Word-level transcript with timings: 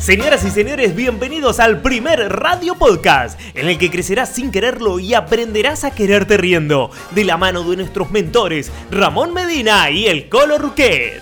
Señoras 0.00 0.42
y 0.46 0.50
señores, 0.50 0.94
bienvenidos 0.94 1.60
al 1.60 1.82
primer 1.82 2.32
radio 2.32 2.74
podcast, 2.74 3.38
en 3.54 3.68
el 3.68 3.76
que 3.76 3.90
crecerás 3.90 4.30
sin 4.34 4.50
quererlo 4.50 4.98
y 4.98 5.12
aprenderás 5.12 5.84
a 5.84 5.90
quererte 5.90 6.38
riendo, 6.38 6.90
de 7.10 7.24
la 7.24 7.36
mano 7.36 7.62
de 7.64 7.76
nuestros 7.76 8.10
mentores, 8.10 8.72
Ramón 8.90 9.34
Medina 9.34 9.90
y 9.90 10.06
el 10.06 10.30
Colo 10.30 10.56
Ruquet. 10.56 11.20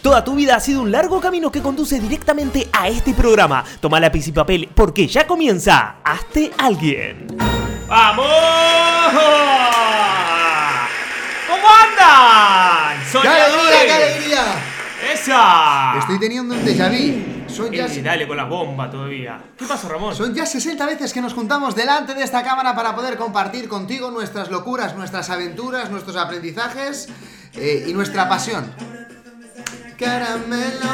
Toda 0.00 0.24
tu 0.24 0.34
vida 0.34 0.56
ha 0.56 0.60
sido 0.60 0.80
un 0.80 0.90
largo 0.90 1.20
camino 1.20 1.52
que 1.52 1.60
conduce 1.60 2.00
directamente 2.00 2.66
a 2.72 2.88
este 2.88 3.12
programa. 3.12 3.62
Toma 3.78 4.00
lápiz 4.00 4.26
y 4.28 4.32
papel 4.32 4.70
porque 4.74 5.06
ya 5.06 5.26
comienza 5.26 5.96
Hazte 6.02 6.52
Alguien. 6.56 7.26
¡Vamos! 7.86 8.26
¿Cómo 11.46 11.68
andan? 11.68 13.22
¡Qué 13.22 14.21
¡Esa! 15.22 15.98
Estoy 16.00 16.18
teniendo 16.18 16.52
un 16.54 16.64
déjà 16.64 16.88
vu. 16.88 17.46
Son 17.48 17.70
ya, 17.70 17.86
Eh, 17.86 18.02
dale 18.02 18.26
con 18.26 18.36
la 18.36 18.44
bomba 18.44 18.90
todavía. 18.90 19.38
¿Qué 19.56 19.64
pasó, 19.66 19.88
Ramón? 19.88 20.16
son 20.16 20.34
ya 20.34 20.44
60 20.44 20.84
veces 20.84 21.12
que 21.12 21.20
nos 21.20 21.32
juntamos 21.32 21.76
delante 21.76 22.14
de 22.14 22.24
esta 22.24 22.42
cámara 22.42 22.74
para 22.74 22.96
poder 22.96 23.16
compartir 23.16 23.68
contigo 23.68 24.10
nuestras 24.10 24.50
locuras, 24.50 24.96
nuestras 24.96 25.30
aventuras, 25.30 25.90
nuestros 25.90 26.16
aprendizajes 26.16 27.08
eh, 27.54 27.84
y 27.86 27.92
nuestra 27.94 28.28
pasión. 28.28 28.72
Caramelo. 29.96 30.90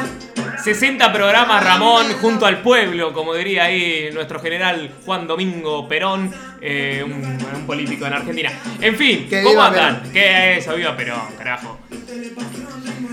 60 0.63 1.11
programas, 1.11 1.63
Ramón, 1.63 2.05
junto 2.21 2.45
al 2.45 2.61
pueblo, 2.61 3.13
como 3.13 3.33
diría 3.33 3.63
ahí 3.63 4.09
nuestro 4.13 4.39
general 4.39 4.93
Juan 5.05 5.25
Domingo 5.25 5.87
Perón, 5.87 6.31
eh, 6.61 7.03
un, 7.05 7.13
un 7.55 7.65
político 7.65 8.05
en 8.05 8.13
Argentina. 8.13 8.51
En 8.81 8.95
fin, 8.95 9.27
Que 9.29 9.43
¿cómo 9.43 9.61
andan? 9.61 9.97
Perón. 9.97 10.13
¿Qué 10.13 10.57
es? 10.57 10.75
Viva 10.75 10.95
Perón, 10.97 11.21
carajo. 11.37 11.79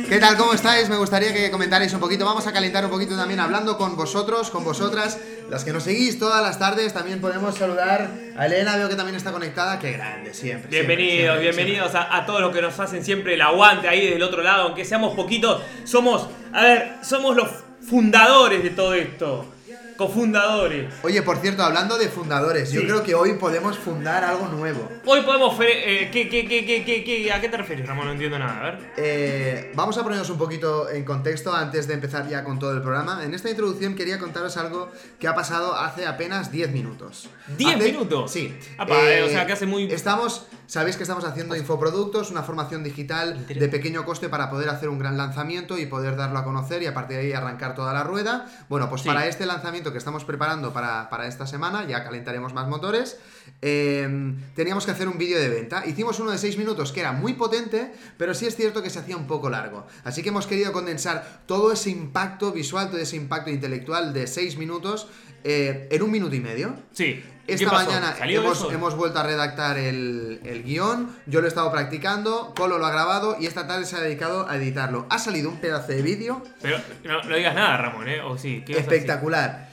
¿Qué 0.09 0.19
tal? 0.19 0.37
¿Cómo 0.37 0.53
estáis? 0.53 0.89
Me 0.89 0.97
gustaría 0.97 1.33
que 1.35 1.51
comentarais 1.51 1.93
un 1.93 1.99
poquito. 1.99 2.25
Vamos 2.25 2.47
a 2.47 2.53
calentar 2.53 2.85
un 2.85 2.91
poquito 2.93 3.17
también 3.17 3.41
hablando 3.41 3.77
con 3.77 3.97
vosotros, 3.97 4.51
con 4.51 4.63
vosotras, 4.63 5.19
las 5.51 5.65
que 5.65 5.73
nos 5.73 5.83
seguís 5.83 6.17
todas 6.19 6.41
las 6.43 6.61
tardes. 6.61 6.93
También 6.95 7.21
podemos 7.21 7.57
saludar 7.57 8.09
a 8.39 8.47
Elena, 8.47 8.77
veo 8.77 8.89
que 8.89 8.95
también 8.95 9.17
está 9.17 9.33
conectada. 9.33 9.81
Qué 9.81 9.93
grande, 9.93 10.33
siempre. 10.33 10.71
siempre, 10.71 10.97
Bienvenidos, 10.97 11.41
siempre, 11.41 11.43
bienvenidos 11.65 11.95
a, 11.97 12.17
a 12.17 12.25
todos 12.25 12.41
los 12.41 12.55
que 12.55 12.63
nos 12.63 12.79
hacen 12.79 13.05
siempre 13.05 13.35
el 13.35 13.43
aguante 13.43 13.89
ahí 13.89 14.09
del 14.09 14.23
otro 14.23 14.43
lado, 14.45 14.65
aunque 14.65 14.85
seamos 14.85 15.15
poquitos. 15.17 15.61
Somos, 15.85 16.29
a 16.53 16.63
ver, 16.63 16.93
somos 17.03 17.35
los 17.35 17.49
fundadores 17.89 18.63
de 18.63 18.71
todo 18.71 18.95
esto. 18.95 19.53
Cofundadores. 19.97 20.93
Oye, 21.03 21.23
por 21.23 21.39
cierto, 21.39 21.63
hablando 21.63 21.99
de 21.99 22.09
fundadores, 22.09 22.71
yo 22.73 22.83
creo 22.83 23.03
que 23.03 23.15
hoy 23.15 23.35
podemos 23.35 23.79
fundar 23.79 24.25
algo 24.25 24.49
nuevo. 24.49 24.89
Hoy 25.05 25.23
podemos... 25.23 25.57
eh, 25.61 26.09
¿qué, 26.13 26.29
qué, 26.29 26.47
qué, 26.47 26.65
qué, 26.67 26.85
qué, 26.85 27.05
qué- 27.05 27.33
¿A 27.33 27.41
qué 27.41 27.49
te 27.49 27.57
refieres, 27.57 27.87
Ramón? 27.87 28.07
No 28.07 28.13
entiendo 28.13 28.39
nada. 28.39 28.59
A 28.61 28.63
ver. 28.65 28.93
Eh, 28.97 29.73
vamos 29.75 29.97
a 29.99 30.03
ponernos 30.03 30.29
un 30.31 30.39
poquito 30.39 30.89
en 30.91 31.05
contexto 31.05 31.55
antes 31.55 31.87
de 31.87 31.95
empezar 31.95 32.29
ya 32.29 32.45
con 32.45 32.59
todo 32.59 32.73
el 32.73 32.83
programa. 32.83 33.25
En 33.25 33.35
esta 33.35 33.51
introducción 33.51 33.95
quería 33.95 34.19
contaros 34.19 34.57
algo 34.57 34.91
que 35.19 35.29
ha 35.29 35.35
pasado 35.35 35.75
hace 35.77 36.07
apenas 36.07 36.51
10 36.53 36.73
minutos. 36.73 37.29
¿10 37.59 37.77
Hace- 37.77 37.93
minutos? 37.93 38.31
Sí. 38.31 38.57
Apa, 38.79 38.95
eh, 39.13 39.23
o 39.23 39.29
sea, 39.29 39.47
que 39.47 39.53
hace 39.53 39.67
muy- 39.67 39.91
Estamos, 39.91 40.47
sabéis 40.67 40.97
que 40.97 41.03
estamos 41.05 41.25
haciendo 41.25 41.57
infoproductos, 41.57 42.31
una 42.31 42.43
formación 42.43 42.85
digital 42.85 43.47
de 43.47 43.69
pequeño 43.69 44.05
coste 44.05 44.29
para 44.29 44.51
poder 44.51 44.69
hacer 44.69 44.89
un 44.89 44.99
gran 44.99 45.17
lanzamiento 45.17 45.79
y 45.79 45.87
poder 45.87 46.17
darlo 46.17 46.39
a 46.39 46.45
conocer 46.45 46.83
y 46.83 46.87
a 46.87 46.95
partir 46.95 47.17
de 47.19 47.23
ahí 47.25 47.33
arrancar 47.33 47.75
toda 47.75 47.93
la 47.93 48.03
rueda. 48.05 48.47
Bueno, 48.69 48.89
pues 48.91 49.03
Sí. 49.03 49.09
para 49.09 49.27
este 49.27 49.47
lanzamiento 49.47 49.86
que 49.93 49.99
estamos 49.99 50.25
preparando 50.25 50.73
para, 50.73 51.09
para 51.11 51.27
esta 51.27 51.47
semana, 51.47 51.87
ya 51.87 52.05
calentaremos 52.05 52.55
más 52.55 52.69
motores, 52.69 53.19
eh, 53.63 54.35
teníamos 54.55 54.85
que 54.85 54.91
hacer 54.91 55.09
un 55.09 55.19
vídeo 55.19 55.39
de 55.39 55.49
venta. 55.49 55.87
Hicimos 55.87 56.21
uno 56.21 56.31
de 56.31 56.39
6 56.39 56.59
minutos 56.59 56.93
que 56.93 57.01
era 57.01 57.13
muy 57.13 57.35
potente, 57.35 57.93
pero 58.17 58.35
sí 58.35 58.47
es 58.47 58.57
cierto 58.57 58.83
que 58.83 58.91
se 58.91 58.99
hacía 58.99 59.17
un 59.17 59.27
poco 59.27 59.51
largo. 59.51 59.87
Así 60.05 60.23
que 60.23 60.31
hemos 60.31 60.47
querido 60.47 60.73
condensar 60.73 61.43
todo 61.47 61.73
ese 61.73 61.91
impacto 61.91 62.53
visual, 62.53 62.91
todo 62.91 63.01
ese 63.01 63.17
impacto 63.17 63.51
intelectual 63.51 64.13
de 64.13 64.27
6 64.27 64.57
minutos 64.59 65.09
eh, 65.45 65.89
en 65.91 66.03
un 66.03 66.11
minuto 66.11 66.35
y 66.35 66.41
medio. 66.41 66.75
Sí. 66.93 67.23
¿Qué 67.47 67.55
Esta 67.55 67.71
mañana 67.71 68.15
¿Salió 68.17 68.41
hemos, 68.43 68.73
hemos 68.73 68.97
vuelto 68.97 69.19
a 69.21 69.23
redactar 69.23 69.79
el, 69.79 70.41
el 70.45 70.65
guion, 70.65 71.15
yo 71.27 71.41
lo 71.41 71.47
he 71.47 71.49
estado 71.49 71.71
practicando, 71.71 72.53
Colo 72.57 72.79
lo 72.79 72.87
ha 72.87 72.91
grabado 72.91 73.37
y 73.39 73.47
esta 73.47 73.67
tarde 73.69 73.85
se 73.87 73.95
ha 73.97 74.01
dedicado 74.01 74.49
a 74.49 74.57
editarlo. 74.57 75.07
Ha 75.11 75.19
salido 75.19 75.49
un 75.49 75.59
pedazo 75.61 75.89
de 75.93 76.03
vídeo 76.03 76.43
Pero 76.61 76.79
no, 77.05 77.23
no 77.23 77.37
digas 77.37 77.55
nada, 77.55 77.77
Ramón, 77.77 78.09
¿eh? 78.09 78.21
O 78.21 78.37
sí. 78.37 78.65
espectacular. 78.67 79.69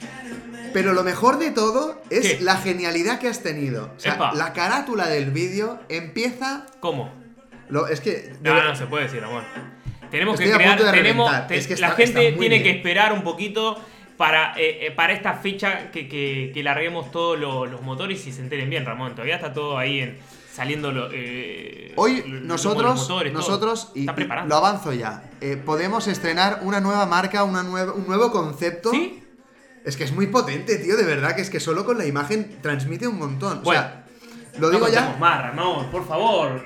Pero 0.72 0.92
lo 0.92 1.02
mejor 1.04 1.38
de 1.38 1.50
todo 1.50 2.00
es 2.10 2.34
¿Qué? 2.36 2.40
la 2.42 2.56
genialidad 2.56 3.18
que 3.18 3.28
has 3.28 3.42
tenido. 3.42 3.90
O 3.96 4.00
sea, 4.00 4.32
la 4.34 4.52
carátula 4.52 5.08
del 5.08 5.30
vídeo 5.30 5.80
empieza... 5.88 6.66
¿Cómo? 6.80 7.12
Lo, 7.68 7.86
es 7.88 8.00
que... 8.00 8.32
No, 8.42 8.54
ver- 8.54 8.64
no 8.64 8.76
se 8.76 8.86
puede 8.86 9.04
decir, 9.04 9.20
Ramón. 9.20 9.44
Tenemos 10.10 10.34
Estoy 10.34 10.46
que 10.48 10.52
a 10.54 10.56
crear. 10.58 10.76
punto 10.76 10.92
de 10.92 10.98
Tenemos, 10.98 11.46
te- 11.48 11.56
Es 11.56 11.66
que 11.66 11.76
la 11.76 11.88
está- 11.88 11.96
gente 11.96 12.20
está 12.26 12.36
muy 12.36 12.40
tiene 12.40 12.58
que 12.58 12.64
bien. 12.64 12.76
esperar 12.76 13.12
un 13.12 13.22
poquito 13.24 13.80
para, 14.16 14.54
eh, 14.58 14.86
eh, 14.86 14.90
para 14.92 15.12
esta 15.12 15.34
fecha 15.34 15.90
que, 15.90 16.08
que, 16.08 16.50
que 16.54 16.62
larguemos 16.62 17.10
todos 17.10 17.38
lo- 17.38 17.66
los 17.66 17.82
motores 17.82 18.26
y 18.26 18.32
se 18.32 18.40
enteren 18.42 18.70
bien, 18.70 18.84
Ramón. 18.84 19.12
Todavía 19.12 19.36
está 19.36 19.52
todo 19.52 19.76
ahí 19.78 20.00
en, 20.00 20.18
saliendo 20.52 20.92
lo, 20.92 21.08
eh, 21.12 21.92
Hoy 21.96 22.22
los 22.26 22.42
nosotros, 22.42 23.00
motores, 23.00 23.32
nosotros 23.32 23.90
y, 23.94 24.02
y 24.02 24.06
lo 24.46 24.56
avanzo 24.56 24.92
ya, 24.92 25.24
eh, 25.40 25.56
podemos 25.56 26.06
estrenar 26.06 26.60
una 26.62 26.80
nueva 26.80 27.06
marca, 27.06 27.42
una 27.44 27.62
nueva, 27.62 27.92
un 27.92 28.06
nuevo 28.06 28.30
concepto. 28.30 28.90
¿Sí? 28.90 29.20
Es 29.84 29.96
que 29.98 30.04
es 30.04 30.12
muy 30.12 30.28
potente, 30.28 30.76
tío, 30.78 30.96
de 30.96 31.04
verdad, 31.04 31.34
que 31.36 31.42
es 31.42 31.50
que 31.50 31.60
solo 31.60 31.84
con 31.84 31.98
la 31.98 32.06
imagen 32.06 32.56
transmite 32.62 33.06
un 33.06 33.18
montón. 33.18 33.62
Bueno, 33.62 33.80
o 33.80 33.84
sea, 33.84 34.04
lo 34.58 34.68
No 34.68 34.72
digo 34.72 34.88
ya. 34.88 35.14
más, 35.20 35.42
Ramón, 35.42 35.90
por 35.90 36.06
favor. 36.08 36.64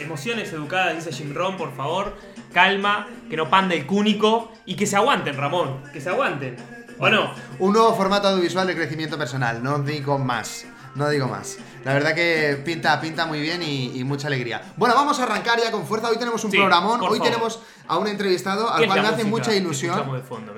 Emociones 0.00 0.52
educadas, 0.52 0.96
dice 0.96 1.12
Jim 1.16 1.32
Ron, 1.34 1.56
por 1.56 1.76
favor. 1.76 2.16
Calma, 2.52 3.06
que 3.30 3.36
no 3.36 3.48
pande 3.50 3.76
el 3.76 3.86
cúnico 3.86 4.52
y 4.64 4.74
que 4.74 4.86
se 4.86 4.96
aguanten, 4.96 5.36
Ramón. 5.36 5.82
Que 5.92 6.00
se 6.00 6.08
aguanten. 6.08 6.56
¿O 6.98 7.08
no? 7.10 7.32
Un 7.58 7.72
nuevo 7.72 7.94
formato 7.94 8.28
audiovisual 8.28 8.66
de 8.66 8.74
crecimiento 8.74 9.18
personal, 9.18 9.62
no 9.62 9.78
digo 9.80 10.18
más. 10.18 10.64
No 10.94 11.10
digo 11.10 11.28
más. 11.28 11.58
La 11.84 11.92
verdad 11.92 12.14
que 12.14 12.58
pinta, 12.64 12.98
pinta 13.02 13.26
muy 13.26 13.38
bien 13.40 13.62
y, 13.62 13.98
y 13.98 14.02
mucha 14.04 14.28
alegría. 14.28 14.62
Bueno, 14.78 14.94
vamos 14.94 15.20
a 15.20 15.24
arrancar 15.24 15.58
ya 15.62 15.70
con 15.70 15.86
fuerza. 15.86 16.08
Hoy 16.08 16.16
tenemos 16.16 16.42
un 16.42 16.50
Sí, 16.50 16.56
programón. 16.56 17.00
por 17.00 17.10
Hoy 17.10 17.18
favor. 17.18 17.30
tenemos 17.32 17.60
a 17.86 17.98
un 17.98 18.06
entrevistado 18.06 18.66
¿Qué 18.68 18.82
al 18.84 18.86
cual 18.86 19.02
me 19.02 19.08
hace 19.08 19.24
música 19.24 19.28
mucha 19.50 19.54
ilusión. 19.54 20.12
de 20.14 20.22
fondo. 20.22 20.54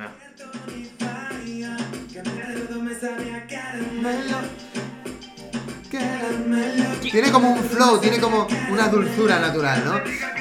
Tiene 7.11 7.31
como 7.31 7.51
un 7.51 7.59
flow, 7.65 7.99
tiene 8.01 8.19
como 8.21 8.47
una 8.71 8.89
dulzura 8.89 9.39
natural, 9.39 9.83
¿no? 9.85 9.95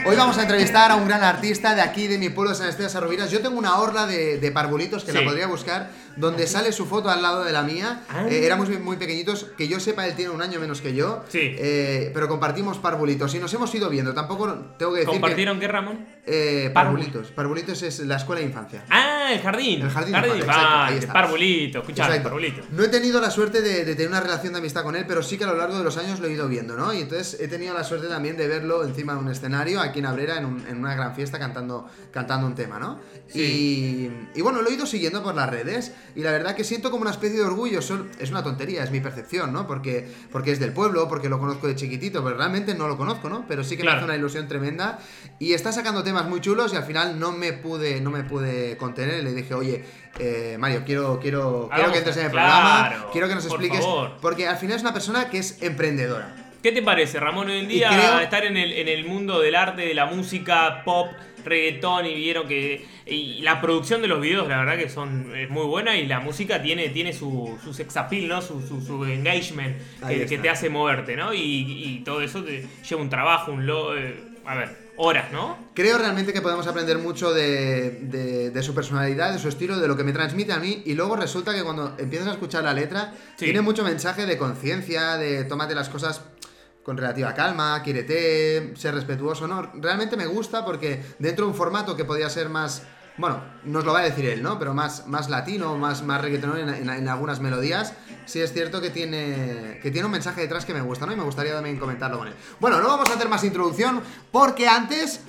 Hoy 0.09 0.15
vamos 0.15 0.37
a 0.37 0.41
entrevistar 0.43 0.91
a 0.91 0.95
un 0.95 1.07
gran 1.07 1.23
artista 1.23 1.75
de 1.75 1.81
aquí, 1.81 2.07
de 2.07 2.17
mi 2.17 2.29
pueblo, 2.29 2.53
San 2.55 2.67
Esteban 2.69 2.89
Sarroviras. 2.89 3.31
Yo 3.31 3.41
tengo 3.41 3.57
una 3.57 3.77
horla 3.77 4.05
de, 4.05 4.37
de 4.37 4.51
parvulitos 4.51 5.03
que 5.03 5.11
Sí. 5.11 5.17
la 5.17 5.23
podría 5.23 5.47
buscar, 5.47 5.89
donde 6.15 6.45
sale 6.47 6.71
su 6.71 6.85
foto 6.85 7.09
al 7.09 7.21
lado 7.21 7.43
de 7.43 7.51
la 7.51 7.63
mía. 7.63 8.01
Ah. 8.09 8.25
Eh, 8.29 8.45
éramos 8.45 8.69
muy, 8.69 8.77
muy 8.79 8.97
pequeñitos, 8.97 9.45
que 9.57 9.67
yo 9.67 9.79
sepa, 9.79 10.05
él 10.07 10.15
tiene 10.15 10.31
un 10.31 10.41
año 10.41 10.59
menos 10.59 10.81
que 10.81 10.93
yo. 10.93 11.23
Sí. 11.29 11.39
Eh, 11.57 12.11
pero 12.13 12.27
compartimos 12.27 12.77
parvulitos 12.79 13.33
y 13.35 13.39
nos 13.39 13.53
hemos 13.53 13.73
ido 13.75 13.89
viendo. 13.89 14.13
Tampoco 14.13 14.53
tengo 14.77 14.91
que 14.93 14.99
decir 14.99 15.13
¿Compartieron 15.13 15.59
qué, 15.59 15.67
Ramón? 15.67 16.05
eh, 16.25 16.69
Parvul- 16.69 16.73
parvulitos. 16.73 17.27
Parvulitos 17.31 17.81
es 17.83 17.99
la 17.99 18.15
escuela 18.17 18.41
de 18.41 18.47
infancia. 18.47 18.83
Ah, 18.89 19.16
el 19.33 19.41
jardín. 19.41 19.81
El 19.81 19.89
jardín 19.89 20.15
exacto, 20.15 21.07
parvulito. 21.13 21.79
Escuchá, 21.79 22.03
el 22.05 22.09
Exacto. 22.09 22.29
parvulito. 22.29 22.61
No 22.71 22.83
he 22.83 22.87
tenido 22.87 23.19
la 23.21 23.29
suerte 23.31 23.61
de, 23.61 23.85
de 23.85 23.95
tener 23.95 24.09
una 24.09 24.21
relación 24.21 24.53
de 24.53 24.59
amistad 24.59 24.83
con 24.83 24.95
él, 24.95 25.05
pero 25.07 25.21
sí 25.23 25.37
que 25.37 25.43
a 25.43 25.47
lo 25.47 25.55
largo 25.57 25.77
de 25.77 25.83
los 25.83 25.97
años 25.97 26.19
lo 26.19 26.27
he 26.27 26.33
ido 26.33 26.47
viendo, 26.47 26.75
¿no? 26.75 26.93
Y 26.93 27.01
entonces 27.01 27.39
he 27.39 27.47
tenido 27.47 27.73
la 27.73 27.83
suerte 27.83 28.07
también 28.07 28.37
de 28.37 28.47
verlo 28.47 28.83
encima 28.83 29.13
de 29.13 29.19
un 29.19 29.29
escenario 29.29 29.79
aquí 29.81 29.99
en 29.99 30.05
Abrera, 30.05 30.37
en, 30.37 30.45
un- 30.45 30.65
en 30.67 30.77
una 30.77 30.95
gran 30.95 31.15
fiesta, 31.15 31.39
cantando, 31.39 31.87
cantando 32.11 32.47
un 32.47 32.55
tema, 32.55 32.79
¿no? 32.79 32.99
Y, 33.33 34.09
y 34.35 34.41
bueno, 34.41 34.61
lo 34.61 34.69
he 34.69 34.73
ido 34.73 34.85
siguiendo 34.85 35.21
por 35.23 35.35
las 35.35 35.49
redes 35.49 35.91
y 36.15 36.21
la 36.21 36.31
verdad 36.31 36.55
que 36.55 36.63
siento 36.63 36.89
como 36.91 37.01
una 37.01 37.11
especie 37.11 37.37
de 37.37 37.43
orgullo. 37.45 37.79
Es 37.79 38.29
una 38.31 38.43
tontería, 38.43 38.83
es 38.83 38.91
mi 38.91 38.99
percepción, 38.99 39.53
¿no? 39.53 39.67
Porque, 39.67 40.07
porque 40.31 40.51
es 40.51 40.59
del 40.59 40.73
pueblo, 40.73 41.07
porque 41.07 41.29
lo 41.29 41.39
conozco 41.39 41.67
de 41.67 41.75
chiquitito, 41.75 42.23
pero 42.23 42.37
realmente 42.37 42.73
no 42.73 42.87
lo 42.87 42.97
conozco, 42.97 43.29
¿no? 43.29 43.45
Pero 43.47 43.63
sí 43.63 43.75
que 43.77 43.83
Claro. 43.83 43.97
me 43.97 43.99
hace 44.03 44.05
una 44.05 44.15
ilusión 44.17 44.47
tremenda 44.47 44.99
y 45.39 45.53
está 45.53 45.71
sacando 45.71 46.03
temas 46.03 46.25
muy 46.27 46.41
chulos 46.41 46.73
y 46.73 46.75
al 46.77 46.83
final 46.83 47.19
no 47.19 47.31
me 47.31 47.53
pude, 47.53 48.01
no 48.01 48.09
me 48.11 48.23
pude 48.23 48.75
contener. 48.77 49.16
Le 49.23 49.33
dije, 49.33 49.53
oye, 49.53 49.83
eh, 50.19 50.55
Mario, 50.59 50.83
quiero, 50.85 51.19
quiero, 51.19 51.69
quiero 51.73 51.91
que 51.91 51.97
entres 51.99 52.17
en 52.17 52.25
el 52.25 52.31
claro, 52.31 52.87
programa, 52.89 53.11
quiero 53.11 53.27
que 53.27 53.35
nos 53.35 53.45
por 53.45 53.53
expliques, 53.59 53.79
favor. 53.85 54.17
porque 54.21 54.47
al 54.47 54.57
final 54.57 54.75
es 54.77 54.81
una 54.81 54.93
persona 54.93 55.29
que 55.29 55.39
es 55.39 55.61
emprendedora. 55.61 56.35
¿Qué 56.63 56.71
te 56.71 56.81
parece, 56.81 57.19
Ramón, 57.19 57.49
hoy 57.49 57.59
en 57.59 57.67
día 57.67 57.89
creo- 57.89 58.19
estar 58.19 58.43
en 58.43 58.57
el, 58.57 58.73
en 58.73 58.87
el 58.87 59.05
mundo 59.05 59.39
del 59.39 59.55
arte, 59.55 59.83
de 59.83 59.93
la 59.93 60.05
música, 60.07 60.81
pop, 60.83 61.07
reggaetón 61.45 62.05
y 62.07 62.13
vieron 62.15 62.47
que 62.47 62.85
y 63.05 63.41
la 63.41 63.61
producción 63.61 64.01
de 64.01 64.09
los 64.09 64.19
videos, 64.19 64.49
la 64.49 64.57
verdad 64.57 64.77
que 64.77 64.89
son 64.89 65.33
es 65.33 65.49
muy 65.49 65.65
buena 65.65 65.95
y 65.95 66.05
la 66.05 66.19
música 66.19 66.61
tiene, 66.61 66.89
tiene 66.89 67.13
su, 67.13 67.57
su 67.63 67.73
sex 67.73 67.95
appeal, 67.95 68.27
¿no? 68.27 68.41
Su, 68.41 68.61
su, 68.67 68.81
su 68.81 69.05
engagement 69.05 69.77
que, 70.07 70.37
te 70.37 70.49
hace 70.49 70.69
moverte, 70.69 71.15
¿no? 71.15 71.33
Y, 71.33 71.39
y 71.41 72.01
todo 72.03 72.21
eso 72.21 72.43
te 72.43 72.65
lleva 72.89 73.01
un 73.01 73.09
trabajo, 73.09 73.51
un 73.53 73.65
lo, 73.65 73.95
eh, 73.97 74.19
a 74.45 74.55
ver, 74.55 74.75
horas, 74.97 75.31
¿no? 75.31 75.57
Creo 75.73 75.97
realmente 75.97 76.33
que 76.33 76.41
podemos 76.41 76.67
aprender 76.67 76.97
mucho 76.97 77.33
de, 77.33 77.99
de- 78.03 78.49
de 78.51 78.63
su 78.63 78.73
personalidad, 78.73 79.31
de 79.31 79.39
su 79.39 79.47
estilo, 79.47 79.79
de 79.79 79.87
lo 79.87 79.95
que 79.95 80.03
me 80.03 80.11
transmite 80.13 80.51
a 80.53 80.57
mí. 80.59 80.81
Y 80.85 80.93
luego 80.95 81.15
resulta 81.15 81.53
que 81.53 81.63
cuando 81.63 81.95
empiezas 81.97 82.27
a 82.27 82.31
escuchar 82.31 82.63
la 82.63 82.73
letra, 82.73 83.13
Sí. 83.37 83.45
tiene 83.45 83.61
mucho 83.61 83.83
mensaje 83.83 84.25
de 84.25 84.37
conciencia, 84.37 85.17
de 85.17 85.43
tómate 85.45 85.75
las 85.75 85.89
cosas 85.89 86.21
con 86.83 86.97
relativa 86.97 87.33
calma, 87.33 87.81
quiérete, 87.83 88.73
ser 88.77 88.95
respetuoso, 88.95 89.45
¿no? 89.47 89.71
Realmente 89.75 90.15
me 90.17 90.25
gusta 90.25 90.63
porque 90.65 91.03
dentro 91.19 91.45
de 91.45 91.51
un 91.51 91.57
formato 91.57 91.95
que 91.97 92.05
podía 92.05 92.29
ser 92.29 92.47
más 92.49 92.83
bueno, 93.17 93.41
nos 93.63 93.83
lo 93.85 93.93
va 93.93 93.99
a 93.99 94.03
decir 94.03 94.25
él, 94.25 94.43
¿no? 94.43 94.59
Pero 94.59 94.73
más, 94.73 95.07
más 95.07 95.29
latino, 95.29 95.77
más, 95.77 96.03
más 96.03 96.21
reggaeton 96.21 96.57
en, 96.57 96.69
en- 96.69 96.89
en 96.89 97.07
algunas 97.09 97.39
melodías. 97.39 97.93
Sí 98.25 98.41
es 98.41 98.53
cierto 98.53 98.81
que 98.81 98.89
tiene, 98.89 99.79
que 99.81 99.89
tiene 99.91 100.05
un 100.05 100.11
mensaje 100.11 100.41
detrás 100.41 100.65
que 100.65 100.73
me 100.73 100.81
gusta, 100.81 101.05
¿no? 101.05 101.13
Y 101.13 101.15
me 101.15 101.23
gustaría 101.23 101.53
también 101.53 101.77
comentarlo 101.79 102.17
con 102.19 102.27
él. 102.27 102.33
Bueno, 102.59 102.79
no 102.81 102.87
vamos 102.87 103.09
a 103.09 103.13
hacer 103.13 103.29
más 103.29 103.43
introducción 103.43 104.01
porque 104.31 104.67
antes 104.67 105.21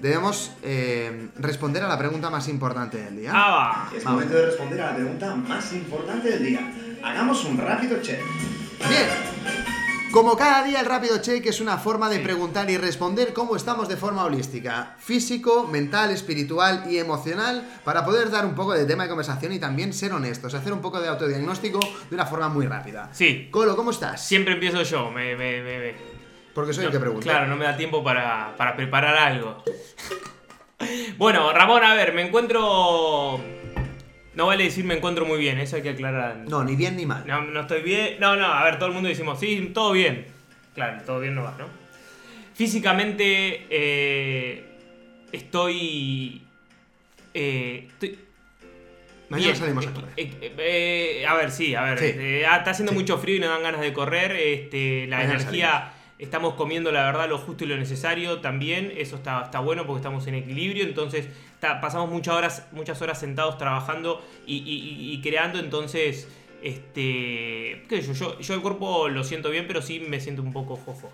debemos 0.00 0.50
eh, 0.62 1.28
responder 1.36 1.84
a 1.84 1.88
la 1.88 1.96
pregunta 1.98 2.28
más 2.30 2.48
importante 2.48 2.98
del 2.98 3.16
día. 3.18 3.30
Ah, 3.34 3.86
va. 3.90 3.96
Es 3.96 4.02
Vamos. 4.02 4.20
momento 4.22 4.38
de 4.38 4.46
responder 4.46 4.80
a 4.80 4.86
la 4.90 4.94
pregunta 4.96 5.34
más 5.36 5.72
importante 5.74 6.28
del 6.30 6.42
día. 6.44 6.72
Hagamos 7.04 7.44
un 7.44 7.58
rápido 7.58 8.00
check. 8.02 8.20
Bien. 8.88 9.81
Como 10.12 10.36
cada 10.36 10.62
día 10.62 10.80
el 10.80 10.86
rápido 10.86 11.22
check 11.22 11.46
es 11.46 11.60
una 11.62 11.78
forma 11.78 12.10
de 12.10 12.18
preguntar 12.20 12.68
y 12.70 12.76
responder 12.76 13.32
cómo 13.32 13.56
estamos 13.56 13.88
de 13.88 13.96
forma 13.96 14.24
holística, 14.24 14.94
físico, 14.98 15.66
mental, 15.66 16.10
espiritual 16.10 16.84
y 16.90 16.98
emocional, 16.98 17.66
para 17.82 18.04
poder 18.04 18.30
dar 18.30 18.44
un 18.44 18.54
poco 18.54 18.74
de 18.74 18.84
tema 18.84 19.04
de 19.04 19.08
conversación 19.08 19.52
y 19.52 19.58
también 19.58 19.94
ser 19.94 20.12
honestos, 20.12 20.52
hacer 20.52 20.74
un 20.74 20.82
poco 20.82 21.00
de 21.00 21.08
autodiagnóstico 21.08 21.80
de 22.10 22.14
una 22.14 22.26
forma 22.26 22.50
muy 22.50 22.66
rápida. 22.66 23.08
Sí. 23.12 23.48
Colo, 23.50 23.74
¿cómo 23.74 23.90
estás? 23.90 24.22
Siempre 24.22 24.52
empiezo 24.54 24.82
yo, 24.82 25.10
me, 25.10 25.34
me, 25.34 25.62
me- 25.62 25.78
me- 25.78 25.94
Porque 26.54 26.74
soy 26.74 26.84
el 26.84 26.90
que 26.90 27.00
pregunta. 27.00 27.24
Claro, 27.24 27.46
no 27.46 27.56
me 27.56 27.64
da 27.64 27.74
tiempo 27.74 28.04
para, 28.04 28.54
para 28.58 28.76
preparar 28.76 29.16
algo. 29.16 29.64
bueno, 31.16 31.50
Ramón, 31.54 31.82
a 31.84 31.94
ver, 31.94 32.12
me 32.12 32.26
encuentro. 32.26 33.40
No 34.34 34.46
vale 34.46 34.64
decir 34.64 34.84
me 34.84 34.94
encuentro 34.96 35.26
muy 35.26 35.38
bien, 35.38 35.58
eso 35.58 35.76
hay 35.76 35.82
que 35.82 35.90
aclarar. 35.90 36.36
No, 36.48 36.64
ni 36.64 36.74
bien 36.76 36.96
ni 36.96 37.04
mal. 37.06 37.24
No, 37.26 37.42
no 37.42 37.60
estoy 37.60 37.82
bien. 37.82 38.16
No, 38.18 38.34
no, 38.36 38.46
a 38.46 38.64
ver, 38.64 38.76
todo 38.78 38.88
el 38.88 38.94
mundo 38.94 39.08
decimos, 39.08 39.38
sí, 39.38 39.70
todo 39.74 39.92
bien. 39.92 40.26
Claro, 40.74 41.02
todo 41.04 41.20
bien 41.20 41.34
no 41.34 41.42
va, 41.44 41.54
¿no? 41.58 41.66
Físicamente 42.54 43.66
eh, 43.70 44.64
estoy. 45.32 46.42
eh, 47.34 47.86
estoy. 47.88 48.18
Mañana 49.28 49.46
bien. 49.52 49.56
salimos 49.56 49.86
a 49.86 49.90
Eh, 49.90 49.92
correr. 49.92 50.12
eh, 50.16 50.54
eh, 51.20 51.26
a 51.26 51.34
ver, 51.34 51.50
sí, 51.50 51.74
a 51.74 51.82
ver. 51.82 51.98
Sí. 51.98 52.04
eh, 52.14 52.46
ah, 52.48 52.58
está 52.58 52.70
haciendo 52.72 52.92
Sí. 52.92 52.98
mucho 52.98 53.18
frío 53.18 53.36
y 53.36 53.40
no 53.40 53.48
dan 53.48 53.62
ganas 53.62 53.80
de 53.80 53.92
correr. 53.92 54.32
Este, 54.32 55.06
la 55.08 55.18
Mañana 55.18 55.34
energía. 55.40 55.92
Estamos 56.22 56.54
comiendo 56.54 56.90
la 56.92 57.04
verdad 57.04 57.28
lo 57.28 57.36
justo 57.38 57.64
y 57.64 57.66
lo 57.66 57.76
necesario 57.76 58.40
también. 58.40 58.92
Eso 58.96 59.16
está, 59.16 59.42
está 59.42 59.58
bueno 59.60 59.86
porque 59.86 59.98
estamos 59.98 60.26
en 60.28 60.36
equilibrio. 60.36 60.84
Entonces 60.84 61.26
está- 61.54 61.80
pasamos 61.80 62.10
muchas 62.10 62.34
horas, 62.34 62.66
muchas 62.72 63.02
horas 63.02 63.18
sentados 63.18 63.58
trabajando 63.58 64.24
y, 64.46 64.56
y- 64.58 64.60
y- 65.10 65.12
y 65.14 65.20
creando. 65.20 65.58
Entonces, 65.58 66.28
este. 66.62 67.84
¿Qué 67.88 68.02
sé 68.02 68.14
yo? 68.14 68.34
yo? 68.34 68.40
Yo 68.40 68.54
el 68.54 68.60
cuerpo 68.60 69.08
lo 69.08 69.24
siento 69.24 69.50
bien, 69.50 69.66
pero 69.66 69.82
sí 69.82 70.00
me 70.00 70.20
siento 70.20 70.42
un 70.42 70.52
poco 70.52 70.76
fofo 70.76 71.10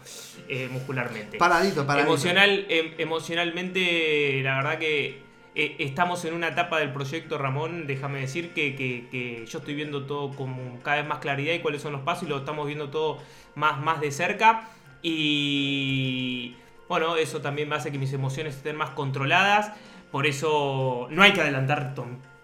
eh, 0.48 0.68
muscularmente. 0.70 1.38
Paradito, 1.38 1.86
paradito. 1.86 2.12
Emocional, 2.12 2.66
em- 2.68 2.92
emocionalmente, 2.98 4.40
la 4.42 4.56
verdad 4.56 4.78
que 4.78 5.22
eh, 5.54 5.76
estamos 5.78 6.24
en 6.24 6.34
una 6.34 6.48
etapa 6.48 6.78
del 6.78 6.92
proyecto, 6.92 7.38
Ramón. 7.38 7.86
Déjame 7.86 8.20
decir 8.20 8.50
que, 8.50 8.74
que- 8.76 9.06
que 9.10 9.44
yo 9.46 9.58
estoy 9.58 9.74
viendo 9.74 10.04
todo 10.04 10.30
con 10.36 10.78
cada 10.82 10.98
vez 10.98 11.06
más 11.06 11.18
claridad 11.18 11.54
y 11.54 11.60
cuáles 11.60 11.82
son 11.82 11.92
los 11.92 12.02
pasos 12.02 12.24
y 12.24 12.26
lo 12.26 12.38
estamos 12.38 12.66
viendo 12.66 12.90
todo 12.90 13.18
más, 13.54 13.80
más 13.80 14.00
de 14.00 14.10
cerca. 14.12 14.68
Y 15.02 16.56
bueno, 16.88 17.16
eso 17.16 17.40
también 17.40 17.72
hace 17.72 17.90
que 17.92 17.98
mis 17.98 18.12
emociones 18.12 18.56
estén 18.56 18.76
más 18.76 18.90
controladas. 18.90 19.72
Por 20.10 20.26
eso 20.26 21.08
no 21.10 21.22
hay 21.22 21.32
que 21.32 21.40
adelantar 21.40 21.94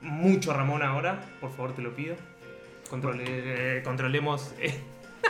mucho, 0.01 0.53
Ramón, 0.53 0.83
ahora. 0.83 1.21
Por 1.41 1.51
favor, 1.51 1.75
te 1.75 1.83
lo 1.83 1.95
pido. 1.95 2.17
Controle- 2.91 3.25
eh, 3.27 3.83
controlemos. 3.85 4.55
eh. 4.59 4.79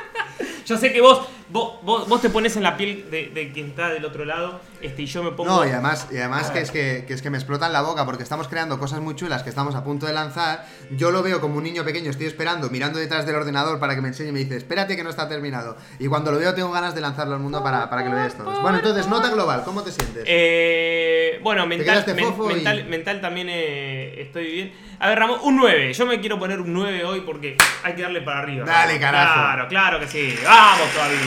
Yo 0.66 0.76
sé 0.78 0.92
que 0.92 1.00
vos, 1.00 1.28
vos, 1.54 1.78
vos, 1.82 2.08
vos 2.08 2.20
te 2.20 2.30
pones 2.30 2.56
en 2.56 2.64
la 2.64 2.76
piel 2.76 3.08
de, 3.10 3.28
de 3.28 3.52
quien 3.52 3.68
está 3.68 3.88
del 3.90 4.04
otro 4.04 4.24
lado 4.24 4.60
este, 4.82 5.02
y 5.02 5.06
yo 5.06 5.22
me 5.22 5.30
pongo... 5.30 5.50
No, 5.50 5.64
y 5.64 5.70
además, 5.70 6.08
y 6.10 6.18
además 6.18 6.50
que, 6.50 6.58
es 6.60 6.70
que, 6.70 7.04
que 7.06 7.14
es 7.14 7.22
que 7.22 7.30
me 7.30 7.38
explotan 7.38 7.72
la 7.72 7.80
boca 7.80 8.04
porque 8.04 8.22
estamos 8.24 8.48
creando 8.48 8.78
cosas 8.78 9.00
muy 9.00 9.14
chulas 9.14 9.42
que 9.44 9.48
estamos 9.50 9.74
a 9.76 9.82
punto 9.84 10.04
de 10.04 10.12
lanzar. 10.12 10.66
Yo 10.90 11.10
lo 11.10 11.22
veo 11.22 11.40
como 11.40 11.56
un 11.56 11.64
niño 11.64 11.84
pequeño, 11.84 12.10
estoy 12.10 12.26
esperando, 12.26 12.68
mirando 12.68 12.98
detrás 12.98 13.24
del 13.24 13.36
ordenador 13.36 13.78
para 13.80 13.94
que 13.94 14.02
me 14.02 14.08
enseñe 14.08 14.28
y 14.28 14.32
me 14.32 14.40
dice, 14.40 14.56
espérate 14.56 14.94
que 14.96 15.04
no 15.04 15.08
está 15.10 15.26
terminado. 15.28 15.76
Y 15.98 16.08
cuando 16.08 16.32
lo 16.32 16.38
veo 16.38 16.52
tengo 16.54 16.70
ganas 16.72 16.94
de 16.94 17.00
lanzarlo 17.00 17.34
al 17.34 17.40
mundo 17.40 17.62
para, 17.62 17.88
para 17.88 18.02
que 18.02 18.10
lo 18.10 18.16
veas 18.16 18.36
todos. 18.36 18.60
Bueno, 18.60 18.78
entonces, 18.78 19.06
nota 19.06 19.30
global, 19.30 19.62
¿cómo 19.64 19.82
te 19.82 19.92
sientes? 19.92 20.24
Eh, 20.26 21.38
bueno, 21.42 21.66
mental, 21.66 22.04
men- 22.14 22.24
y- 22.50 22.54
mental, 22.54 22.84
mental 22.86 23.20
también 23.20 23.48
eh, 23.50 24.20
estoy 24.20 24.52
bien. 24.52 24.72
A 24.98 25.08
ver, 25.08 25.18
Ramón, 25.18 25.38
un 25.42 25.56
9. 25.56 25.92
Yo 25.92 26.06
me 26.06 26.20
quiero 26.20 26.38
poner 26.38 26.60
un 26.60 26.72
9 26.72 27.04
hoy 27.04 27.20
porque 27.22 27.56
hay 27.82 27.94
que 27.94 28.02
darle 28.02 28.20
para 28.22 28.40
arriba. 28.40 28.64
Dale, 28.66 28.98
carajo. 29.00 29.34
Claro, 29.34 29.68
claro 29.68 30.00
que 30.00 30.08
sí. 30.08 30.34
Vamos 30.44 30.88
todavía. 30.92 31.18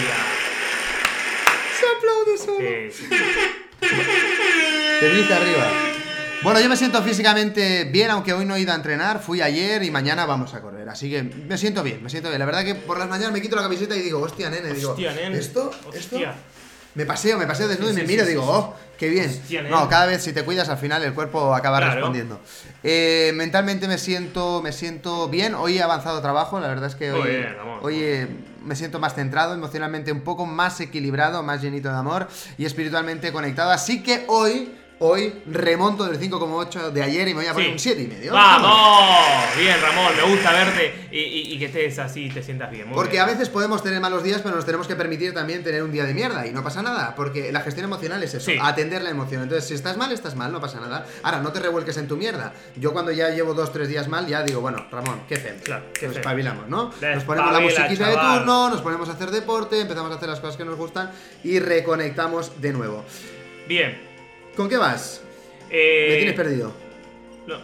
Se 1.80 1.86
aplaude 1.98 2.38
solo. 2.38 2.58
Sí, 5.00 5.34
arriba. 5.34 5.72
Bueno, 6.44 6.60
yo 6.62 6.70
me 6.70 6.78
siento 6.78 7.02
físicamente 7.02 7.86
bien, 7.86 8.12
aunque 8.12 8.32
hoy 8.32 8.46
no 8.46 8.56
he 8.56 8.62
ido 8.62 8.72
a 8.72 8.76
entrenar, 8.76 9.20
fui 9.22 9.42
ayer 9.42 9.84
y 9.84 9.92
mañana 9.92 10.26
vamos 10.26 10.54
a 10.54 10.62
correr. 10.62 10.88
Así 10.88 11.10
que 11.10 11.24
me 11.24 11.58
siento 11.58 11.84
bien, 11.84 12.02
me 12.04 12.10
siento 12.10 12.30
bien. 12.30 12.40
La 12.40 12.46
verdad 12.46 12.64
que 12.64 12.76
por 12.76 13.00
las 13.00 13.10
mañanas 13.10 13.34
me 13.34 13.42
quito 13.42 13.56
la 13.56 13.64
camiseta 13.64 13.96
y 13.96 14.02
digo, 14.02 14.20
hostia, 14.22 14.50
nene, 14.50 14.74
digo, 14.74 14.92
Hostia, 14.92 15.14
nene. 15.14 15.38
¿esto? 15.38 15.72
¿Esto? 15.94 16.16
Hostia. 16.16 16.36
Me 16.98 17.06
paseo, 17.06 17.38
me 17.38 17.46
paseo 17.46 17.68
desnudo 17.68 17.92
Sí, 17.94 18.00
y 18.00 18.02
me 18.02 18.08
sí, 18.08 18.12
miro 18.12 18.24
y 18.24 18.26
sí, 18.26 18.32
digo, 18.32 18.44
oh, 18.46 18.74
qué 18.98 19.08
bien. 19.10 19.30
Hostia, 19.30 19.62
no, 19.62 19.88
cada 19.88 20.08
vez 20.08 20.24
si 20.24 20.34
te 20.34 20.44
cuidas 20.44 20.68
al 20.68 20.78
final 20.80 21.04
el 21.04 21.14
cuerpo 21.14 21.54
acaba 21.54 21.78
Claro. 21.78 21.94
respondiendo. 21.94 22.40
Eh, 22.84 23.32
mentalmente 23.36 23.88
me 23.88 24.00
siento, 24.00 24.62
me 24.64 24.72
siento 24.74 25.30
bien. 25.30 25.54
Hoy 25.54 25.78
he 25.78 25.84
avanzado 25.84 26.20
trabajo, 26.22 26.60
la 26.60 26.68
verdad 26.70 26.88
es 26.90 26.96
que 26.96 27.12
bien, 27.12 27.56
hoy 27.84 28.00
eh, 28.02 28.28
me 28.66 28.76
siento 28.76 29.00
más 29.00 29.14
centrado, 29.14 29.54
emocionalmente 29.54 30.12
un 30.12 30.22
poco 30.22 30.48
más 30.48 30.80
equilibrado, 30.82 31.44
más 31.44 31.62
llenito 31.62 31.90
de 31.90 31.96
amor 31.96 32.28
y 32.58 32.66
espiritualmente 32.66 33.32
conectado. 33.32 33.70
Así 33.70 34.02
que 34.02 34.26
hoy, 34.28 34.76
hoy 35.00 35.42
remonto 35.46 36.06
del 36.06 36.20
5,8 36.20 36.92
de 36.92 37.04
ayer 37.04 37.28
y 37.28 37.34
me 37.34 37.42
voy 37.42 37.46
a 37.48 37.54
poner 37.54 37.68
Sí. 37.68 37.74
un 37.74 37.80
7 37.80 38.02
y 38.02 38.08
medio. 38.08 38.34
¡Vamos! 38.34 39.56
Bien, 39.58 39.76
Ramón, 39.82 40.12
me 40.16 40.24
gusta 40.24 40.52
verte 40.52 41.08
y, 41.12 41.20
y- 41.20 41.54
y 41.54 41.60
que 41.60 41.66
estés 41.66 42.00
así 42.00 42.26
y 42.26 42.30
te 42.30 42.42
sientas 42.42 42.72
bien. 42.72 42.88
Muy 42.88 42.96
Porque 42.96 43.12
bien. 43.14 43.24
a 43.24 43.26
veces 43.28 43.50
podemos 43.50 43.84
tener 43.84 44.00
malos 44.02 44.24
días, 44.24 44.42
pero 44.42 44.56
nos 44.56 44.66
tenemos 44.66 44.88
que 44.88 44.96
permitir 44.96 45.34
también 45.34 45.64
tener 45.64 45.84
un 45.84 45.92
día 45.92 46.04
de 46.06 46.14
mierda 46.14 46.48
y 46.48 46.52
no 46.52 46.64
pasa 46.64 46.82
nada, 46.82 47.14
porque 47.16 47.52
la 47.52 47.62
gestión 47.62 47.86
emocional 47.86 48.22
es 48.24 48.34
eso, 48.34 48.52
Sí. 48.52 48.58
atender 48.62 49.02
la 49.04 49.12
emoción. 49.12 49.44
Entonces, 49.44 49.68
si 49.68 49.74
estás 49.76 49.98
mal, 49.98 50.12
estás 50.12 50.36
mal, 50.36 50.52
no 50.52 50.60
pasa 50.60 50.80
nada. 50.80 51.06
Ahora, 51.24 51.42
no 51.42 51.52
te 51.52 51.60
revuelques 51.60 51.98
en 51.98 52.08
tu 52.08 52.18
mierda. 52.18 52.54
Yo 52.76 52.92
cuando 52.94 53.12
ya 53.12 53.30
llevo 53.30 53.54
dos, 53.54 53.72
tres 53.72 53.90
días 53.90 54.08
mal, 54.08 54.26
ya 54.28 54.42
digo, 54.44 54.62
bueno, 54.62 54.86
Ramón, 54.92 55.22
¿qué 55.28 55.36
hacemos? 55.36 55.62
Claro, 55.64 55.86
¿qué 55.94 56.08
Nos 56.08 56.18
espabilamos, 56.18 56.68
¿no? 56.70 56.92
Nos 57.02 57.24
ponemos 57.24 57.52
la 57.54 57.60
musiquita 57.60 58.08
de 58.10 58.16
turno, 58.16 58.70
nos 58.70 58.82
ponemos 58.82 59.08
a 59.10 59.12
hacer 59.14 59.30
deporte, 59.32 59.80
empezamos 59.82 60.12
a 60.12 60.16
hacer 60.16 60.30
las 60.30 60.40
cosas 60.40 60.58
que 60.58 60.66
nos 60.66 60.76
gustan 60.76 61.12
y 61.44 61.60
reconectamos 61.60 62.60
de 62.62 62.74
nuevo. 62.74 63.06
Bien. 63.68 64.07
¿Con 64.58 64.68
qué 64.68 64.76
vas? 64.78 65.22
Eh, 65.70 66.08
Me 66.10 66.16
tienes 66.18 66.34
perdido. 66.36 66.74
No, 67.46 67.58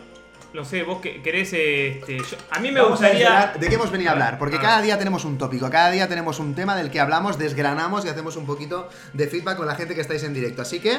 no 0.53 0.63
sé, 0.63 0.83
vos 0.83 1.01
que- 1.01 1.21
querés. 1.21 1.51
Este, 1.53 2.17
yo- 2.19 2.37
a 2.51 2.59
mí 2.59 2.71
me 2.71 2.79
Vamos 2.81 3.01
a 3.01 3.07
gustaría. 3.09 3.53
de 3.59 3.67
qué 3.67 3.75
hemos 3.75 3.91
venido 3.91 4.09
a 4.11 4.13
hablar, 4.13 4.37
porque 4.39 4.59
cada 4.59 4.81
día 4.81 4.97
tenemos 4.97 5.25
un 5.25 5.37
tópico, 5.37 5.69
cada 5.69 5.89
día 5.91 6.07
tenemos 6.07 6.39
un 6.39 6.53
tema 6.55 6.75
del 6.77 6.91
que 6.91 6.99
hablamos, 6.99 7.37
desgranamos 7.39 8.05
y 8.05 8.09
hacemos 8.09 8.35
un 8.35 8.45
poquito 8.45 8.89
de 9.13 9.27
feedback 9.27 9.57
con 9.57 9.65
la 9.65 9.75
gente 9.75 9.95
que 9.95 10.01
estáis 10.01 10.23
en 10.23 10.33
directo. 10.33 10.61
Así 10.61 10.79
que, 10.79 10.91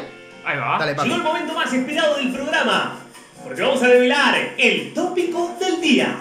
Ahí 0.44 0.58
va. 0.58 0.76
dale. 0.78 0.92
Llegó 0.94 1.14
el 1.16 1.22
momento 1.22 1.54
más 1.54 1.72
esperado 1.72 2.16
del 2.16 2.32
programa. 2.32 3.00
Porque 3.44 3.60
vamos 3.62 3.82
a 3.82 3.86
revelar 3.88 4.54
el 4.58 4.94
tópico 4.94 5.54
del 5.60 5.78
día. 5.80 6.16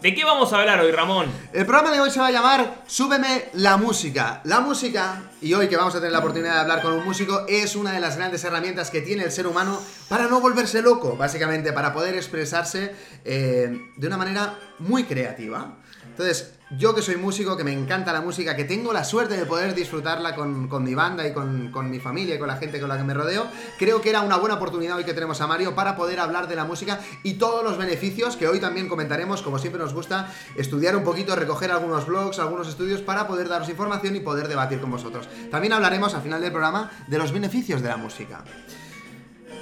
¿De 0.00 0.14
qué 0.14 0.24
vamos 0.24 0.52
a 0.52 0.60
hablar 0.60 0.80
hoy, 0.80 0.92
Ramón? 0.92 1.26
El 1.52 1.66
programa 1.66 1.92
de 1.92 2.00
hoy 2.00 2.10
se 2.10 2.20
va 2.20 2.28
a 2.28 2.30
llamar 2.30 2.82
Súbeme 2.86 3.46
la 3.54 3.76
música. 3.76 4.40
La 4.44 4.60
música, 4.60 5.22
y 5.42 5.54
hoy 5.54 5.68
que 5.68 5.76
vamos 5.76 5.94
a 5.94 5.98
tener 5.98 6.12
la 6.12 6.20
oportunidad 6.20 6.54
de 6.54 6.60
hablar 6.60 6.82
con 6.82 6.92
un 6.92 7.04
músico, 7.04 7.44
es 7.48 7.74
una 7.74 7.92
de 7.92 8.00
las 8.00 8.16
grandes 8.16 8.44
herramientas 8.44 8.90
que 8.90 9.00
tiene 9.00 9.24
el 9.24 9.32
ser 9.32 9.48
humano 9.48 9.82
para 10.08 10.28
no 10.28 10.40
volverse 10.40 10.82
loco, 10.82 11.16
básicamente, 11.16 11.72
para 11.72 11.92
poder 11.92 12.14
expresarse 12.14 12.94
eh, 13.24 13.90
de 13.96 14.06
una 14.06 14.16
manera 14.16 14.56
muy 14.78 15.02
creativa. 15.04 15.78
Entonces, 16.12 16.52
yo 16.76 16.94
que 16.94 17.00
soy 17.00 17.16
músico, 17.16 17.56
que 17.56 17.64
me 17.64 17.72
encanta 17.72 18.12
la 18.12 18.20
música, 18.20 18.54
que 18.54 18.64
tengo 18.64 18.92
la 18.92 19.02
suerte 19.02 19.34
de 19.34 19.46
poder 19.46 19.74
disfrutarla 19.74 20.34
con, 20.34 20.84
mi 20.84 20.94
banda 20.94 21.26
y 21.26 21.32
con, 21.32 21.70
con 21.70 21.90
mi 21.90 22.00
familia 22.00 22.34
y 22.34 22.38
con 22.38 22.48
la 22.48 22.56
gente 22.56 22.80
con 22.80 22.90
la 22.90 22.98
que 22.98 23.02
me 23.02 23.14
rodeo, 23.14 23.46
creo 23.78 24.02
que 24.02 24.10
era 24.10 24.20
una 24.20 24.36
buena 24.36 24.56
oportunidad 24.56 24.98
hoy 24.98 25.04
que 25.04 25.14
tenemos 25.14 25.40
a 25.40 25.46
Mario 25.46 25.74
para 25.74 25.96
poder 25.96 26.20
hablar 26.20 26.48
de 26.48 26.56
la 26.56 26.64
música 26.64 27.00
y 27.22 27.34
todos 27.34 27.64
los 27.64 27.78
beneficios 27.78 28.36
que 28.36 28.46
hoy 28.46 28.60
también 28.60 28.88
comentaremos, 28.88 29.40
como 29.40 29.58
siempre 29.58 29.80
nos 29.80 29.94
gusta, 29.94 30.30
estudiar 30.54 30.96
un 30.96 31.02
poquito, 31.02 31.34
recoger 31.34 31.70
algunos 31.70 32.06
blogs, 32.06 32.38
algunos 32.38 32.68
estudios 32.68 33.00
para 33.00 33.26
poder 33.26 33.48
daros 33.48 33.70
información 33.70 34.14
y 34.16 34.20
poder 34.20 34.48
debatir 34.48 34.80
con 34.80 34.90
vosotros. 34.90 35.28
También 35.50 35.72
hablaremos 35.72 36.14
al 36.14 36.20
final 36.20 36.42
del 36.42 36.52
programa 36.52 36.90
de 37.06 37.18
los 37.18 37.32
beneficios 37.32 37.80
de 37.80 37.88
la 37.88 37.96
música. 37.96 38.44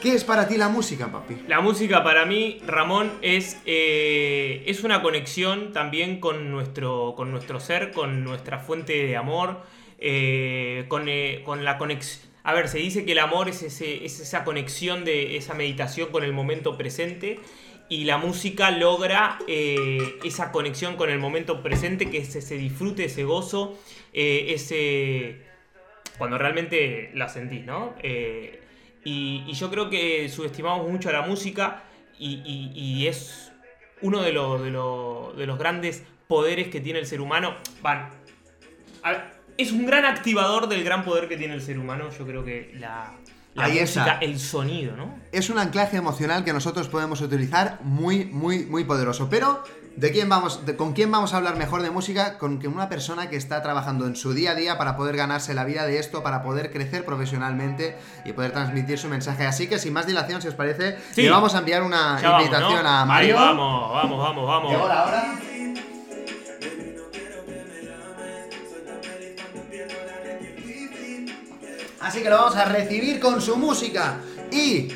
¿Qué 0.00 0.14
es 0.14 0.24
para 0.24 0.48
ti 0.48 0.56
la 0.56 0.70
música, 0.70 1.12
papi? 1.12 1.42
La 1.46 1.60
música 1.60 2.02
para 2.02 2.24
mí, 2.24 2.58
Ramón, 2.66 3.12
es, 3.20 3.58
eh, 3.66 4.39
es 4.66 4.84
una 4.84 5.02
conexión 5.02 5.72
también 5.72 6.20
con 6.20 6.50
nuestro, 6.50 7.14
con 7.16 7.30
nuestro 7.30 7.60
ser, 7.60 7.92
con 7.92 8.24
nuestra 8.24 8.58
fuente 8.58 8.92
de 9.06 9.16
amor, 9.16 9.62
eh, 9.98 10.84
con, 10.88 11.08
eh, 11.08 11.42
con 11.44 11.64
la 11.64 11.78
conexión. 11.78 12.30
A 12.42 12.54
ver, 12.54 12.68
se 12.68 12.78
dice 12.78 13.04
que 13.04 13.12
el 13.12 13.18
amor 13.18 13.48
es, 13.48 13.62
ese, 13.62 14.04
es 14.04 14.18
esa 14.20 14.44
conexión 14.44 15.04
de 15.04 15.36
esa 15.36 15.54
meditación 15.54 16.10
con 16.10 16.24
el 16.24 16.32
momento 16.32 16.76
presente 16.78 17.38
y 17.90 18.04
la 18.04 18.16
música 18.18 18.70
logra 18.70 19.38
eh, 19.48 19.98
esa 20.24 20.52
conexión 20.52 20.96
con 20.96 21.10
el 21.10 21.18
momento 21.18 21.62
presente, 21.62 22.08
que 22.08 22.18
es 22.18 22.34
ese 22.36 22.56
disfrute, 22.56 23.04
ese 23.04 23.24
gozo, 23.24 23.78
eh, 24.12 24.52
ese... 24.54 25.42
cuando 26.18 26.38
realmente 26.38 27.10
la 27.14 27.28
sentís, 27.28 27.64
¿no? 27.66 27.94
Eh, 28.02 28.60
y, 29.04 29.52
yo 29.52 29.70
creo 29.70 29.90
que 29.90 30.28
subestimamos 30.28 30.88
mucho 30.88 31.08
a 31.08 31.12
la 31.12 31.22
música 31.22 31.84
y- 32.18 32.70
y 32.74 33.06
es 33.06 33.49
uno 34.02 34.22
de, 34.22 34.32
los 34.32 34.62
de, 34.62 34.70
los- 34.70 35.36
de 35.36 35.46
los 35.46 35.58
grandes 35.58 36.02
poderes 36.28 36.68
que 36.68 36.80
tiene 36.80 36.98
el 36.98 37.06
ser 37.06 37.20
humano. 37.20 37.54
Van, 37.82 38.08
a 39.02 39.12
es 39.56 39.72
un 39.72 39.84
gran 39.84 40.06
activador 40.06 40.68
del 40.68 40.82
gran 40.84 41.04
poder 41.04 41.28
que 41.28 41.36
tiene 41.36 41.54
el 41.54 41.60
ser 41.62 41.78
humano. 41.78 42.08
Yo 42.18 42.24
creo 42.26 42.44
que 42.44 42.72
la, 42.78 43.12
la 43.54 43.64
Ahí 43.64 43.78
música, 43.80 44.18
el 44.22 44.38
sonido, 44.38 44.96
¿no? 44.96 45.18
Es 45.32 45.50
un 45.50 45.58
anclaje 45.58 45.98
emocional 45.98 46.44
que 46.44 46.52
nosotros 46.54 46.88
podemos 46.88 47.20
utilizar 47.20 47.78
muy, 47.82 48.24
muy, 48.24 48.64
muy 48.64 48.84
poderoso. 48.84 49.28
Pero, 49.28 49.62
¿de 50.00 50.10
quién 50.12 50.28
vamos, 50.30 50.64
de- 50.64 50.76
¿con 50.76 50.92
quién 50.94 51.10
vamos 51.10 51.34
a 51.34 51.36
hablar 51.36 51.56
mejor 51.56 51.82
de 51.82 51.90
música? 51.90 52.38
Con 52.38 52.58
que 52.58 52.68
una 52.68 52.88
persona 52.88 53.28
que 53.28 53.36
está 53.36 53.62
trabajando 53.62 54.06
en 54.06 54.16
su 54.16 54.32
día 54.32 54.52
a 54.52 54.54
día 54.54 54.78
para 54.78 54.96
poder 54.96 55.14
ganarse 55.16 55.52
la 55.54 55.64
vida 55.64 55.84
de 55.84 55.98
esto, 55.98 56.22
para 56.22 56.42
poder 56.42 56.72
crecer 56.72 57.04
profesionalmente 57.04 57.96
y 58.24 58.32
poder 58.32 58.52
transmitir 58.52 58.98
su 58.98 59.08
mensaje. 59.08 59.46
Así 59.46 59.68
que, 59.68 59.78
sin 59.78 59.92
más 59.92 60.06
dilación, 60.06 60.40
si 60.40 60.48
os 60.48 60.54
parece, 60.54 60.96
Sí. 61.12 61.22
le 61.22 61.30
vamos 61.30 61.54
a 61.54 61.58
enviar 61.58 61.82
una 61.82 62.18
Ya 62.20 62.30
vamos, 62.30 62.46
invitación 62.46 62.82
¿no? 62.82 62.88
a 62.88 63.02
Ahí 63.02 63.08
Mario. 63.08 63.34
vamos, 63.36 63.92
vamos, 63.92 64.18
vamos, 64.18 64.46
vamos. 64.46 64.72
Llegó 64.72 64.88
la 64.88 65.04
hora. 65.04 65.34
Así 72.00 72.22
que 72.22 72.30
lo 72.30 72.36
vamos 72.36 72.56
a 72.56 72.64
recibir 72.64 73.20
con 73.20 73.40
su 73.40 73.56
música 73.56 74.18
y 74.50 74.88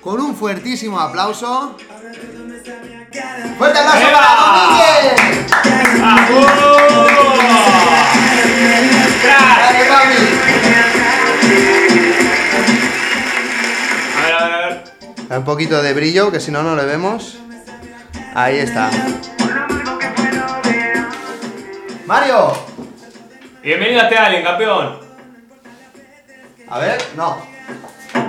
con 0.00 0.20
un 0.20 0.34
fuertísimo 0.34 0.98
aplauso. 0.98 1.76
¡Fuerte 3.58 3.78
aplauso 3.78 4.08
¡Eva! 4.08 4.20
para 4.20 4.30
Domínguez! 4.40 5.48
¡Dale! 9.24 9.88
A 14.16 14.22
ver, 14.22 14.34
a 14.34 14.46
ver, 14.46 14.52
a 14.52 14.68
ver. 14.68 15.38
Un 15.38 15.44
poquito 15.44 15.82
de 15.82 15.92
brillo, 15.92 16.30
que 16.30 16.40
si 16.40 16.50
no, 16.50 16.62
no 16.62 16.76
le 16.76 16.84
vemos. 16.84 17.38
Ahí 18.34 18.58
está. 18.58 18.90
Mario. 22.06 22.52
Bienvenido 23.62 24.00
a 24.00 24.08
Tealen, 24.08 24.42
campeón. 24.44 25.00
A 26.70 26.78
ver, 26.78 26.98
no. 27.16 27.57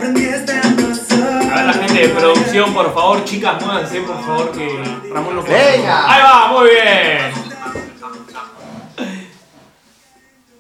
A 0.02 1.56
ver 1.56 1.66
la 1.66 1.74
gente 1.74 2.08
de 2.08 2.10
producción, 2.10 2.74
por 2.74 2.94
favor, 2.94 3.26
chicas, 3.26 3.62
muévanse, 3.66 4.00
por 4.02 4.24
favor, 4.24 4.52
que 4.52 4.68
Ramón 5.14 5.36
no 5.36 5.44
puede. 5.44 5.78
Venga. 5.78 6.14
Ahí 6.14 6.22
va, 6.24 6.48
muy 6.48 6.70
bien. 6.70 7.34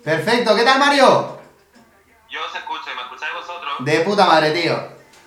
Perfecto, 0.03 0.55
¿qué 0.55 0.63
tal 0.63 0.79
Mario? 0.79 1.39
Yo 2.29 2.39
os 2.49 2.55
escucho 2.55 2.83
y 2.91 2.95
me 2.95 3.01
escucháis 3.03 3.31
vosotros. 3.33 3.73
De 3.79 3.99
puta 4.01 4.25
madre, 4.25 4.51
tío. 4.51 4.73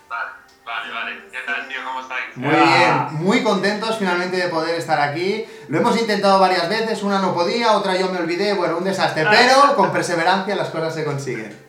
Vale, 0.08 0.30
vale, 0.64 0.92
vale. 0.92 1.22
¿Qué 1.30 1.38
tal, 1.46 1.68
tío? 1.68 1.78
¿Cómo 1.84 2.00
estáis? 2.00 2.36
Muy 2.36 2.54
Ah. 2.54 3.08
bien, 3.10 3.22
muy 3.24 3.42
contentos 3.42 3.96
finalmente 3.98 4.36
de 4.36 4.48
poder 4.48 4.74
estar 4.74 5.00
aquí. 5.00 5.46
Lo 5.68 5.78
hemos 5.78 5.98
intentado 5.98 6.38
varias 6.38 6.68
veces, 6.68 7.02
una 7.02 7.18
no 7.20 7.32
podía, 7.34 7.72
otra 7.72 7.96
yo 7.96 8.08
me 8.10 8.18
olvidé, 8.18 8.52
bueno, 8.54 8.76
un 8.78 8.84
desastre, 8.84 9.24
pero 9.30 9.74
con 9.76 9.90
perseverancia 9.92 10.54
las 10.56 10.68
cosas 10.68 10.94
se 10.94 11.04
consiguen. 11.04 11.61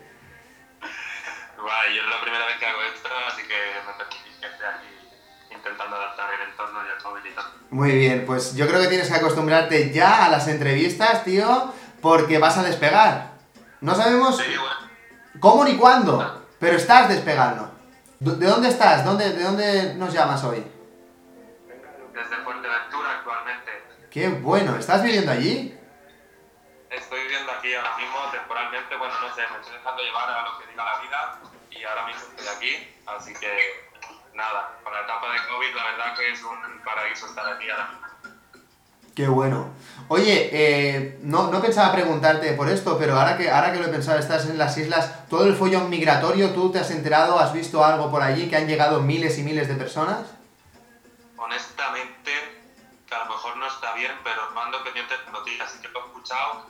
Vale, 1.84 1.96
yo 1.96 2.02
es 2.02 2.08
la 2.08 2.20
primera 2.22 2.46
vez 2.46 2.56
que 2.58 2.66
hago 2.66 2.80
esto, 2.82 3.08
así 3.28 3.42
que 3.42 3.54
me 3.86 3.92
permitís 3.92 4.40
que 4.40 4.46
esté 4.46 4.64
aquí 4.66 5.54
intentando 5.54 5.96
adaptar 5.96 6.30
el 6.32 6.48
entorno 6.48 6.78
y 6.82 7.28
el 7.28 7.34
tal. 7.34 7.44
Muy 7.70 7.90
bien, 7.92 8.24
pues 8.26 8.54
yo 8.54 8.66
creo 8.66 8.80
que 8.80 8.88
tienes 8.88 9.08
que 9.08 9.14
acostumbrarte 9.14 9.92
ya 9.92 10.24
a 10.24 10.28
las 10.30 10.48
entrevistas, 10.48 11.24
tío, 11.24 11.72
porque 12.00 12.38
vas 12.38 12.56
a 12.56 12.62
despegar. 12.62 13.32
No 13.82 13.94
sabemos 13.94 14.38
Sí, 14.38 14.44
bueno. 14.56 14.90
cómo 15.40 15.64
ni 15.64 15.76
cuándo, 15.76 16.46
pero 16.58 16.76
estás 16.76 17.08
despegando. 17.10 17.70
¿De 18.18 18.36
de 18.36 18.46
dónde 18.46 18.68
estás? 18.68 19.04
¿Dónde, 19.04 19.30
¿De 19.34 19.42
dónde 19.42 19.94
nos 19.96 20.12
llamas 20.14 20.42
hoy? 20.44 20.64
Desde 22.14 22.36
Fuerteventura 22.44 23.10
actualmente. 23.18 23.70
Qué 24.10 24.28
bueno, 24.28 24.76
¿estás 24.78 25.02
viviendo 25.02 25.32
allí? 25.32 25.78
Estoy 26.96 27.22
viviendo 27.22 27.50
aquí 27.52 27.74
ahora 27.74 27.96
mismo 27.96 28.16
temporalmente, 28.30 28.96
bueno, 28.96 29.14
no 29.20 29.34
sé, 29.34 29.42
me 29.50 29.58
estoy 29.60 29.76
dejando 29.76 30.02
llevar 30.02 30.30
a 30.30 30.42
lo 30.48 30.58
que 30.58 30.66
diga 30.66 30.84
la 30.84 31.00
vida 31.00 31.40
y 31.70 31.84
ahora 31.84 32.06
mismo 32.06 32.22
estoy 32.22 32.48
aquí, 32.48 32.94
así 33.06 33.34
que 33.34 33.90
nada, 34.34 34.78
con 34.82 34.92
la 34.92 35.00
etapa 35.00 35.32
de 35.32 35.38
COVID 35.48 35.74
la 35.74 35.84
verdad 35.84 36.16
que 36.16 36.30
es 36.30 36.42
un 36.42 36.80
paraíso 36.84 37.26
estar 37.26 37.46
aquí 37.52 37.68
ahora 37.70 37.88
mismo. 37.88 38.06
Qué 39.14 39.28
bueno. 39.28 39.70
Oye, 40.08 40.50
eh, 40.52 41.18
no, 41.22 41.50
no 41.50 41.62
pensaba 41.62 41.92
preguntarte 41.92 42.52
por 42.54 42.68
esto, 42.68 42.98
pero 42.98 43.18
ahora 43.18 43.36
que, 43.36 43.48
ahora 43.48 43.72
que 43.72 43.78
lo 43.78 43.86
he 43.86 43.90
pensado, 43.90 44.18
estás 44.18 44.46
en 44.46 44.58
las 44.58 44.76
islas, 44.76 45.28
todo 45.28 45.46
el 45.46 45.54
follón 45.54 45.88
migratorio, 45.88 46.50
¿tú 46.52 46.72
te 46.72 46.80
has 46.80 46.90
enterado, 46.90 47.38
has 47.38 47.52
visto 47.52 47.84
algo 47.84 48.10
por 48.10 48.22
allí, 48.22 48.48
que 48.48 48.56
han 48.56 48.66
llegado 48.66 49.00
miles 49.00 49.38
y 49.38 49.42
miles 49.42 49.68
de 49.68 49.74
personas? 49.74 50.26
honestamente, 51.44 52.32
que 53.06 53.14
a 53.14 53.24
lo 53.24 53.26
mejor 53.26 53.56
no 53.56 53.66
está 53.66 53.94
bien, 53.94 54.12
pero 54.24 54.50
mando 54.52 54.82
pendientes 54.82 55.24
de 55.24 55.32
noticias, 55.32 55.68
así 55.68 55.80
que 55.80 55.88
lo 55.88 56.00
he 56.00 56.06
escuchado. 56.06 56.66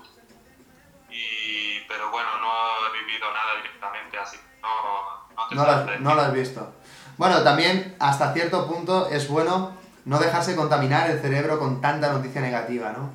Y, 1.15 1.81
pero 1.87 2.11
bueno, 2.11 2.29
no 2.39 2.87
he 2.87 3.05
vivido 3.05 3.33
nada 3.33 3.57
directamente, 3.57 4.19
así 4.19 4.37
que 4.37 4.61
no, 4.61 5.29
no 5.37 5.49
te 5.49 5.55
No 5.55 5.65
lo, 5.65 6.01
no 6.01 6.15
lo 6.15 6.23
has 6.23 6.33
visto. 6.33 6.75
Bueno, 7.17 7.43
también 7.45 7.97
hasta 8.01 8.33
cierto 8.33 8.67
punto 8.67 9.09
es 9.09 9.29
bueno 9.29 9.77
no 10.05 10.19
dejarse 10.19 10.57
contaminar 10.57 11.11
el 11.11 11.21
cerebro 11.21 11.59
con 11.59 11.81
tanta 11.81 12.13
noticia 12.13 12.41
negativa, 12.41 12.91
¿no? 12.91 13.13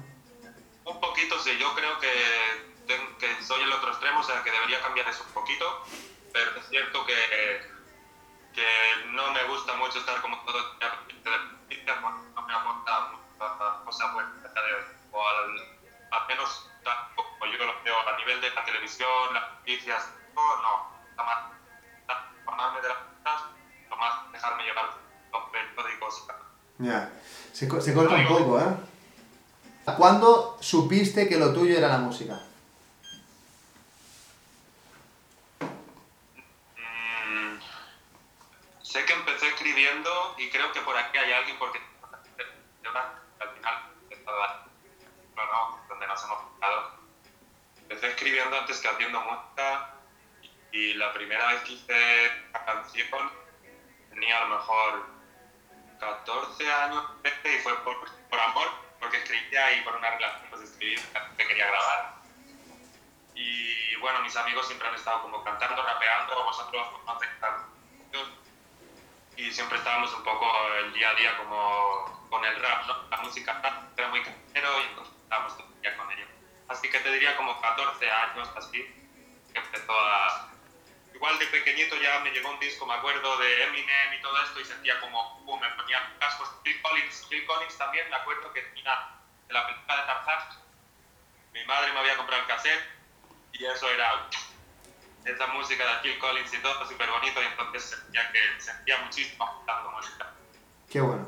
Un 0.85 0.99
poquito, 0.99 1.37
sí, 1.39 1.51
yo 1.59 1.75
creo 1.75 1.99
que, 1.99 2.09
que 3.19 3.43
soy 3.43 3.61
el 3.61 3.71
otro 3.71 3.89
extremo, 3.89 4.21
o 4.21 4.23
sea 4.23 4.41
que 4.43 4.51
debería 4.51 4.81
cambiar 4.81 5.07
eso 5.09 5.23
un 5.27 5.33
poquito, 5.33 5.65
pero 6.33 6.51
es 6.57 6.67
cierto 6.69 7.05
que, 7.05 7.13
que 8.53 8.65
no 9.11 9.31
me 9.33 9.43
gusta 9.43 9.75
mucho 9.75 9.99
estar 9.99 10.21
como 10.21 10.39
todo 10.45 10.57
no 12.35 12.41
me 12.47 12.53
aporta 12.53 13.11
mucha 13.11 13.85
cosa 13.85 14.13
buena 14.13 14.31
o 15.11 15.27
al, 15.27 15.49
al 16.11 16.27
menos 16.27 16.69
tal 16.83 16.97
como 17.15 17.51
yo 17.51 17.65
lo 17.65 17.83
veo 17.83 17.95
a 18.07 18.17
nivel 18.17 18.41
de 18.41 18.51
la 18.51 18.65
televisión, 18.65 19.33
las 19.33 19.51
noticias, 19.59 20.03
no, 20.35 20.61
no, 20.61 20.91
está 21.09 21.23
más 21.23 21.37
informarme 22.37 22.81
de 22.81 22.87
las 22.87 22.97
cosas, 22.97 23.49
lo 23.89 23.97
más 23.97 24.31
dejarme 24.31 24.63
llevar 24.63 24.89
los 25.31 25.49
periódicos. 25.49 26.27
Ya. 26.79 27.11
Se, 27.53 27.81
se 27.81 27.93
corta 27.93 28.15
un 28.15 28.27
poco, 28.27 28.59
¿eh? 28.59 28.89
¿Cuándo 29.97 30.57
supiste 30.61 31.27
que 31.27 31.37
lo 31.37 31.53
tuyo 31.53 31.77
era 31.77 31.87
la 31.87 31.97
música? 31.97 32.39
Mm, 36.77 37.59
sé 38.81 39.05
que 39.05 39.13
empecé 39.13 39.47
escribiendo 39.47 40.35
y 40.37 40.49
creo 40.49 40.71
que 40.71 40.81
por 40.81 40.95
aquí 40.97 41.17
hay 41.17 41.31
alguien 41.33 41.57
porque 41.57 41.79
al 41.79 43.49
final 43.49 43.75
no, 45.35 45.45
no, 45.45 45.78
hemos 46.23 46.39
quedado. 46.55 46.99
Empecé 47.77 48.07
escribiendo 48.07 48.57
antes 48.57 48.79
que 48.79 48.87
haciendo 48.87 49.21
música 49.21 49.93
y 50.71 50.93
la 50.93 51.13
primera 51.13 51.47
vez 51.47 51.61
que 51.63 51.73
hice 51.73 52.31
una 52.49 52.65
canción 52.65 53.31
tenía 54.09 54.37
a 54.37 54.45
lo 54.47 54.55
mejor 54.57 55.05
14 55.99 56.71
años 56.71 57.03
13, 57.23 57.55
y 57.55 57.59
fue 57.59 57.75
por, 57.83 57.95
por 58.29 58.39
amor, 58.39 58.67
porque 58.99 59.17
escribía 59.17 59.77
y 59.77 59.81
por 59.81 59.95
una 59.95 60.11
relación 60.11 60.49
pues 60.49 60.61
escribí 60.63 60.95
que 61.37 61.47
quería 61.47 61.67
grabar. 61.67 62.15
Y 63.35 63.95
bueno, 63.97 64.21
mis 64.21 64.35
amigos 64.35 64.67
siempre 64.67 64.87
han 64.87 64.95
estado 64.95 65.21
como 65.23 65.43
cantando, 65.43 65.81
rapeando, 65.81 66.43
vosotros 66.43 66.87
conocéis 67.05 67.29
y 69.39 69.51
siempre 69.53 69.77
estábamos 69.77 70.13
un 70.13 70.23
poco 70.23 70.45
el 70.79 70.93
día 70.93 71.11
a 71.11 71.15
día 71.15 71.37
como 71.37 72.27
con 72.29 72.43
el 72.43 72.59
rap, 72.61 72.85
¿no? 72.87 73.09
La 73.09 73.17
música 73.21 73.89
era 73.95 74.09
muy 74.09 74.21
casero 74.21 74.81
y 74.81 74.83
entonces 74.89 75.13
día 75.81 75.97
con 75.97 76.11
ello. 76.11 76.25
Así 76.67 76.89
que 76.89 76.99
te 76.99 77.11
diría 77.11 77.35
como 77.37 77.59
14 77.61 78.09
años, 78.09 78.49
así, 78.55 78.83
que 79.51 79.59
empezó 79.59 79.93
a... 79.93 80.49
Igual 81.13 81.37
de 81.37 81.47
pequeñito 81.47 81.95
ya 81.97 82.19
me 82.19 82.31
llegó 82.31 82.49
un 82.49 82.59
disco, 82.59 82.85
me 82.85 82.93
acuerdo 82.93 83.37
de 83.37 83.63
Eminem 83.63 84.13
y 84.17 84.21
todo 84.21 84.41
esto 84.43 84.61
y 84.61 84.65
sentía 84.65 84.99
como, 85.01 85.41
uh, 85.45 85.59
me 85.59 85.69
ponía 85.71 86.15
cascos. 86.19 86.49
Phil 86.63 86.81
Collins, 86.81 87.25
Phil 87.29 87.45
Collins 87.45 87.77
también 87.77 88.09
me 88.09 88.15
acuerdo 88.15 88.53
que 88.53 88.61
tenía 88.61 89.09
de 89.47 89.53
la 89.53 89.67
película 89.67 89.97
de 89.97 90.03
Tarzán. 90.03 90.63
Mi 91.51 91.65
madre 91.65 91.91
me 91.91 91.99
había 91.99 92.15
comprado 92.15 92.41
el 92.41 92.47
cassette 92.47 92.83
y 93.51 93.65
eso 93.65 93.89
era 93.89 94.29
esa 95.25 95.47
música 95.47 95.85
de 95.85 96.01
Phil 96.01 96.19
Collins 96.19 96.53
y 96.53 96.57
todo 96.59 96.87
súper 96.87 97.09
bonito 97.09 97.41
y 97.41 97.45
entonces 97.45 97.83
sentía 97.83 98.31
que 98.31 98.61
sentía 98.61 98.97
muchísimo 98.99 99.45
escuchando 99.45 99.91
música. 99.91 100.33
Qué 100.89 101.01
bueno. 101.01 101.27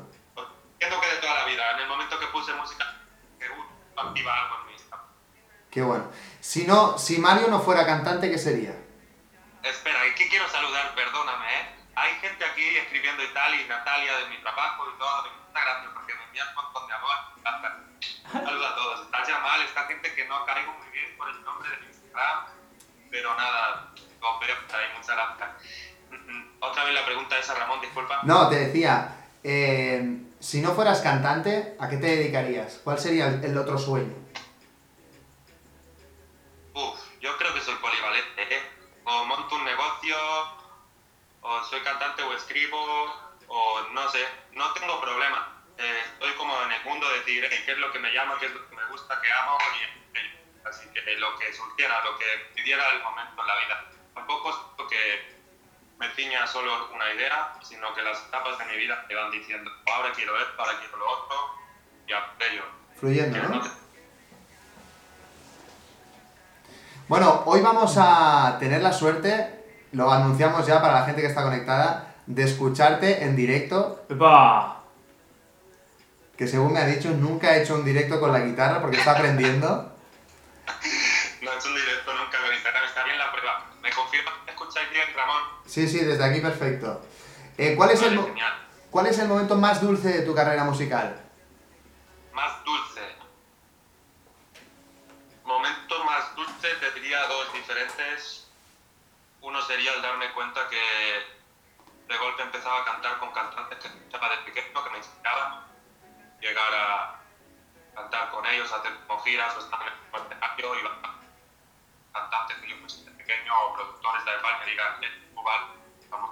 Entiendo 0.72 1.00
que 1.00 1.14
de 1.14 1.20
toda 1.20 1.34
la 1.34 1.44
vida, 1.44 1.70
en 1.72 1.80
el 1.80 1.88
momento 1.88 2.18
que 2.18 2.26
puse 2.28 2.52
música, 2.54 2.84
uh, 2.84 3.01
activa 3.96 4.34
algo 4.34 4.56
en 4.60 4.66
mí. 4.66 4.72
Qué 5.70 5.82
bueno. 5.82 6.10
Si 6.40 6.66
no, 6.66 6.98
si 6.98 7.18
Mario 7.18 7.48
no 7.48 7.60
fuera 7.60 7.86
cantante, 7.86 8.30
¿qué 8.30 8.38
sería? 8.38 8.74
Espera, 9.62 10.06
y 10.06 10.14
que 10.14 10.28
quiero 10.28 10.48
saludar, 10.48 10.94
perdóname, 10.94 11.46
¿eh? 11.46 11.68
Hay 11.94 12.14
gente 12.20 12.44
aquí 12.44 12.76
escribiendo 12.76 13.22
y 13.22 13.28
tal, 13.28 13.54
y 13.54 13.64
Natalia 13.68 14.18
de 14.18 14.28
mi 14.28 14.38
trabajo 14.42 14.84
y 14.94 14.98
todo, 14.98 15.22
muchas 15.46 15.64
gracias 15.64 15.92
porque 15.94 16.14
me 16.14 16.24
envían 16.24 16.48
un 16.48 16.54
montón 16.64 16.88
de 16.88 16.94
amor. 16.94 17.16
Saludos 18.32 18.70
a 18.70 18.74
todos. 18.74 19.00
Está 19.02 19.24
Jamal, 19.24 19.62
esta 19.62 19.84
gente 19.84 20.14
que 20.14 20.24
no 20.26 20.44
caigo 20.44 20.72
muy 20.72 20.88
bien 20.88 21.16
por 21.16 21.28
el 21.28 21.42
nombre 21.44 21.68
de 21.70 21.86
Instagram, 21.86 22.46
pero 23.10 23.34
nada, 23.36 23.92
os 23.94 24.40
veo 24.40 24.56
por 24.66 24.76
ahí, 24.76 24.86
muchas 24.96 25.16
gracias. 25.16 25.50
Otra 26.60 26.84
vez 26.84 26.94
la 26.94 27.04
pregunta 27.04 27.38
esa, 27.38 27.54
Ramón, 27.54 27.80
disculpa. 27.80 28.20
No, 28.24 28.48
te 28.48 28.56
decía, 28.56 29.16
eh, 29.42 30.18
si 30.42 30.60
no 30.60 30.74
fueras 30.74 31.00
cantante, 31.00 31.76
¿a 31.78 31.88
qué 31.88 31.96
te 31.98 32.16
dedicarías? 32.16 32.80
¿Cuál 32.82 32.98
sería 32.98 33.28
el, 33.28 33.56
otro 33.56 33.78
sueño? 33.78 34.12
Uf, 36.74 36.98
yo 37.20 37.38
creo 37.38 37.54
que 37.54 37.60
soy 37.60 37.76
polivalente, 37.76 38.42
¿eh? 38.42 38.62
O 39.04 39.24
monto 39.24 39.54
un 39.54 39.64
negocio, 39.64 40.16
o 41.42 41.64
soy 41.64 41.80
cantante 41.82 42.24
o 42.24 42.34
escribo, 42.34 42.76
o 43.46 43.80
no 43.92 44.10
sé, 44.10 44.26
no 44.54 44.72
tengo 44.72 45.00
problema. 45.00 45.62
Eh, 45.78 46.00
estoy 46.12 46.32
como 46.34 46.60
en 46.62 46.72
el 46.72 46.84
mundo 46.86 47.08
de 47.08 47.18
decir 47.20 47.44
eh, 47.44 47.62
qué 47.64 47.72
es 47.72 47.78
lo 47.78 47.92
que 47.92 48.00
me 48.00 48.12
llama, 48.12 48.36
qué 48.40 48.46
es 48.46 48.52
lo 48.52 48.68
que 48.68 48.74
me 48.74 48.84
gusta, 48.86 49.20
qué 49.22 49.32
amo, 49.32 49.56
y 49.78 50.18
eh, 50.18 50.40
así 50.64 50.88
que 50.92 51.02
lo 51.18 51.38
que 51.38 51.52
surgiera, 51.54 52.02
lo 52.04 52.18
que 52.18 52.26
pidiera 52.56 52.90
el 52.90 53.02
momento 53.04 53.40
en 53.40 53.46
la 53.46 53.56
vida. 53.60 53.90
Tampoco 54.12 54.50
es 54.50 54.56
lo 54.76 54.88
que 54.88 55.41
me 56.02 56.10
ciña 56.16 56.44
solo 56.48 56.88
una 56.92 57.14
idea, 57.14 57.54
sino 57.62 57.94
que 57.94 58.02
las 58.02 58.18
etapas 58.26 58.58
de 58.58 58.64
mi 58.64 58.76
vida 58.76 59.04
me 59.08 59.14
van 59.14 59.30
diciendo, 59.30 59.70
ahora 59.94 60.10
quiero 60.12 60.36
esto, 60.36 60.52
ahora 60.58 60.72
quiero 60.80 60.96
lo 60.96 61.08
otro, 61.08 61.36
y 62.08 62.12
aquello. 62.12 62.62
Fluyendo, 62.98 63.38
¿no? 63.40 63.62
Bueno, 67.06 67.42
hoy 67.46 67.60
vamos 67.60 67.94
a 67.98 68.56
tener 68.58 68.82
la 68.82 68.92
suerte, 68.92 69.64
lo 69.92 70.10
anunciamos 70.10 70.66
ya 70.66 70.82
para 70.82 70.94
la 70.94 71.04
gente 71.04 71.20
que 71.20 71.28
está 71.28 71.44
conectada, 71.44 72.14
de 72.26 72.42
escucharte 72.42 73.22
en 73.22 73.36
directo, 73.36 74.04
¡Epa! 74.08 74.82
que 76.36 76.48
según 76.48 76.72
me 76.72 76.80
ha 76.80 76.86
dicho 76.86 77.10
nunca 77.10 77.50
ha 77.50 77.58
hecho 77.58 77.76
un 77.76 77.84
directo 77.84 78.18
con 78.18 78.32
la 78.32 78.40
guitarra 78.40 78.80
porque 78.80 78.96
está 78.96 79.12
aprendiendo. 79.12 79.88
No 81.42 81.50
he 81.50 81.56
hecho 81.56 81.68
un 81.68 81.74
directo 81.74 82.14
nunca 82.14 82.38
en 82.46 82.54
Instagram, 82.54 82.84
está 82.84 83.02
bien 83.02 83.18
la 83.18 83.32
prueba. 83.32 83.66
¿Me 83.82 83.90
confirma 83.90 84.41
escucháis 84.72 84.90
bien, 84.90 85.14
Ramón? 85.14 85.42
Sí, 85.66 85.86
sí, 85.88 85.98
desde 86.00 86.24
aquí 86.24 86.40
perfecto. 86.40 87.02
Eh, 87.58 87.74
¿cuál, 87.76 87.90
es 87.90 88.00
el, 88.02 88.08
Vale, 88.10 88.20
mo- 88.20 88.26
genial. 88.28 88.52
¿Cuál 88.90 89.06
es 89.06 89.18
el 89.18 89.28
momento 89.28 89.56
más 89.56 89.80
dulce 89.80 90.08
de 90.08 90.22
tu 90.22 90.34
carrera 90.34 90.64
musical? 90.64 91.20
Más 92.32 92.64
dulce. 92.64 93.00
Momento 95.44 96.04
más 96.04 96.34
dulce, 96.34 96.68
te 96.80 96.90
diría 96.92 97.26
dos 97.26 97.52
diferentes. 97.52 98.48
Uno 99.42 99.60
sería 99.62 99.92
el 99.94 100.02
darme 100.02 100.32
cuenta 100.32 100.60
que 100.68 100.80
de 102.08 102.18
golpe 102.18 102.42
empezaba 102.42 102.80
a 102.82 102.84
cantar 102.84 103.18
con 103.18 103.32
cantantes 103.32 103.78
que 103.78 103.88
escuchaba 103.88 104.28
de 104.30 104.36
pequeño, 104.50 104.84
que 104.84 104.90
me 104.90 104.98
inspiraban. 104.98 105.64
Llegar 106.40 106.72
a 106.74 107.20
cantar 107.94 108.30
con 108.30 108.46
ellos, 108.46 108.72
hacer 108.72 108.92
como 109.06 109.20
giras 109.22 109.54
o 109.56 109.60
estar 109.60 109.80
en 109.82 109.88
el 109.88 110.22
escenario 110.26 110.74
y 110.78 112.12
cantantes 112.12 112.56
que 112.58 112.68
yo 112.68 112.76
de 113.22 113.34
pequeño 113.34 113.52
o 113.68 113.74
productores 113.74 114.24
de 114.24 114.30
igual 114.38 114.54
me 114.64 114.70
digan, 114.70 114.86
"Eh, 115.02 115.06
tú 115.34 115.42
vale, 115.42 115.64
vamos, 116.10 116.30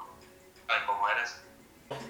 sabes 0.66 0.82
cómo 0.86 1.08
eres. 1.08 1.44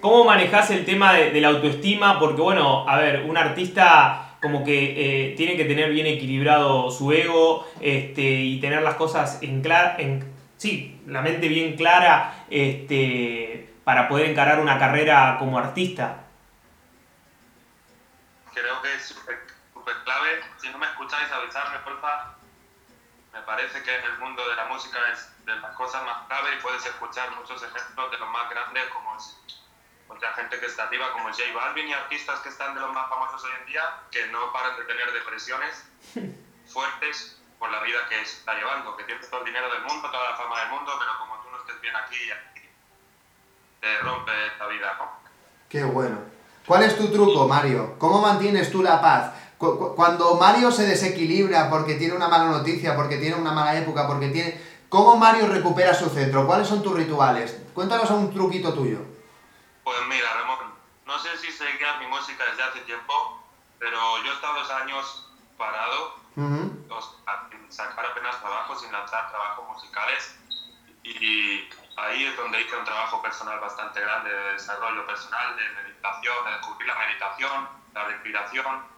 ¿Cómo 0.01 0.23
manejas 0.25 0.69
el 0.71 0.85
tema 0.85 1.13
de, 1.13 1.31
de 1.31 1.41
la 1.41 1.49
autoestima? 1.49 2.19
Porque 2.19 2.41
bueno, 2.41 2.87
a 2.87 2.97
ver, 2.97 3.21
un 3.21 3.37
artista 3.37 4.35
como 4.41 4.63
que 4.63 5.29
eh, 5.31 5.35
tiene 5.35 5.55
que 5.55 5.65
tener 5.65 5.91
bien 5.91 6.07
equilibrado 6.07 6.89
su 6.91 7.11
ego 7.11 7.67
este, 7.79 8.21
y 8.21 8.59
tener 8.59 8.81
las 8.81 8.95
cosas 8.95 9.41
en 9.43 9.61
clara, 9.61 9.95
en, 9.99 10.33
sí, 10.57 10.99
la 11.05 11.21
mente 11.21 11.47
bien 11.47 11.75
clara 11.75 12.45
este, 12.49 13.73
para 13.83 14.07
poder 14.07 14.29
encarar 14.29 14.59
una 14.59 14.79
carrera 14.79 15.37
como 15.39 15.57
artista. 15.59 16.25
creo 18.53 18.81
que 18.81 18.93
es 18.95 19.03
súper 19.73 19.95
clave. 20.03 20.41
Si 20.57 20.69
no 20.69 20.77
me 20.77 20.85
escucháis, 20.87 21.31
avisarme, 21.31 21.79
porfa. 21.79 22.40
Me 23.33 23.41
parece 23.41 23.81
que 23.81 23.95
en 23.95 24.03
el 24.03 24.17
mundo 24.19 24.47
de 24.47 24.55
la 24.55 24.65
música 24.65 24.97
es 25.11 25.29
de 25.45 25.55
las 25.55 25.75
cosas 25.75 26.03
más 26.03 26.27
clave 26.27 26.55
y 26.55 26.61
puedes 26.61 26.85
escuchar 26.85 27.31
muchos 27.35 27.63
ejemplos 27.63 28.11
de 28.11 28.17
los 28.17 28.29
más 28.29 28.49
grandes, 28.49 28.85
como 28.89 29.15
es 29.15 29.37
otra 30.07 30.33
gente 30.33 30.59
que 30.59 30.65
está 30.65 30.83
arriba, 30.83 31.13
como 31.13 31.29
J 31.29 31.41
Balvin 31.55 31.87
y 31.87 31.93
artistas 31.93 32.39
que 32.41 32.49
están 32.49 32.75
de 32.75 32.81
los 32.81 32.91
más 32.91 33.09
famosos 33.09 33.43
hoy 33.43 33.51
en 33.61 33.65
día, 33.67 33.83
que 34.11 34.27
no 34.27 34.51
paran 34.51 34.77
de 34.77 34.83
tener 34.83 35.11
depresiones 35.13 35.85
fuertes 36.67 37.41
por 37.57 37.71
la 37.71 37.81
vida 37.83 37.99
que 38.09 38.19
está 38.21 38.53
llevando, 38.55 38.97
que 38.97 39.03
tienes 39.05 39.29
todo 39.29 39.41
el 39.41 39.45
dinero 39.45 39.71
del 39.71 39.83
mundo, 39.83 40.09
toda 40.09 40.31
la 40.31 40.35
fama 40.35 40.59
del 40.61 40.69
mundo, 40.69 40.91
pero 40.99 41.11
como 41.19 41.41
tú 41.41 41.51
no 41.51 41.57
estés 41.59 41.79
bien 41.79 41.95
aquí, 41.95 42.17
te 43.79 43.97
rompe 43.99 44.31
esta 44.47 44.67
vida, 44.67 44.95
¿no? 44.99 45.11
Qué 45.69 45.83
bueno. 45.83 46.17
¿Cuál 46.65 46.83
es 46.83 46.97
tu 46.97 47.11
truco, 47.11 47.47
Mario? 47.47 47.97
¿Cómo 47.97 48.21
mantienes 48.21 48.71
tú 48.71 48.83
la 48.83 49.01
paz? 49.01 49.31
Cu- 49.61 49.77
cu- 49.77 49.95
Cuando 49.95 50.33
Mario 50.35 50.71
se 50.71 50.87
desequilibra 50.87 51.69
porque 51.69 51.93
tiene 51.93 52.15
una 52.15 52.27
mala 52.27 52.45
noticia, 52.45 52.95
porque 52.95 53.17
tiene 53.17 53.35
una 53.35 53.51
mala 53.51 53.77
época, 53.77 54.07
porque 54.07 54.29
tiene... 54.29 54.59
¿Cómo 54.89 55.15
Mario 55.17 55.45
recupera 55.47 55.93
su 55.93 56.09
centro? 56.09 56.47
¿Cuáles 56.47 56.67
son 56.67 56.81
tus 56.81 56.95
rituales? 56.95 57.55
Cuéntanos 57.75 58.09
un 58.09 58.33
truquito 58.33 58.73
tuyo. 58.73 58.97
Pues 59.83 59.97
mira, 60.09 60.33
Ramón, 60.33 60.57
no 61.05 61.19
sé 61.19 61.29
si 61.37 61.51
seguías 61.51 61.99
mi 61.99 62.07
música 62.07 62.43
desde 62.49 62.63
hace 62.63 62.79
tiempo, 62.81 63.13
pero 63.77 63.97
yo 64.25 64.31
he 64.31 64.33
estado 64.33 64.55
dos 64.59 64.71
años 64.71 65.31
parado, 65.57 66.15
o 66.89 67.01
sea, 67.01 67.47
sin 67.51 67.71
sacar 67.71 68.03
apenas 68.07 68.39
trabajo, 68.41 68.75
sin 68.79 68.91
lanzar 68.91 69.29
trabajos 69.29 69.63
musicales, 69.69 70.35
y 71.03 71.69
ahí 71.97 72.25
es 72.25 72.35
donde 72.35 72.61
hice 72.61 72.75
un 72.75 72.83
trabajo 72.85 73.21
personal 73.21 73.59
bastante 73.59 74.01
grande 74.01 74.29
de 74.31 74.53
desarrollo 74.53 75.05
personal, 75.05 75.55
de 75.55 75.83
meditación, 75.83 76.35
de 76.45 76.51
descubrir 76.51 76.87
la 76.87 76.95
meditación, 76.99 77.67
la 77.93 78.03
respiración, 78.05 78.90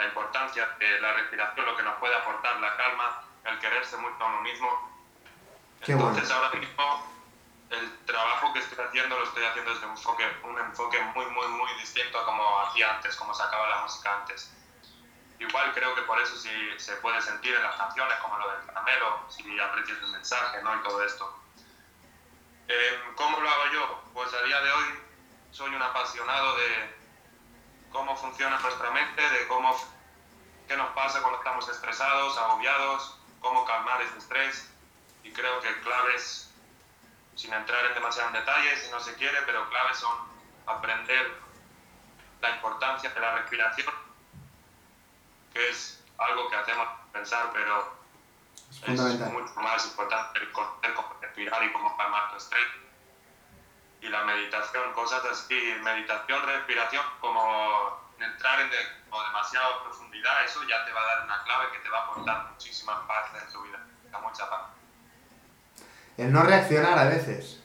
la 0.00 0.06
importancia 0.06 0.66
de 0.78 1.00
la 1.00 1.12
respiración, 1.12 1.66
lo 1.66 1.76
que 1.76 1.82
nos 1.82 1.96
puede 1.98 2.14
aportar 2.14 2.58
la 2.58 2.76
calma, 2.76 3.22
el 3.44 3.58
quererse 3.58 3.96
mucho 3.98 4.16
a 4.24 4.26
uno 4.28 4.40
mismo. 4.40 4.90
Qué 5.84 5.94
bueno. 5.94 6.10
Entonces 6.10 6.34
ahora 6.34 6.50
mismo 6.58 7.06
el 7.70 7.98
trabajo 8.06 8.52
que 8.52 8.60
estoy 8.60 8.84
haciendo 8.84 9.18
lo 9.18 9.24
estoy 9.24 9.44
haciendo 9.44 9.72
desde 9.72 9.86
un 9.86 9.92
enfoque, 9.92 10.24
un 10.42 10.58
enfoque 10.58 11.00
muy, 11.14 11.26
muy, 11.26 11.48
muy 11.48 11.72
distinto 11.74 12.18
a 12.18 12.24
como 12.24 12.60
hacía 12.60 12.96
antes, 12.96 13.14
como 13.16 13.34
sacaba 13.34 13.68
la 13.68 13.82
música 13.82 14.16
antes. 14.20 14.50
Igual 15.38 15.72
creo 15.74 15.94
que 15.94 16.02
por 16.02 16.20
eso 16.20 16.36
sí 16.36 16.50
se 16.78 16.96
puede 16.96 17.20
sentir 17.20 17.54
en 17.54 17.62
las 17.62 17.76
canciones, 17.76 18.18
como 18.20 18.38
lo 18.38 18.50
del 18.50 18.66
caramelo, 18.66 19.24
si 19.28 19.58
aprecias 19.58 19.98
el 20.02 20.12
mensaje 20.12 20.62
¿no? 20.62 20.76
y 20.76 20.82
todo 20.82 21.04
esto. 21.04 21.38
Eh, 22.68 23.00
¿Cómo 23.16 23.40
lo 23.40 23.48
hago 23.48 23.72
yo? 23.72 24.02
Pues 24.14 24.32
a 24.32 24.42
día 24.42 24.60
de 24.60 24.72
hoy 24.72 24.84
soy 25.50 25.74
un 25.74 25.82
apasionado 25.82 26.56
de 26.56 26.99
cómo 27.92 28.16
funciona 28.16 28.58
nuestra 28.58 28.90
mente, 28.90 29.22
de 29.22 29.48
cómo, 29.48 29.76
qué 30.68 30.76
nos 30.76 30.90
pasa 30.90 31.20
cuando 31.20 31.38
estamos 31.38 31.68
estresados, 31.68 32.36
agobiados, 32.38 33.18
cómo 33.40 33.64
calmar 33.64 34.00
ese 34.02 34.18
estrés. 34.18 34.70
Y 35.22 35.32
creo 35.32 35.60
que 35.60 35.80
claves, 35.80 36.50
sin 37.34 37.52
entrar 37.52 37.84
en 37.86 37.94
demasiados 37.94 38.32
detalles 38.32 38.82
si 38.82 38.90
no 38.90 39.00
se 39.00 39.14
quiere, 39.14 39.38
pero 39.42 39.68
claves 39.68 39.98
son 39.98 40.16
aprender 40.66 41.40
la 42.40 42.50
importancia 42.50 43.10
de 43.10 43.20
la 43.20 43.36
respiración, 43.36 43.94
que 45.52 45.68
es 45.68 46.02
algo 46.18 46.48
que 46.48 46.56
hacemos 46.56 46.88
pensar, 47.12 47.50
pero 47.52 47.98
Es 48.70 49.00
es 49.00 49.20
mucho 49.32 49.54
más 49.56 49.84
importante 49.86 50.38
el 50.38 50.52
cómo 50.52 51.16
respirar 51.20 51.62
y 51.64 51.72
cómo 51.72 51.96
calmar 51.96 52.30
tu 52.30 52.36
estrés. 52.36 52.66
Y 54.02 54.08
la 54.08 54.24
meditación, 54.24 54.92
cosas 54.94 55.22
así, 55.30 55.54
meditación, 55.82 56.42
respiración, 56.46 57.04
como 57.20 58.00
entrar 58.18 58.60
en 58.60 58.70
de- 58.70 58.76
como 59.10 59.22
demasiado 59.24 59.82
profundidad, 59.84 60.44
eso 60.44 60.60
ya 60.64 60.84
te 60.84 60.92
va 60.92 61.00
a 61.00 61.06
dar 61.16 61.24
una 61.24 61.42
clave 61.44 61.66
que 61.72 61.78
te 61.80 61.88
va 61.88 61.98
a 61.98 62.02
aportar 62.04 62.50
muchísima 62.52 63.06
paz 63.06 63.30
en 63.42 63.52
tu 63.52 63.62
vida, 63.62 63.78
da 64.10 64.18
mucha 64.20 64.48
paz. 64.48 64.60
El 66.16 66.32
no 66.32 66.42
reaccionar 66.42 66.98
a 66.98 67.04
veces. 67.04 67.58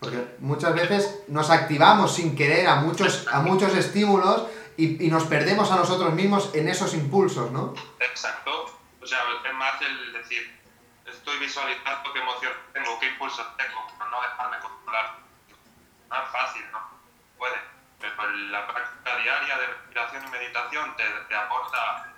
Porque 0.00 0.34
muchas 0.38 0.74
veces 0.74 1.20
nos 1.28 1.50
activamos 1.50 2.14
sin 2.14 2.34
querer 2.34 2.66
a 2.66 2.76
muchos, 2.76 3.26
a 3.28 3.40
muchos 3.40 3.74
estímulos 3.74 4.44
y, 4.78 5.04
y 5.06 5.10
nos 5.10 5.24
perdemos 5.24 5.70
a 5.70 5.76
nosotros 5.76 6.12
mismos 6.14 6.54
en 6.54 6.68
esos 6.68 6.94
impulsos, 6.94 7.50
¿no? 7.50 7.74
Exacto. 7.98 8.78
O 9.02 9.06
sea, 9.06 9.18
es 9.46 9.54
más 9.54 9.74
el 9.82 10.12
decir, 10.14 10.58
estoy 11.04 11.38
visualizando 11.38 12.12
qué 12.14 12.20
emoción 12.20 12.52
tengo, 12.72 12.98
qué 12.98 13.08
impulsos 13.08 13.46
tengo, 13.58 13.86
pero 13.98 14.10
no 14.10 14.22
dejarme 14.22 14.58
controlar. 14.60 15.18
No 16.10 16.16
es 16.16 16.30
fácil, 16.30 16.70
¿no? 16.72 16.80
Puede. 17.38 17.56
Pero 18.00 18.30
la 18.30 18.66
práctica 18.66 19.16
diaria 19.18 19.58
de 19.58 19.66
respiración 19.66 20.24
y 20.26 20.30
meditación 20.30 20.96
te, 20.96 21.04
te 21.28 21.34
aporta 21.34 22.12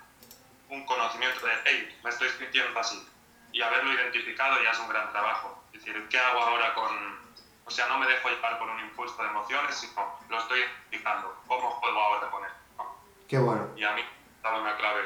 un 0.69 0.85
conocimiento 0.85 1.45
de, 1.45 1.53
hey, 1.65 1.99
me 2.03 2.09
estoy 2.09 2.29
sintiendo 2.29 2.79
así. 2.79 3.07
Y 3.51 3.61
haberlo 3.61 3.93
identificado 3.93 4.61
ya 4.63 4.71
es 4.71 4.79
un 4.79 4.89
gran 4.89 5.11
trabajo. 5.11 5.63
Es 5.73 5.79
decir, 5.85 6.07
¿qué 6.09 6.17
hago 6.19 6.39
ahora 6.41 6.73
con...? 6.73 7.23
O 7.65 7.71
sea, 7.71 7.87
no 7.87 7.97
me 7.99 8.07
dejo 8.07 8.29
llevar 8.29 8.57
por 8.59 8.67
un 8.69 8.79
impulso 8.79 9.21
de 9.21 9.29
emociones, 9.29 9.75
sino 9.75 10.19
lo 10.27 10.39
estoy 10.39 10.59
identificando. 10.59 11.39
¿Cómo 11.47 11.69
juego 11.71 11.99
ahora 11.99 12.29
con 12.31 12.43
él? 12.43 12.51
¿no? 12.77 12.97
Qué 13.27 13.37
bueno, 13.37 13.69
Y 13.77 13.83
a 13.83 13.93
mí, 13.93 14.01
daba 14.41 14.59
una 14.59 14.75
clave. 14.75 15.01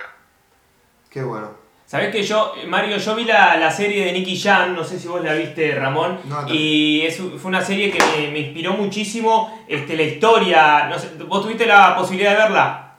qué 1.11 1.21
bueno. 1.23 1.66
Sabés 1.87 2.11
que 2.11 2.21
yo, 2.21 2.53
Mario, 2.67 2.97
yo 2.97 3.15
vi 3.15 3.23
la, 3.23 3.55
la 3.55 3.71
serie 3.71 4.03
de 4.05 4.11
Nicky 4.11 4.37
Jam, 4.37 4.75
no 4.75 4.83
sé 4.83 4.99
si 4.99 5.07
vos 5.07 5.23
la 5.23 5.31
viste, 5.31 5.73
Ramón, 5.73 6.19
No, 6.25 6.41
no. 6.41 6.53
y 6.53 7.05
es, 7.05 7.15
fue 7.17 7.45
una 7.45 7.61
serie 7.63 7.89
que 7.89 7.97
me, 8.03 8.29
me 8.29 8.39
inspiró 8.39 8.73
muchísimo 8.73 9.63
este, 9.69 9.95
la 9.95 10.03
historia. 10.03 10.87
No 10.89 10.99
sé, 10.99 11.11
¿Vos 11.23 11.41
tuviste 11.43 11.65
la 11.65 11.95
posibilidad 11.95 12.31
de 12.31 12.37
verla? 12.39 12.95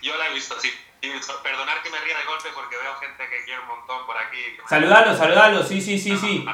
Yo 0.00 0.16
la 0.16 0.28
he 0.28 0.32
visto, 0.32 0.58
sí. 0.58 0.70
Y 1.02 1.08
perdonar 1.42 1.82
que 1.82 1.90
me 1.90 1.98
ría 2.00 2.16
de 2.16 2.24
golpe 2.24 2.48
porque 2.54 2.76
veo 2.76 2.94
gente 2.96 3.22
que 3.28 3.44
quiere 3.44 3.60
un 3.60 3.68
montón 3.68 4.06
por 4.06 4.16
aquí. 4.16 4.38
Saludalo, 4.66 5.14
saludalo, 5.14 5.62
sí, 5.62 5.78
sí, 5.82 5.98
sí, 5.98 6.16
sí. 6.16 6.46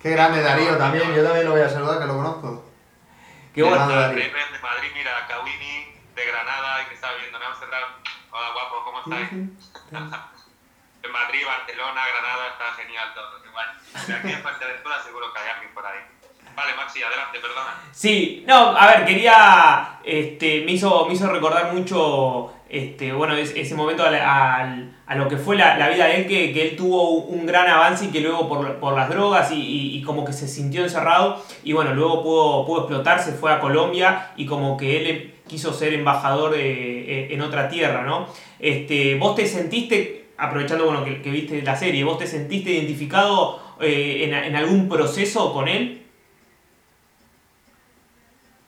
Qué 0.00 0.10
grande 0.10 0.40
Darío 0.40 0.78
también, 0.78 1.14
yo 1.14 1.22
también 1.22 1.44
lo 1.44 1.52
voy 1.52 1.60
a 1.60 1.68
saludar 1.68 1.98
que 2.00 2.06
lo 2.06 2.16
conozco. 2.16 2.64
Qué 3.54 3.62
bueno. 3.62 3.86
De 3.86 3.94
Madrid, 3.94 4.90
mira, 4.94 5.26
Kawini, 5.28 5.92
de 6.16 6.24
Granada, 6.24 6.88
que 6.88 6.94
estaba 6.94 7.14
viendo 7.18 7.36
en 7.36 7.44
Amsterdam. 7.44 7.82
Hola, 8.30 8.48
guapo, 8.54 8.82
¿cómo 8.84 9.00
estáis? 9.00 9.28
En 11.04 11.12
Madrid, 11.12 11.40
Barcelona, 11.46 12.00
Granada, 12.08 12.48
está 12.52 12.82
genial 12.82 13.08
todo, 13.14 13.26
guay. 13.52 13.66
De 14.06 14.14
aquí 14.14 14.32
en 14.32 14.42
Fuerteventura 14.42 14.96
seguro 15.04 15.32
que 15.32 15.40
hay 15.40 15.48
alguien 15.54 15.74
por 15.74 15.84
ahí. 15.86 16.00
Vale, 16.56 16.72
Maxi, 16.76 17.02
adelante, 17.02 17.38
perdona. 17.40 17.74
Sí, 17.92 18.44
no, 18.46 18.76
a 18.76 18.86
ver, 18.86 19.04
quería. 19.04 19.98
Este, 20.04 20.62
me 20.64 20.72
hizo, 20.72 21.06
me 21.06 21.14
hizo 21.14 21.26
recordar 21.30 21.72
mucho. 21.72 22.52
Este, 22.68 23.12
bueno, 23.12 23.34
es- 23.36 23.52
ese 23.54 23.74
momento 23.74 24.04
al- 24.04 24.94
a 25.06 25.14
lo 25.16 25.28
que 25.28 25.36
fue 25.36 25.56
la, 25.56 25.76
la 25.76 25.88
vida 25.88 26.06
de 26.06 26.16
él, 26.22 26.26
que, 26.26 26.52
que 26.52 26.62
él 26.70 26.76
tuvo 26.76 27.10
un 27.10 27.44
gran 27.46 27.68
avance 27.68 28.06
y 28.06 28.08
que 28.08 28.20
luego 28.20 28.48
por, 28.48 28.76
por 28.80 28.94
las 28.96 29.08
drogas 29.08 29.52
y, 29.52 29.96
y- 29.98 30.02
como 30.02 30.24
que 30.24 30.32
se 30.32 30.48
sintió 30.48 30.82
encerrado 30.82 31.44
y 31.62 31.72
bueno, 31.72 31.92
luego 31.94 32.22
pudo, 32.22 32.66
pudo 32.66 32.78
explotar, 32.80 33.20
se 33.22 33.32
fue 33.32 33.52
a 33.52 33.60
Colombia 33.60 34.32
y 34.36 34.46
como 34.46 34.76
que 34.76 34.96
él 34.96 35.34
quiso 35.46 35.72
ser 35.72 35.92
embajador 35.92 36.52
de- 36.52 37.32
en 37.34 37.40
otra 37.42 37.68
tierra, 37.68 38.02
¿no? 38.02 38.26
Este, 38.58 39.16
¿Vos 39.16 39.36
te 39.36 39.46
sentiste, 39.46 40.23
aprovechando 40.36 40.86
bueno, 40.86 41.04
que, 41.04 41.22
que 41.22 41.30
viste 41.30 41.62
la 41.62 41.76
serie, 41.76 42.04
vos 42.04 42.18
te 42.18 42.26
sentiste 42.26 42.70
identificado 42.70 43.76
eh, 43.80 44.24
en, 44.24 44.34
en 44.34 44.56
algún 44.56 44.88
proceso 44.88 45.52
con 45.52 45.68
él? 45.68 46.06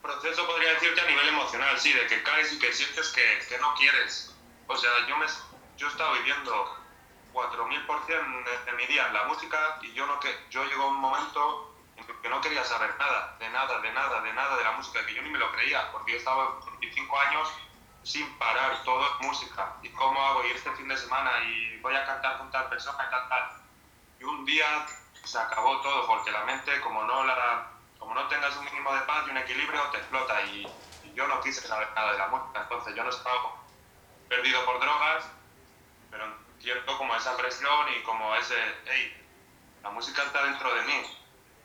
Proceso 0.02 0.46
podría 0.46 0.70
decirte 0.74 1.00
a 1.00 1.06
nivel 1.06 1.28
emocional, 1.28 1.78
sí, 1.78 1.92
de 1.92 2.06
que 2.06 2.22
caes 2.22 2.52
y 2.52 2.58
que 2.58 2.72
sientes 2.72 3.08
que, 3.08 3.22
que 3.48 3.58
no 3.60 3.74
quieres. 3.74 4.34
O 4.68 4.76
sea, 4.76 4.90
yo, 5.08 5.16
me, 5.16 5.26
yo 5.76 5.86
he 5.86 5.90
estado 5.90 6.12
viviendo 6.14 6.76
4000% 7.32 8.44
de, 8.44 8.70
de 8.70 8.76
mi 8.76 8.86
día 8.86 9.06
en 9.08 9.14
la 9.14 9.24
música 9.24 9.78
y 9.82 9.92
yo, 9.92 10.06
no 10.06 10.18
que, 10.20 10.28
yo 10.50 10.64
llegó 10.64 10.84
a 10.84 10.88
un 10.88 11.00
momento 11.00 11.74
en 11.96 12.04
que 12.06 12.28
no 12.28 12.40
quería 12.40 12.64
saber 12.64 12.90
nada, 12.98 13.36
de 13.38 13.48
nada, 13.50 13.80
de 13.80 13.92
nada, 13.92 14.20
de 14.22 14.32
nada 14.32 14.56
de 14.56 14.64
la 14.64 14.72
música, 14.72 15.04
que 15.06 15.14
yo 15.14 15.22
ni 15.22 15.30
me 15.30 15.38
lo 15.38 15.50
creía, 15.52 15.90
porque 15.92 16.12
yo 16.12 16.18
estaba 16.18 16.60
25 16.80 17.18
años 17.18 17.48
sin 18.06 18.38
parar, 18.38 18.84
todo 18.84 19.04
es 19.04 19.26
música. 19.26 19.74
¿Y 19.82 19.88
cómo 19.88 20.24
hago? 20.24 20.44
Y 20.44 20.52
este 20.52 20.70
fin 20.72 20.86
de 20.86 20.96
semana 20.96 21.42
y 21.42 21.76
voy 21.78 21.94
a 21.96 22.06
cantar 22.06 22.38
con 22.38 22.48
tal 22.52 22.68
persona 22.68 23.04
y 23.04 23.10
tal, 23.10 23.28
tal. 23.28 23.50
Y 24.20 24.24
un 24.24 24.44
día 24.44 24.86
se 25.24 25.36
acabó 25.36 25.80
todo, 25.80 26.06
porque 26.06 26.30
la 26.30 26.44
mente, 26.44 26.80
como 26.82 27.02
no 27.02 27.24
la 27.24 27.72
como 27.98 28.14
no 28.14 28.28
tengas 28.28 28.56
un 28.56 28.64
mínimo 28.66 28.94
de 28.94 29.00
paz 29.00 29.24
y 29.26 29.30
un 29.30 29.38
equilibrio, 29.38 29.82
te 29.90 29.98
explota. 29.98 30.40
Y, 30.42 30.68
y 31.02 31.14
yo 31.14 31.26
no 31.26 31.40
quise 31.40 31.66
saber 31.66 31.88
nada 31.96 32.12
de 32.12 32.18
la 32.18 32.28
música, 32.28 32.62
entonces 32.62 32.94
yo 32.94 33.02
no 33.02 33.10
estaba 33.10 33.56
perdido 34.28 34.64
por 34.64 34.78
drogas, 34.78 35.24
pero 36.08 36.26
entiendo 36.26 36.98
como 36.98 37.16
esa 37.16 37.36
presión 37.36 37.86
y 37.98 38.04
como 38.04 38.36
ese, 38.36 38.54
hey, 38.86 39.26
la 39.82 39.90
música 39.90 40.22
está 40.22 40.44
dentro 40.44 40.72
de 40.72 40.82
mí, 40.82 41.02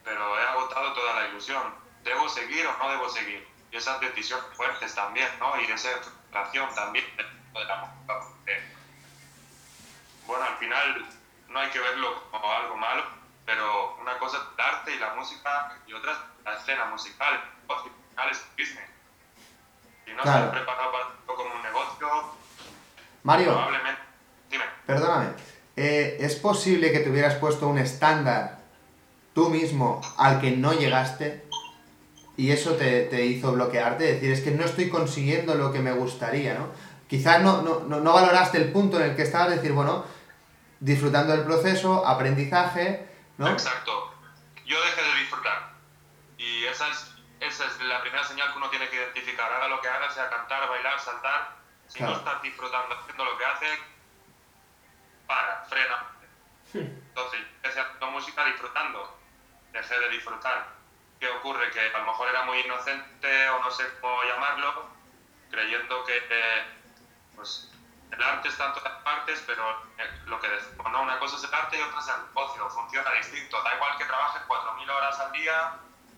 pero 0.04 0.40
he 0.40 0.44
agotado 0.44 0.94
toda 0.94 1.22
la 1.22 1.28
ilusión. 1.28 1.76
¿Debo 2.02 2.28
seguir 2.30 2.66
o 2.66 2.78
no 2.80 2.90
debo 2.90 3.10
seguir? 3.10 3.48
Y 3.72 3.78
esas 3.78 4.00
decisiones 4.00 4.46
fuertes 4.58 4.96
también, 4.96 5.30
¿no? 5.38 5.62
Y 5.62 5.66
esa 5.66 5.92
frustración 6.32 6.74
también 6.76 7.06
de 7.18 7.24
la 7.66 7.76
música. 7.78 7.92
porque, 8.08 8.62
bueno, 10.26 10.46
al 10.46 10.58
final 10.58 11.06
no 11.50 11.60
hay 11.60 11.70
que 11.70 11.80
verlo 11.80 12.24
como 12.32 12.52
algo 12.52 12.78
malo, 12.78 13.04
pero 13.46 13.98
una 14.02 14.18
cosa 14.18 14.38
es 14.38 14.44
el 14.58 14.62
arte 14.66 14.96
y 14.96 15.00
la 15.00 15.14
música 15.16 15.78
y 15.86 15.94
otra 15.94 16.14
es 16.14 16.18
la 16.46 16.54
escena 16.56 16.86
musical. 16.86 17.34
El 17.36 17.68
negocio 17.68 17.92
al 17.92 18.10
final 18.10 18.32
es 18.32 18.42
business. 18.58 18.90
Si 20.06 20.12
no 20.14 20.24
Claro. 20.24 20.46
se 20.46 20.52
preparado 20.52 20.92
para 20.92 21.04
hacerlo 21.06 21.36
como 21.36 21.56
un 21.56 21.62
negocio, 21.62 22.36
Mario, 23.24 23.52
probablemente... 23.52 24.02
Dime. 24.50 24.64
perdóname. 24.86 25.34
eh, 25.76 26.18
¿Es 26.20 26.36
posible 26.36 26.92
que 26.92 27.00
te 27.00 27.10
hubieras 27.10 27.36
puesto 27.36 27.68
un 27.68 27.78
estándar 27.78 28.60
tú 29.34 29.50
mismo 29.50 30.02
al 30.18 30.42
que 30.42 30.52
no 30.52 30.74
llegaste 30.74 31.48
y 32.38 32.52
eso 32.52 32.76
te, 32.76 33.04
te 33.04 33.26
hizo 33.26 33.52
bloquearte? 33.54 34.04
Decir, 34.14 34.32
es 34.32 34.42
que 34.42 34.52
no 34.52 34.64
estoy 34.66 34.90
consiguiendo 34.90 35.56
lo 35.56 35.72
que 35.72 35.80
me 35.80 35.92
gustaría, 35.92 36.54
¿no? 36.56 36.70
Quizás 37.08 37.42
no, 37.42 37.62
no, 37.62 37.82
no, 37.82 38.00
no 38.00 38.14
valoraste 38.14 38.58
el 38.58 38.72
punto 38.72 38.98
en 39.00 39.12
el 39.12 39.16
que 39.16 39.24
estabas, 39.24 39.50
decir, 39.52 39.74
bueno, 39.74 40.06
disfrutando 40.80 41.34
del 41.34 41.44
proceso, 41.46 42.06
aprendizaje, 42.08 43.08
¿no? 43.38 43.50
Exacto. 43.50 44.14
Yo 44.66 44.82
dejé 44.82 45.02
de 45.04 45.20
disfrutar. 45.20 45.74
Y 46.38 46.64
esa 46.66 46.88
es, 46.90 47.14
esa 47.42 47.66
es 47.66 47.82
la 47.82 48.02
primera 48.02 48.24
señal 48.24 48.52
que 48.52 48.58
uno 48.58 48.70
tiene 48.70 48.88
que 48.90 48.96
identificar. 48.96 49.52
Haga 49.52 49.68
lo 49.68 49.82
que 49.82 49.90
haga, 49.90 50.10
sea 50.10 50.30
cantar, 50.30 50.70
bailar, 50.70 51.00
saltar. 51.00 51.56
Si 51.88 51.98
Claro. 51.98 52.14
no 52.14 52.20
estás 52.20 52.42
disfrutando 52.42 52.96
haciendo 52.98 53.26
lo 53.26 53.38
que 53.38 53.46
hace, 53.46 53.66
para, 55.28 55.66
frena. 55.66 56.08
Entonces, 56.74 57.40
empecé 57.58 57.82
haciendo 57.82 58.12
música 58.12 58.46
disfrutando. 58.46 59.18
Dejé 59.74 60.00
de 60.00 60.10
disfrutar. 60.10 60.68
¿Qué 61.22 61.30
ocurre? 61.30 61.70
Que 61.70 61.80
a 61.80 62.00
lo 62.00 62.06
mejor 62.08 62.30
era 62.30 62.44
muy 62.46 62.60
inocente 62.62 63.50
o 63.50 63.60
no 63.64 63.70
sé 63.70 63.84
cómo 64.02 64.24
llamarlo, 64.24 64.88
creyendo 65.52 66.04
que 66.04 66.18
eh, 66.18 66.64
pues, 67.36 67.70
el 68.12 68.24
arte 68.24 68.48
está 68.48 68.66
en 68.70 68.74
todas 68.74 69.04
partes, 69.04 69.44
pero 69.46 69.70
eh, 70.00 70.10
lo 70.26 70.40
que 70.42 70.50
decimos, 70.50 70.92
¿no? 70.92 71.04
Una 71.04 71.20
cosa 71.20 71.38
es 71.38 71.44
el 71.44 71.54
arte 71.54 71.78
y 71.78 71.82
otra 71.82 72.00
es 72.00 72.08
el 72.08 72.26
negocio, 72.26 72.70
funciona 72.72 73.12
distinto. 73.12 73.62
Da 73.62 73.76
igual 73.76 73.98
que 74.00 74.06
trabajes 74.06 74.42
4.000 74.48 74.90
horas 74.90 75.20
al 75.20 75.32
día, 75.34 75.74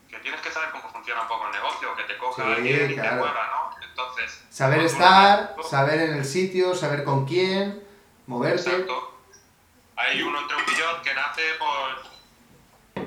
que 0.09 0.19
tienes 0.19 0.39
que 0.39 0.51
saber 0.51 0.69
cómo 0.71 0.89
funciona 0.89 1.21
un 1.23 1.27
poco 1.27 1.47
el 1.47 1.51
negocio, 1.51 1.95
que 1.97 2.03
te 2.03 2.17
coja 2.17 2.41
Sí, 2.45 2.51
alguien 2.53 2.91
y 2.91 2.95
te 2.95 3.01
claro. 3.01 3.17
mueva, 3.17 3.47
¿no? 3.47 3.83
Entonces... 3.85 4.45
Saber 4.49 4.79
estar, 4.83 5.51
uno- 5.55 5.63
saber 5.63 5.99
en 5.99 6.13
el 6.13 6.23
sitio, 6.23 6.75
saber 6.75 7.03
con 7.03 7.25
quién, 7.27 7.85
moverte. 8.25 8.69
Exacto. 8.69 9.19
Hay 9.97 10.21
uno 10.21 10.39
entre 10.39 10.55
un 10.55 10.65
millón 10.65 11.01
que 11.03 11.13
nace 11.13 11.41
por 11.55 12.13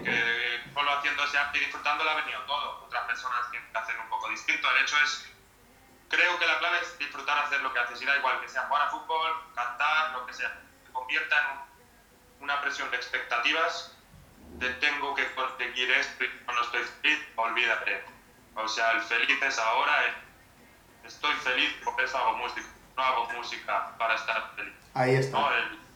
que 0.03 0.46
solo 0.77 0.93
haciendo 0.93 1.25
ese 1.25 1.39
arte 1.39 1.57
y 1.57 1.61
disfrutando 1.62 2.05
le 2.05 2.11
ha 2.11 2.15
venido 2.17 2.39
todo. 2.43 2.85
Otras 2.85 3.05
personas 3.07 3.51
tienen 3.51 3.67
que 3.73 3.79
hacer 3.79 3.99
un 3.99 4.09
poco 4.11 4.29
distinto. 4.29 4.71
El 4.73 4.83
hecho 4.83 4.97
es, 5.03 5.25
creo 6.11 6.39
que 6.39 6.47
la 6.47 6.59
clave 6.59 6.79
es 6.83 6.99
disfrutar 6.99 7.39
hacer 7.39 7.62
lo 7.62 7.73
que 7.73 7.79
haces. 7.79 8.03
Y 8.03 8.05
da 8.05 8.15
igual 8.19 8.41
que 8.43 8.49
sea 8.49 8.62
jugar 8.69 8.83
a 8.83 8.91
fútbol, 8.91 9.33
cantar, 9.55 10.11
lo 10.12 10.27
que 10.27 10.35
sea. 10.35 10.53
Se 10.87 10.93
convierta 10.93 11.35
en 11.41 11.47
un- 11.57 12.45
una 12.45 12.61
presión 12.61 12.91
de 12.91 12.97
expectativas 12.99 13.93
de 14.59 14.69
tengo 14.75 15.15
que 15.15 15.35
conseguir 15.35 15.91
esto 15.93 16.25
y 16.25 16.29
no 16.47 16.61
estoy 16.62 16.83
feliz, 17.01 17.27
olvídate. 17.37 18.05
O 18.55 18.69
sea, 18.69 18.91
el 18.93 19.01
feliz 19.03 19.43
es 19.43 19.59
ahora, 19.59 20.05
el 20.05 20.15
estoy 21.09 21.33
feliz 21.37 21.73
por 21.85 21.99
eso 22.03 22.19
hago 22.19 22.37
música. 22.37 22.69
No 22.99 23.03
hago 23.03 23.31
música 23.33 23.95
para 23.97 24.15
estar 24.15 24.53
feliz. 24.57 24.75
Ahí 24.93 25.15
está. 25.15 25.39
No, 25.39 25.51
el- 25.55 25.87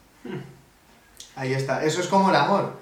Ahí 1.35 1.53
está. 1.53 1.83
Eso 1.83 2.01
es 2.01 2.07
como 2.07 2.29
el 2.31 2.35
amor. 2.35 2.79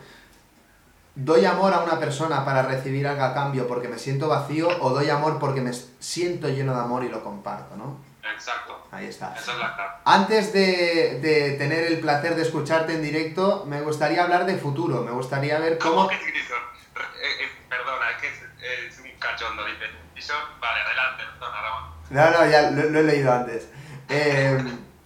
¿Doy 1.22 1.46
amor 1.46 1.74
a 1.74 1.82
una 1.82 2.00
persona 2.00 2.46
para 2.46 2.62
recibir 2.64 3.06
algo 3.08 3.24
a 3.24 3.34
cambio 3.34 3.68
porque 3.68 3.90
me 3.90 3.98
siento 4.00 4.30
vacío 4.30 4.70
o 4.82 4.90
doy 4.92 5.10
amor 5.10 5.38
porque 5.38 5.60
me 5.60 5.74
siento 5.74 6.48
lleno 6.48 6.74
de 6.74 6.80
amor 6.80 7.04
y 7.04 7.10
lo 7.10 7.22
comparto, 7.24 7.76
¿no? 7.76 7.98
Exacto, 8.34 8.88
Ahí 8.92 9.08
está. 9.08 9.36
esa 9.36 9.52
es 9.52 9.58
la 9.60 9.76
clave. 9.76 9.92
Antes 10.06 10.54
de, 10.54 11.20
de 11.22 11.52
tener 11.58 11.86
el 11.88 12.00
placer 12.00 12.36
de 12.36 12.44
escucharte 12.44 12.94
en 12.94 13.02
directo, 13.02 13.66
me 13.68 13.82
gustaría 13.82 14.24
hablar 14.24 14.46
de 14.46 14.56
futuro. 14.56 15.04
Me 15.04 15.12
gustaría 15.12 15.60
ver 15.60 15.78
¿Cómo 15.78 15.96
cómo... 15.96 16.08
que 16.08 16.16
Grison? 16.18 16.58
Eh, 16.96 17.44
eh, 17.44 17.50
perdona, 17.68 18.12
es 18.12 18.18
que 18.22 18.28
es, 18.28 18.94
es 18.94 19.00
un 19.00 19.12
cachondo, 19.20 19.66
dice. 19.66 19.86
Grison, 20.14 20.38
vale, 20.62 20.80
adelante, 20.82 21.24
perdona, 21.38 21.62
Ramón. 21.62 21.90
No, 22.12 22.32
no, 22.32 22.50
ya 22.50 22.72
lo, 22.72 22.90
lo 22.90 23.00
he 23.00 23.04
leído 23.04 23.34
antes. 23.34 23.68
Eh, 24.08 24.58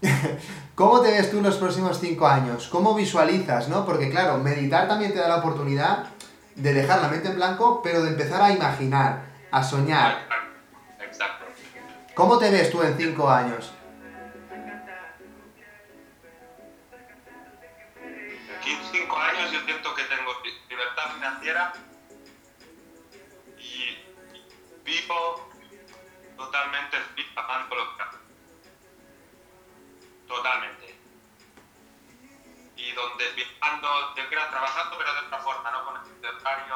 ¿Cómo 0.75 1.01
te 1.01 1.11
ves 1.11 1.29
tú 1.29 1.37
en 1.37 1.43
los 1.43 1.57
próximos 1.57 1.99
cinco 1.99 2.27
años? 2.27 2.67
¿Cómo 2.67 2.95
visualizas, 2.95 3.67
no? 3.69 3.85
Porque 3.85 4.09
claro, 4.09 4.37
meditar 4.39 4.87
también 4.87 5.13
te 5.13 5.19
da 5.19 5.27
la 5.27 5.37
oportunidad 5.37 6.05
de 6.55 6.73
dejar 6.73 7.01
la 7.01 7.09
mente 7.09 7.27
en 7.29 7.35
blanco, 7.35 7.81
pero 7.83 8.01
de 8.01 8.09
empezar 8.09 8.41
a 8.41 8.51
imaginar, 8.51 9.21
a 9.51 9.63
soñar. 9.63 10.27
Exacto. 10.99 11.45
¿Cómo 12.15 12.39
te 12.39 12.49
ves 12.49 12.71
tú 12.71 12.81
en 12.81 12.97
cinco 12.97 13.29
años? 13.29 13.71
Aquí 18.57 18.71
en 18.71 18.83
cinco 18.91 19.17
años 19.17 19.51
yo 19.51 19.59
siento 19.65 19.93
que 19.93 20.03
tengo 20.03 20.31
li- 20.43 20.59
libertad 20.69 21.03
financiera 21.13 21.73
y 23.59 23.97
vivo 24.83 25.49
totalmente 26.37 26.97
pagando 27.35 27.75
lo 27.75 27.97
que. 27.97 28.22
Totalmente. 30.27 30.95
Y 32.75 32.91
donde 32.91 33.31
viajando, 33.31 34.13
trabajando, 34.13 34.97
pero 34.97 35.13
de 35.13 35.19
otra 35.21 35.39
forma, 35.39 35.71
no 35.71 35.85
con 35.85 35.95
el 35.95 36.25
horario 36.25 36.75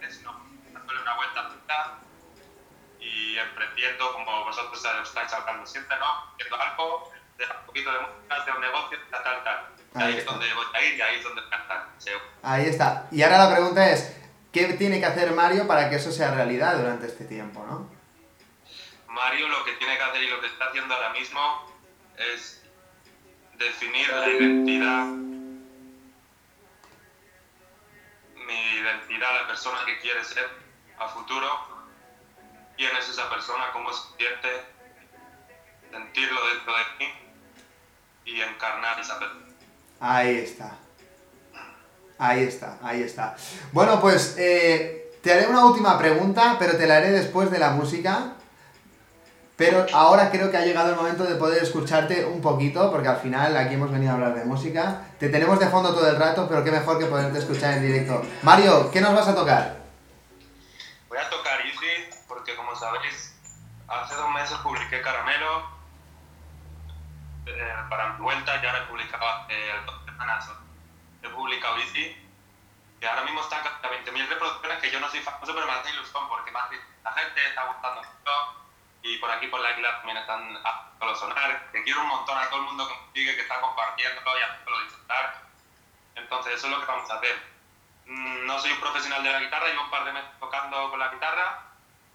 en 0.00 0.12
sino 0.12 0.40
dándole 0.72 1.00
una 1.00 1.16
vuelta 1.16 1.40
a 1.40 1.52
y 3.02 3.36
emprendiendo 3.36 4.12
como 4.12 4.44
vosotros 4.44 4.84
estáis 5.02 5.32
hablando 5.32 5.66
siempre, 5.66 5.96
¿no? 5.98 6.32
Haciendo 6.32 6.56
algo, 6.60 7.12
de 7.36 7.44
un 7.44 7.66
poquito 7.66 7.92
de 7.92 7.98
música, 8.00 8.44
de 8.44 8.52
un 8.52 8.60
negocio, 8.60 8.98
tal, 9.10 9.22
tal, 9.22 9.44
tal. 9.44 9.66
Ahí 9.94 10.12
ahí 10.12 10.18
es 10.18 10.24
donde 10.24 10.54
voy 10.54 10.66
a 10.72 10.84
ir 10.84 10.94
y 10.94 11.00
ahí 11.00 11.16
es 11.16 11.24
donde 11.24 11.42
cantar. 11.48 11.88
Ahí 12.42 12.66
está. 12.66 13.08
Y 13.10 13.22
ahora 13.22 13.38
la 13.38 13.52
pregunta 13.52 13.90
es, 13.90 14.16
¿qué 14.52 14.72
tiene 14.74 15.00
que 15.00 15.06
hacer 15.06 15.32
Mario 15.32 15.66
para 15.66 15.90
que 15.90 15.96
eso 15.96 16.12
sea 16.12 16.30
realidad 16.30 16.76
durante 16.76 17.06
este 17.06 17.24
tiempo, 17.24 17.64
no? 17.66 17.90
Mario 19.08 19.48
lo 19.48 19.64
que 19.64 19.72
tiene 19.72 19.96
que 19.96 20.02
hacer 20.02 20.22
y 20.22 20.30
lo 20.30 20.40
que 20.40 20.46
está 20.46 20.66
haciendo 20.66 20.94
ahora 20.94 21.10
mismo 21.10 21.66
es 22.16 22.61
definir 23.62 24.08
la 24.08 24.28
identidad, 24.28 25.04
mi 28.46 28.80
identidad, 28.80 29.34
la 29.42 29.46
persona 29.46 29.78
que 29.86 29.98
quiere 30.00 30.24
ser 30.24 30.48
a 30.98 31.08
futuro 31.08 31.72
quién 32.76 32.90
es 32.96 33.08
esa 33.08 33.30
persona, 33.30 33.64
cómo 33.72 33.92
se 33.92 34.02
siente, 34.16 34.48
sentirlo 35.90 36.40
dentro 36.48 36.72
de 36.72 36.84
mí 36.98 37.12
y 38.24 38.40
encarnar 38.40 38.98
esa 38.98 39.18
persona. 39.18 39.42
Ahí 40.00 40.38
está. 40.38 40.78
Ahí 42.18 42.44
está, 42.44 42.78
ahí 42.82 43.02
está. 43.02 43.36
Bueno, 43.72 44.00
pues 44.00 44.36
eh, 44.38 45.12
te 45.22 45.32
haré 45.32 45.46
una 45.46 45.64
última 45.64 45.98
pregunta, 45.98 46.56
pero 46.58 46.76
te 46.76 46.86
la 46.86 46.96
haré 46.96 47.10
después 47.10 47.50
de 47.50 47.58
la 47.58 47.70
música. 47.70 48.34
Pero 49.62 49.86
ahora 49.92 50.28
creo 50.28 50.50
que 50.50 50.56
ha 50.56 50.64
llegado 50.64 50.90
el 50.90 50.96
momento 50.96 51.22
de 51.22 51.36
poder 51.36 51.62
escucharte 51.62 52.24
un 52.24 52.40
poquito, 52.40 52.90
porque 52.90 53.06
al 53.06 53.18
final 53.18 53.56
aquí 53.56 53.74
hemos 53.74 53.92
venido 53.92 54.10
a 54.10 54.14
hablar 54.14 54.34
de 54.34 54.44
música. 54.44 55.06
Te 55.20 55.28
tenemos 55.28 55.60
de 55.60 55.68
fondo 55.68 55.94
todo 55.94 56.10
el 56.10 56.18
rato, 56.18 56.48
pero 56.48 56.64
qué 56.64 56.72
mejor 56.72 56.98
que 56.98 57.06
poderte 57.06 57.38
escuchar 57.38 57.74
en 57.74 57.82
directo. 57.82 58.26
Mario, 58.42 58.90
¿qué 58.90 59.00
nos 59.00 59.14
vas 59.14 59.28
a 59.28 59.36
tocar? 59.36 59.76
Voy 61.08 61.16
a 61.16 61.30
tocar 61.30 61.60
Easy 61.60 62.10
porque 62.26 62.56
como 62.56 62.74
sabéis, 62.74 63.38
hace 63.86 64.16
dos 64.16 64.30
meses 64.30 64.58
publiqué 64.64 65.00
Caramelo 65.00 65.62
eh, 67.46 67.74
para 67.88 68.14
mi 68.14 68.20
vuelta 68.20 68.60
y 68.60 68.66
ahora 68.66 68.82
he 68.82 68.86
publicado 68.90 69.24
hace 69.28 69.54
dos 69.86 70.04
semanas. 70.06 70.50
He 71.22 71.28
publicado 71.28 71.76
Easy 71.76 72.16
y 73.00 73.04
ahora 73.04 73.22
mismo 73.22 73.40
está 73.42 73.58
a 73.58 73.88
20.000 73.88 74.28
reproducciones 74.28 74.78
que 74.80 74.90
yo 74.90 74.98
no 74.98 75.08
soy 75.08 75.20
famoso 75.20 75.54
pero 75.54 75.66
me 75.66 75.72
hace 75.72 75.90
ilusión 75.90 76.28
porque 76.28 76.50
la 76.50 77.12
gente 77.12 77.46
está 77.46 77.64
gustando 77.66 78.02
y 79.02 79.18
por 79.18 79.30
aquí 79.30 79.48
por 79.48 79.60
la 79.60 79.70
isla 79.72 79.96
también 79.98 80.18
están 80.18 80.56
a 80.64 80.92
sonar. 81.14 81.68
Te 81.72 81.82
quiero 81.82 82.02
un 82.02 82.08
montón 82.08 82.38
a 82.38 82.48
todo 82.48 82.60
el 82.60 82.66
mundo 82.66 82.88
que 82.88 82.94
me 82.94 83.12
sigue, 83.12 83.36
que 83.36 83.42
está 83.42 83.60
compartiendo 83.60 84.20
y 84.22 84.42
haciéndolo 84.42 84.84
disfrutar. 84.84 85.42
Entonces 86.14 86.54
eso 86.54 86.66
es 86.66 86.72
lo 86.72 86.80
que 86.80 86.86
vamos 86.86 87.10
a 87.10 87.14
hacer. 87.16 87.36
Mm, 88.06 88.46
no 88.46 88.58
soy 88.58 88.72
un 88.72 88.80
profesional 88.80 89.22
de 89.22 89.32
la 89.32 89.40
guitarra, 89.40 89.66
llevo 89.68 89.84
un 89.84 89.90
par 89.90 90.04
de 90.04 90.12
meses 90.12 90.30
tocando 90.38 90.90
con 90.90 90.98
la 90.98 91.08
guitarra, 91.08 91.62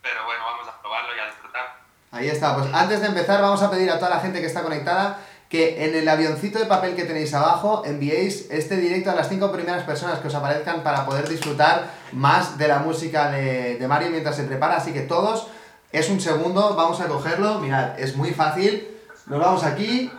pero 0.01 0.25
bueno, 0.25 0.43
vamos 0.45 0.67
a 0.67 0.81
probarlo 0.81 1.15
y 1.15 1.19
a 1.19 1.25
disfrutar. 1.25 1.77
Ahí 2.11 2.29
está, 2.29 2.55
pues 2.55 2.73
antes 2.73 3.01
de 3.01 3.07
empezar 3.07 3.41
vamos 3.41 3.61
a 3.61 3.69
pedir 3.69 3.91
a 3.91 3.99
toda 3.99 4.09
la 4.09 4.19
gente 4.19 4.39
que 4.39 4.47
está 4.47 4.63
conectada 4.63 5.19
que 5.49 5.85
en 5.85 5.95
el 5.95 6.07
avioncito 6.09 6.59
de 6.59 6.65
papel 6.65 6.95
que 6.95 7.05
tenéis 7.05 7.33
abajo 7.33 7.83
enviéis 7.85 8.49
este 8.51 8.75
directo 8.75 9.11
a 9.11 9.15
las 9.15 9.29
cinco 9.29 9.49
primeras 9.51 9.83
personas 9.83 10.19
que 10.19 10.27
os 10.27 10.35
aparezcan 10.35 10.83
para 10.83 11.05
poder 11.05 11.27
disfrutar 11.27 11.89
más 12.11 12.57
de 12.57 12.67
la 12.67 12.79
música 12.79 13.31
de, 13.31 13.77
de 13.77 13.87
Mario 13.87 14.09
mientras 14.09 14.35
se 14.35 14.43
prepara, 14.43 14.75
así 14.75 14.91
que 14.91 15.01
todos 15.01 15.47
es 15.91 16.09
un 16.09 16.19
segundo, 16.19 16.75
vamos 16.75 16.99
a 16.99 17.07
cogerlo, 17.07 17.59
mirad, 17.59 17.99
es 17.99 18.15
muy 18.15 18.31
fácil. 18.31 18.87
Nos 19.25 19.39
vamos 19.39 19.63
aquí 19.63 20.11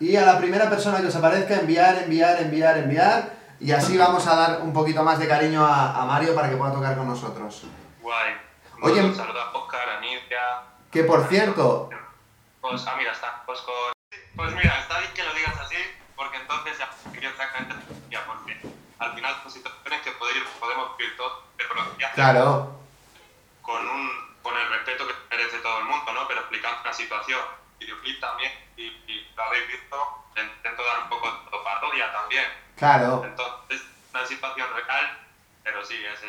y 0.00 0.16
a 0.16 0.24
la 0.24 0.38
primera 0.38 0.68
persona 0.68 1.00
que 1.00 1.06
os 1.06 1.16
aparezca 1.16 1.54
enviar, 1.54 1.96
enviar, 1.98 2.40
enviar, 2.40 2.78
enviar. 2.78 3.32
Y 3.60 3.72
así 3.72 3.96
vamos 3.96 4.26
a 4.26 4.34
dar 4.34 4.60
un 4.60 4.72
poquito 4.72 5.02
más 5.02 5.18
de 5.18 5.28
cariño 5.28 5.64
a, 5.64 6.04
Mario 6.04 6.34
para 6.34 6.50
que 6.50 6.56
pueda 6.56 6.72
tocar 6.72 6.96
con 6.96 7.08
nosotros. 7.08 7.64
Guay. 8.02 8.34
Oye, 8.82 9.02
un 9.02 9.14
saludo 9.14 9.40
a 9.40 9.52
Oscar, 9.52 9.88
a 9.88 10.00
Nidia. 10.00 10.62
Que 10.90 11.04
por 11.04 11.26
cierto... 11.28 11.88
Pues, 12.60 12.84
ah, 12.86 12.94
mira, 12.98 13.12
está. 13.12 13.42
Pues, 13.46 13.60
pues 14.36 14.54
mira, 14.54 14.80
está 14.80 14.98
bien 14.98 15.12
que 15.14 15.22
lo 15.22 15.32
digas 15.34 15.54
así, 15.60 15.76
porque 16.16 16.38
entonces 16.38 16.76
ya 16.78 16.90
exactamente 17.28 17.74
ya, 18.10 18.24
porque 18.26 18.60
al 18.98 19.14
final 19.14 19.34
son 19.42 19.50
situaciones 19.50 20.02
que 20.02 20.10
podemos 20.12 20.96
vivir 20.98 21.16
todos, 21.16 21.32
pero 21.56 21.96
que 21.96 22.04
Claro. 22.14 22.80
Con 23.62 23.88
un 23.88 24.23
con 24.54 24.62
el 24.62 24.70
respeto 24.70 25.04
que 25.08 25.14
merece 25.34 25.58
todo 25.58 25.80
el 25.80 25.86
mundo, 25.86 26.12
¿no? 26.14 26.28
Pero 26.28 26.40
explicando 26.40 26.78
una 26.82 26.92
situación. 26.92 27.40
Videoclip 27.80 28.20
también, 28.20 28.52
y, 28.76 28.86
lo 29.34 29.42
habéis 29.42 29.66
visto, 29.66 29.96
intento 30.30 30.82
dar 30.84 31.02
un 31.02 31.08
poco 31.08 31.26
de 31.26 31.58
parodia 31.64 32.12
también. 32.12 32.44
Claro. 32.76 33.24
Entonces, 33.26 33.82
una 34.12 34.24
situación 34.24 34.68
real, 34.72 35.18
pero 35.64 35.84
sí, 35.84 35.96
es 35.96 36.20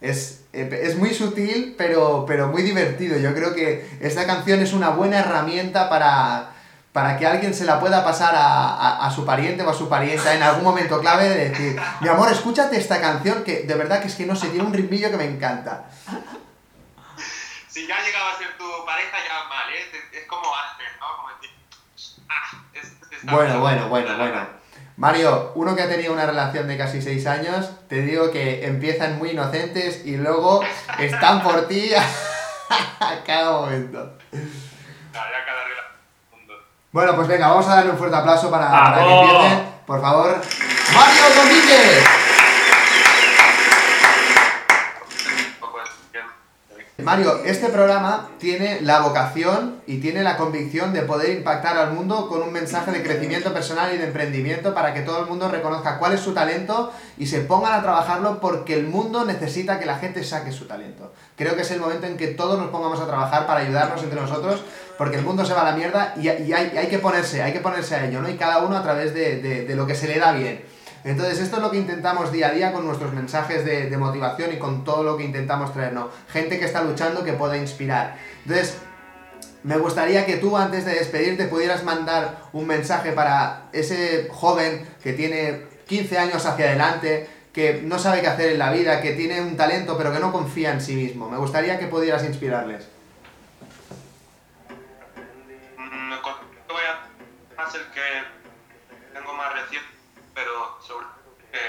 es, 0.00 0.44
eh, 0.52 0.80
es, 0.82 0.98
muy 0.98 1.14
sutil, 1.14 1.76
pero, 1.78 2.24
pero 2.26 2.48
muy 2.48 2.62
divertido. 2.62 3.16
Yo 3.18 3.32
creo 3.32 3.54
que 3.54 3.88
esta 4.00 4.26
canción 4.26 4.60
es 4.60 4.72
una 4.72 4.90
buena 4.90 5.20
herramienta 5.20 5.88
para, 5.88 6.50
para 6.92 7.16
que 7.16 7.26
alguien 7.26 7.54
se 7.54 7.64
la 7.64 7.78
pueda 7.78 8.04
pasar 8.04 8.34
a, 8.34 9.06
a, 9.06 9.10
su 9.12 9.24
pariente 9.24 9.62
o 9.62 9.70
a 9.70 9.74
su 9.74 9.88
parienta 9.88 10.34
en 10.34 10.42
algún 10.42 10.64
momento 10.64 11.00
clave 11.00 11.28
de 11.28 11.48
decir, 11.48 11.80
mi 12.00 12.08
amor, 12.08 12.30
escúchate 12.30 12.76
esta 12.76 13.00
canción 13.00 13.44
que 13.44 13.62
de 13.62 13.74
verdad 13.74 14.00
que 14.00 14.08
es 14.08 14.16
que 14.16 14.26
no 14.26 14.34
sé, 14.34 14.48
tiene 14.48 14.66
un 14.66 14.74
ritmillo 14.74 15.10
que 15.10 15.16
me 15.16 15.24
encanta 15.24 15.86
si 17.74 17.88
ya 17.88 18.00
llegaba 18.00 18.30
a 18.30 18.38
ser 18.38 18.56
tu 18.56 18.64
pareja, 18.86 19.16
ya 19.26 19.48
mal, 19.48 19.68
¿eh? 19.74 19.90
Es, 20.12 20.26
como 20.28 20.44
antes, 20.54 20.86
¿no? 21.00 21.16
Como 21.16 21.28
decir, 21.34 21.50
ah, 22.28 22.62
es, 22.72 22.92
bueno, 23.24 23.58
bueno, 23.58 23.88
bueno, 23.88 24.16
bueno. 24.16 24.46
Mario, 24.96 25.50
uno 25.56 25.74
que 25.74 25.82
ha 25.82 25.88
tenido 25.88 26.12
una 26.12 26.24
relación 26.24 26.68
de 26.68 26.78
casi 26.78 27.02
seis 27.02 27.26
años, 27.26 27.68
te 27.88 28.02
digo 28.02 28.30
que 28.30 28.64
empiezan 28.64 29.18
muy 29.18 29.30
inocentes 29.30 30.06
y 30.06 30.16
luego 30.16 30.62
están 31.00 31.42
por 31.42 31.66
ti 31.66 31.90
a 33.00 33.24
cada 33.26 33.50
momento. 33.50 34.18
Bueno, 36.92 37.16
pues 37.16 37.26
venga, 37.26 37.48
vamos 37.48 37.66
a 37.66 37.74
darle 37.74 37.90
un 37.90 37.98
fuerte 37.98 38.16
aplauso 38.16 38.52
para, 38.52 38.70
para 38.70 39.04
que 39.04 39.20
empiece. 39.20 39.62
Por 39.84 40.00
favor, 40.00 40.40
Mario 40.94 41.42
Domínguez. 41.42 42.23
Mario, 47.02 47.42
este 47.44 47.70
programa 47.70 48.30
tiene 48.38 48.80
la 48.80 49.00
vocación 49.00 49.80
y 49.84 49.98
tiene 49.98 50.22
la 50.22 50.36
convicción 50.36 50.92
de 50.92 51.02
poder 51.02 51.36
impactar 51.36 51.76
al 51.76 51.90
mundo 51.92 52.28
con 52.28 52.40
un 52.40 52.52
mensaje 52.52 52.92
de 52.92 53.02
crecimiento 53.02 53.52
personal 53.52 53.92
y 53.92 53.98
de 53.98 54.04
emprendimiento 54.04 54.74
para 54.74 54.94
que 54.94 55.00
todo 55.00 55.18
el 55.18 55.26
mundo 55.26 55.48
reconozca 55.48 55.98
cuál 55.98 56.12
es 56.12 56.20
su 56.20 56.32
talento 56.34 56.92
y 57.18 57.26
se 57.26 57.40
pongan 57.40 57.72
a 57.72 57.82
trabajarlo 57.82 58.38
porque 58.38 58.74
el 58.74 58.86
mundo 58.86 59.24
necesita 59.24 59.80
que 59.80 59.86
la 59.86 59.98
gente 59.98 60.22
saque 60.22 60.52
su 60.52 60.66
talento. 60.66 61.12
Creo 61.36 61.56
que 61.56 61.62
es 61.62 61.70
el 61.72 61.80
momento 61.80 62.06
en 62.06 62.16
que 62.16 62.28
todos 62.28 62.60
nos 62.60 62.68
pongamos 62.68 63.00
a 63.00 63.08
trabajar 63.08 63.48
para 63.48 63.62
ayudarnos 63.62 64.00
entre 64.00 64.20
nosotros 64.20 64.62
porque 64.96 65.16
el 65.16 65.24
mundo 65.24 65.44
se 65.44 65.52
va 65.52 65.62
a 65.62 65.72
la 65.72 65.76
mierda 65.76 66.14
y, 66.16 66.28
hay, 66.28 66.86
que 66.88 67.00
ponerse, 67.00 67.42
hay 67.42 67.52
que 67.52 67.58
ponerse 67.58 67.96
a 67.96 68.06
ello, 68.06 68.22
¿no? 68.22 68.28
Y 68.28 68.36
cada 68.36 68.58
uno 68.58 68.76
a 68.76 68.84
través 68.84 69.12
de 69.12 69.74
lo 69.74 69.84
que 69.84 69.96
se 69.96 70.06
le 70.06 70.20
da 70.20 70.30
bien. 70.30 70.73
Entonces, 71.04 71.38
esto 71.38 71.56
es 71.56 71.62
lo 71.62 71.70
que 71.70 71.76
intentamos 71.76 72.32
día 72.32 72.48
a 72.48 72.52
día 72.52 72.72
con 72.72 72.86
nuestros 72.86 73.12
mensajes 73.12 73.62
de, 73.62 73.94
motivación 73.98 74.54
y 74.54 74.58
con 74.58 74.84
todo 74.84 75.04
lo 75.04 75.18
que 75.18 75.24
intentamos 75.24 75.74
traernos. 75.74 76.08
Gente 76.30 76.58
que 76.58 76.64
está 76.64 76.82
luchando, 76.82 77.22
que 77.22 77.34
pueda 77.34 77.58
inspirar. 77.58 78.16
Entonces, 78.46 78.78
me 79.62 79.76
gustaría 79.76 80.24
que 80.24 80.36
tú, 80.36 80.56
antes 80.56 80.86
de 80.86 80.94
despedirte, 80.94 81.44
pudieras 81.44 81.84
mandar 81.84 82.38
un 82.54 82.66
mensaje 82.66 83.12
para 83.12 83.68
ese 83.72 84.28
joven 84.32 84.88
que 85.02 85.12
tiene 85.12 85.66
15 85.86 86.18
años 86.18 86.46
hacia 86.46 86.68
adelante, 86.68 87.28
que 87.52 87.82
no 87.82 87.98
sabe 87.98 88.22
qué 88.22 88.28
hacer 88.28 88.52
en 88.52 88.58
la 88.58 88.72
vida, 88.72 89.02
que 89.02 89.12
tiene 89.12 89.42
un 89.42 89.58
talento, 89.58 89.98
pero 89.98 90.10
que 90.10 90.20
no 90.20 90.32
confía 90.32 90.72
en 90.72 90.80
sí 90.80 90.94
mismo. 90.96 91.28
Me 91.28 91.36
gustaría 91.36 91.78
que 91.78 91.86
pudieras 91.86 92.24
inspirarles. 92.24 92.88
Mm, 95.76 96.14
voy 96.68 96.82
a 97.58 97.62
hacer 97.62 97.82
que 97.92 99.12
tengo 99.12 99.34
más 99.34 99.52
reciente 99.52 99.93
pero 100.34 100.80
sobre 100.82 101.06
que, 101.52 101.60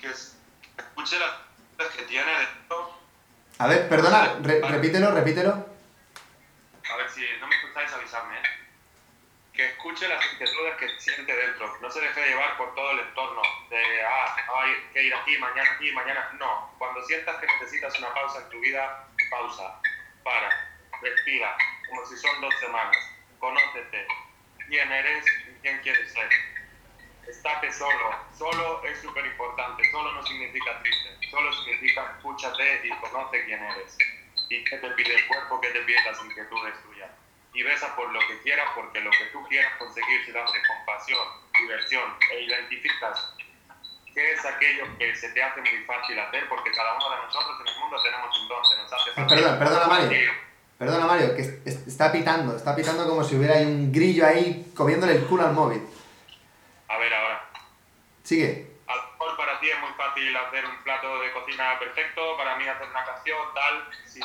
que 0.00 0.08
escuche 0.08 1.18
las 1.18 1.30
cosas 1.76 1.96
que 1.96 2.02
tiene 2.04 2.30
dentro. 2.38 2.98
A 3.58 3.66
ver, 3.66 3.88
perdona, 3.88 4.38
repítelo, 4.40 5.10
repítelo. 5.10 5.66
A 6.90 6.96
ver 6.96 7.10
si 7.10 7.24
no 7.40 7.48
me 7.48 7.56
escucháis 7.56 7.92
avisarme, 7.92 8.38
¿eh? 8.38 8.42
Que 9.52 9.66
escuche 9.66 10.06
las 10.06 10.24
inquietudes 10.32 10.76
que 10.76 11.00
siente 11.00 11.34
dentro, 11.34 11.76
no 11.80 11.90
se 11.90 12.00
deje 12.00 12.28
llevar 12.28 12.56
por 12.56 12.72
todo 12.76 12.92
el 12.92 13.00
entorno, 13.00 13.42
de, 13.68 14.02
ah, 14.04 14.36
hay 14.54 14.72
que 14.92 15.02
ir 15.02 15.14
aquí, 15.14 15.36
mañana 15.38 15.68
aquí, 15.72 15.90
mañana. 15.90 16.30
No, 16.38 16.72
cuando 16.78 17.02
sientas 17.02 17.36
que 17.40 17.46
necesitas 17.46 17.98
una 17.98 18.14
pausa 18.14 18.38
en 18.38 18.50
tu 18.50 18.60
vida, 18.60 19.08
pausa, 19.30 19.80
para, 20.22 20.78
respira, 21.02 21.56
como 21.88 22.06
si 22.06 22.16
son 22.18 22.40
dos 22.40 22.54
semanas, 22.60 22.96
conócete, 23.40 24.06
quién 24.68 24.92
eres 24.92 25.24
quién 25.62 25.78
quieres 25.82 26.12
ser. 26.12 26.28
Estate 27.26 27.72
solo. 27.72 28.16
Solo 28.36 28.82
es 28.84 29.00
súper 29.00 29.26
importante. 29.26 29.90
Solo 29.90 30.12
no 30.12 30.26
significa 30.26 30.78
triste. 30.82 31.16
Solo 31.30 31.52
significa 31.52 32.14
escúchate 32.16 32.80
y 32.84 32.90
conoce 33.00 33.44
quién 33.44 33.62
eres. 33.62 33.96
Y 34.48 34.64
qué 34.64 34.78
te 34.78 34.90
pide 34.90 35.14
el 35.14 35.26
cuerpo, 35.26 35.60
qué 35.60 35.68
te 35.68 35.80
pide 35.82 36.02
las 36.04 36.22
inquietudes 36.24 36.74
tuyas. 36.84 37.10
Y 37.52 37.62
besa 37.62 37.94
por 37.96 38.10
lo 38.10 38.20
que 38.20 38.40
quieras, 38.42 38.68
porque 38.74 39.00
lo 39.00 39.10
que 39.10 39.24
tú 39.26 39.46
quieras 39.48 39.72
conseguir 39.78 40.24
se 40.24 40.38
hace 40.38 40.58
con 40.66 40.86
pasión, 40.86 41.28
diversión, 41.58 42.16
e 42.32 42.40
identificas 42.42 43.34
qué 44.14 44.32
es 44.32 44.44
aquello 44.44 44.84
que 44.98 45.14
se 45.14 45.28
te 45.30 45.42
hace 45.42 45.60
muy 45.60 45.84
fácil 45.84 46.18
hacer, 46.18 46.48
porque 46.48 46.70
cada 46.72 46.94
uno 46.94 47.10
de 47.10 47.16
nosotros 47.22 47.60
en 47.60 47.68
el 47.68 47.80
mundo 47.80 48.02
tenemos 48.02 48.40
un 48.40 48.48
don, 48.48 48.64
se 48.64 48.76
nos 48.76 48.92
hace 48.92 49.12
fácil. 49.12 49.28
Perdón, 49.28 49.58
perdona 49.58 49.86
Mario. 49.86 50.47
Perdona 50.78 51.06
Mario, 51.06 51.34
que 51.34 51.42
está 51.42 52.12
pitando, 52.12 52.54
está 52.54 52.76
pitando 52.76 53.04
como 53.08 53.24
si 53.24 53.34
hubiera 53.34 53.56
un 53.56 53.90
grillo 53.90 54.24
ahí 54.24 54.70
comiéndole 54.76 55.16
el 55.16 55.26
culo 55.26 55.44
al 55.44 55.52
móvil. 55.52 55.82
A 56.86 56.96
ver, 56.98 57.12
ahora. 57.12 57.50
Sigue. 58.22 58.78
A 58.86 58.94
lo 58.94 59.02
mejor 59.10 59.36
para 59.36 59.58
ti 59.58 59.70
es 59.70 59.80
muy 59.80 59.90
fácil 59.94 60.36
hacer 60.36 60.64
un 60.64 60.80
plato 60.84 61.20
de 61.20 61.32
cocina 61.32 61.76
perfecto, 61.80 62.36
para 62.36 62.54
mí 62.54 62.68
hacer 62.68 62.88
una 62.88 63.04
canción, 63.04 63.38
tal. 63.54 63.88
Si, 64.06 64.20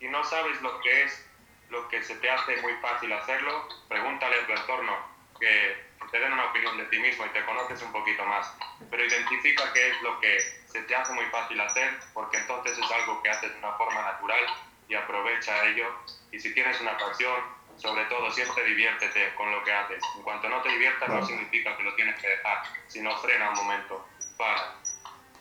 si 0.00 0.08
no 0.08 0.24
sabes 0.24 0.62
lo 0.62 0.80
que 0.80 1.02
es, 1.02 1.26
lo 1.68 1.86
que 1.88 2.02
se 2.02 2.14
te 2.16 2.30
hace 2.30 2.56
muy 2.62 2.72
fácil 2.80 3.12
hacerlo, 3.12 3.68
pregúntale 3.88 4.34
a 4.40 4.46
tu 4.46 4.52
entorno 4.52 4.96
que 5.38 5.92
te 6.10 6.20
den 6.20 6.32
una 6.32 6.46
opinión 6.46 6.78
de 6.78 6.84
ti 6.86 6.98
mismo 6.98 7.26
y 7.26 7.28
te 7.30 7.44
conoces 7.44 7.82
un 7.82 7.92
poquito 7.92 8.24
más. 8.24 8.50
Pero 8.90 9.04
identifica 9.04 9.70
qué 9.74 9.90
es 9.90 10.02
lo 10.02 10.18
que 10.20 10.40
se 10.40 10.80
te 10.84 10.96
hace 10.96 11.12
muy 11.12 11.26
fácil 11.26 11.60
hacer, 11.60 12.00
porque 12.14 12.38
entonces 12.38 12.78
es 12.78 12.90
algo 12.90 13.22
que 13.22 13.28
haces 13.28 13.52
de 13.52 13.58
una 13.58 13.72
forma 13.72 14.00
natural 14.00 14.46
y 14.92 14.94
aprovecha 14.94 15.64
ello. 15.64 15.86
Y 16.30 16.38
si 16.38 16.52
tienes 16.52 16.78
una 16.82 16.96
pasión, 16.98 17.40
sobre 17.78 18.04
todo 18.04 18.30
siempre 18.30 18.62
diviértete 18.64 19.34
con 19.36 19.50
lo 19.50 19.64
que 19.64 19.72
haces. 19.72 20.02
En 20.16 20.22
cuanto 20.22 20.50
no 20.50 20.60
te 20.60 20.68
diviertas 20.68 21.08
no 21.08 21.26
significa 21.26 21.74
que 21.76 21.82
lo 21.82 21.94
tienes 21.94 22.20
que 22.20 22.28
dejar, 22.28 22.62
sino 22.88 23.16
frena 23.18 23.50
un 23.50 23.56
momento, 23.56 24.06
para, 24.36 24.74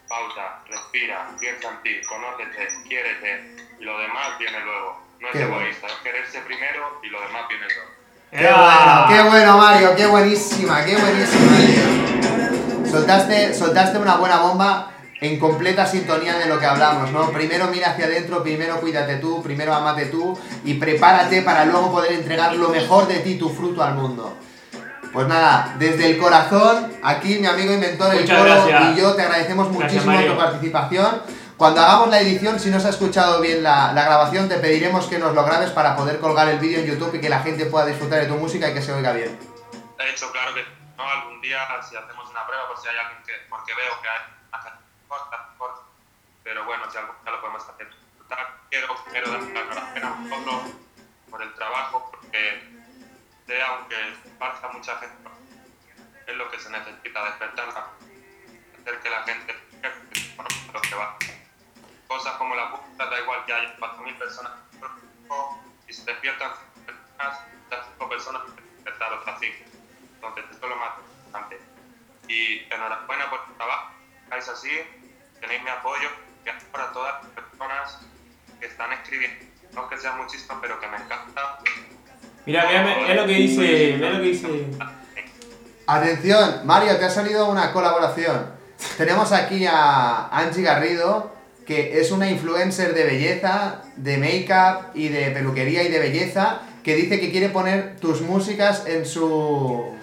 pausa, 0.08 0.60
respira, 0.70 1.28
piensa 1.38 1.70
en 1.70 1.84
ti, 1.84 2.02
conócete, 2.08 2.68
quiérete 2.88 3.56
y 3.78 3.84
lo 3.84 4.00
demás 4.00 4.40
viene 4.40 4.62
luego. 4.62 5.02
No 5.20 5.28
es 5.28 5.34
Qué 5.34 5.46
bueno. 5.46 5.62
egoísta, 5.62 5.88
es 5.88 5.94
quererse 5.96 6.40
primero 6.42 7.00
y 7.04 7.08
lo 7.08 7.22
demás 7.22 7.48
viene 7.50 7.66
luego. 7.66 7.92
Qué 8.32 8.54
bueno, 8.54 9.06
qué 9.10 9.30
bueno, 9.30 9.58
Mario, 9.58 9.96
qué 9.98 10.06
buenísima, 10.08 10.86
qué 10.86 10.96
buenísima. 10.96 12.88
Soltaste, 12.90 13.54
soltaste 13.54 13.98
una 13.98 14.16
buena 14.16 14.38
bomba 14.38 14.94
en 15.22 15.38
completa 15.40 15.86
sintonía 15.86 16.36
de 16.40 16.48
lo 16.48 16.60
que 16.60 16.66
hablamos, 16.66 17.12
¿no? 17.12 17.32
Primero 17.32 17.68
mira 17.68 17.92
hacia 17.92 18.06
adentro, 18.06 18.42
primero 18.42 18.82
cuídate 18.82 19.18
tú, 19.18 19.42
primero 19.44 19.74
amate 19.74 20.08
tú 20.08 20.38
y 20.66 20.74
prepárate 20.74 21.44
para 21.44 21.64
luego 21.66 21.92
poder 21.92 22.14
entregar 22.14 22.56
lo 22.56 22.70
mejor 22.70 23.08
de 23.08 23.20
ti, 23.20 23.36
tu 23.36 23.50
fruto 23.50 23.84
al 23.84 23.94
mundo. 23.94 24.36
Pues 25.14 25.28
nada, 25.28 25.76
desde 25.78 26.08
el 26.10 26.18
corazón, 26.18 26.92
aquí 27.04 27.38
mi 27.38 27.46
amigo 27.46 27.72
inventor 27.72 28.16
el 28.16 28.22
Muchas 28.22 28.40
Coro 28.40 28.50
gracias. 28.66 28.98
y 28.98 29.00
yo 29.00 29.14
te 29.14 29.22
agradecemos 29.22 29.68
Gracias, 29.68 29.84
muchísimo 29.84 30.14
Mario. 30.14 30.32
tu 30.34 30.38
participación. 30.40 31.22
Cuando 31.56 31.82
hagamos 31.82 32.10
la 32.10 32.20
edición, 32.22 32.60
si 32.60 32.72
no 32.72 32.80
se 32.80 32.88
ha 32.88 32.90
escuchado 32.90 33.40
bien 33.42 33.62
la, 33.62 33.94
la 33.94 34.04
grabación, 34.04 34.50
te 34.50 34.56
pediremos 34.58 35.06
que 35.06 35.20
nos 35.20 35.36
lo 35.36 35.44
grabes 35.44 35.70
para 35.70 35.96
poder 35.96 36.20
colgar 36.20 36.48
el 36.50 36.58
vídeo 36.58 36.80
en 36.80 36.88
YouTube 36.88 37.14
y 37.14 37.22
que 37.22 37.30
la 37.30 37.42
gente 37.42 37.68
pueda 37.68 37.86
disfrutar 37.86 38.22
de 38.22 38.26
tu 38.26 38.36
música 38.38 38.70
y 38.70 38.74
que 38.74 38.82
se 38.82 38.92
oiga 38.92 39.12
bien. 39.12 39.38
De 40.00 40.10
hecho, 40.10 40.32
claro 40.32 40.56
que 40.56 40.64
no, 40.98 41.04
algún 41.08 41.40
día 41.42 41.60
si 41.88 41.96
hacemos 41.96 42.28
una 42.32 42.48
prueba, 42.48 42.68
por 42.68 42.82
si 42.82 42.88
hay 42.88 42.96
alguien 42.98 43.22
que, 43.24 43.34
porque 43.48 43.74
veo 43.76 44.02
que 44.02 44.08
hay 44.08 44.42
pero 46.44 46.66
bueno, 46.66 46.90
si 46.92 46.98
algún 46.98 47.16
día 47.24 47.32
lo 47.32 47.42
podemos 47.42 47.68
hacer. 47.68 47.90
Quiero, 48.70 48.96
quiero 49.12 49.30
dar 49.32 49.42
la 49.42 49.62
enhorabuena 49.62 50.08
a 50.08 50.12
vosotros 50.12 50.74
por 51.30 51.42
el 51.42 51.54
trabajo, 51.56 52.10
porque 52.12 52.64
sé, 53.46 53.62
aunque 53.62 53.96
falta 54.40 54.70
mucha 54.70 54.98
gente, 54.98 55.30
es 56.28 56.36
lo 56.36 56.50
que 56.50 56.60
se 56.60 56.70
necesita, 56.70 57.26
despertar, 57.26 57.70
hacer 57.70 59.00
que 59.02 59.10
la 59.10 59.24
gente 59.24 59.56
conozca 60.38 60.72
lo 60.74 60.82
que 60.82 60.96
va. 60.96 61.18
Cosas 62.08 62.34
como 62.36 62.56
la 62.56 62.72
puta, 62.72 63.06
da 63.06 63.20
igual 63.20 63.46
que 63.46 63.54
haya 63.54 63.78
4.000 63.78 64.18
personas, 64.18 64.54
y 65.88 65.94
se 65.94 66.06
despiertan 66.06 66.52
las 67.18 67.86
5 67.98 68.10
personas 68.10 68.42
despertar 68.76 69.14
otras 69.14 69.40
5. 69.40 69.56
Entonces, 70.16 70.46
esto 70.52 70.66
es 70.66 70.70
lo 70.70 70.76
más 70.78 70.92
importante. 71.00 71.60
Y 72.30 72.74
enhorabuena 72.74 73.30
por 73.30 73.42
el 73.50 73.56
trabajo, 73.56 73.92
hagáis 74.28 74.48
así, 74.48 75.01
tenéis 75.42 75.64
mi 75.64 75.70
apoyo, 75.70 76.08
y 76.46 76.50
ahora 76.50 76.94
todas 76.94 77.14
las 77.24 77.32
personas 77.34 77.98
que 78.60 78.68
están 78.68 78.94
escribiendo, 78.94 79.38
no 79.74 79.90
que 79.90 79.98
sean 79.98 80.18
muchísimas, 80.18 80.58
pero 80.62 80.80
que 80.80 80.88
me 80.88 80.96
encanta. 80.98 81.60
Mira, 82.46 82.66
mira, 82.68 82.84
mira 83.02 83.14
lo 83.16 83.26
que 83.28 83.34
dice, 83.34 83.94
mira 83.98 84.10
lo 84.12 84.22
que 84.22 84.28
dice. 84.30 84.66
Atención, 85.88 86.62
Mario, 86.66 86.98
te 86.98 87.06
ha 87.06 87.10
salido 87.10 87.50
una 87.50 87.74
colaboración. 87.74 88.52
Tenemos 88.98 89.32
aquí 89.32 89.66
a 89.68 90.28
Angie 90.28 90.64
Garrido, 90.64 91.32
que 91.66 92.00
es 92.00 92.12
una 92.12 92.30
influencer 92.30 92.94
de 92.94 93.04
belleza, 93.04 93.84
de 93.96 94.18
make-up 94.18 94.92
y 94.96 95.10
de 95.10 95.32
peluquería 95.32 95.84
y 95.84 95.90
de 95.90 96.00
belleza, 96.00 96.62
que 96.84 96.96
dice 96.96 97.20
que 97.20 97.32
quiere 97.32 97.50
poner 97.50 97.98
tus 98.00 98.22
músicas 98.22 98.86
en 98.88 99.06
su 99.06 99.96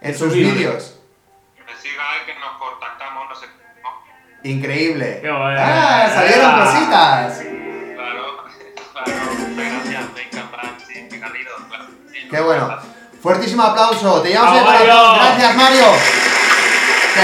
en 0.00 0.08
En 0.10 0.14
su 0.14 0.24
sus 0.26 0.34
vídeo. 0.34 0.54
vídeos. 0.54 0.95
Increíble. 4.50 5.18
Qué 5.22 5.30
bueno. 5.30 5.56
¡Ah! 5.60 6.10
¡Salieron 6.14 6.44
Ah. 6.46 6.64
cositas! 6.64 7.38
Claro, 7.94 8.22
claro, 8.92 9.12
gracias, 9.56 10.04
qué 11.10 11.20
cálido, 11.20 11.50
claro. 11.68 11.84
¡Qué 12.30 12.40
bueno! 12.40 12.78
Fuertísimo 13.20 13.62
aplauso. 13.62 14.22
Te 14.22 14.30
llamas 14.32 14.54
de 14.54 14.60
¡Vamos, 14.60 14.80
corazón. 14.80 14.96
Mario! 14.96 15.16
Gracias, 15.22 15.56
Mario. 15.56 15.84
Qué 17.14 17.20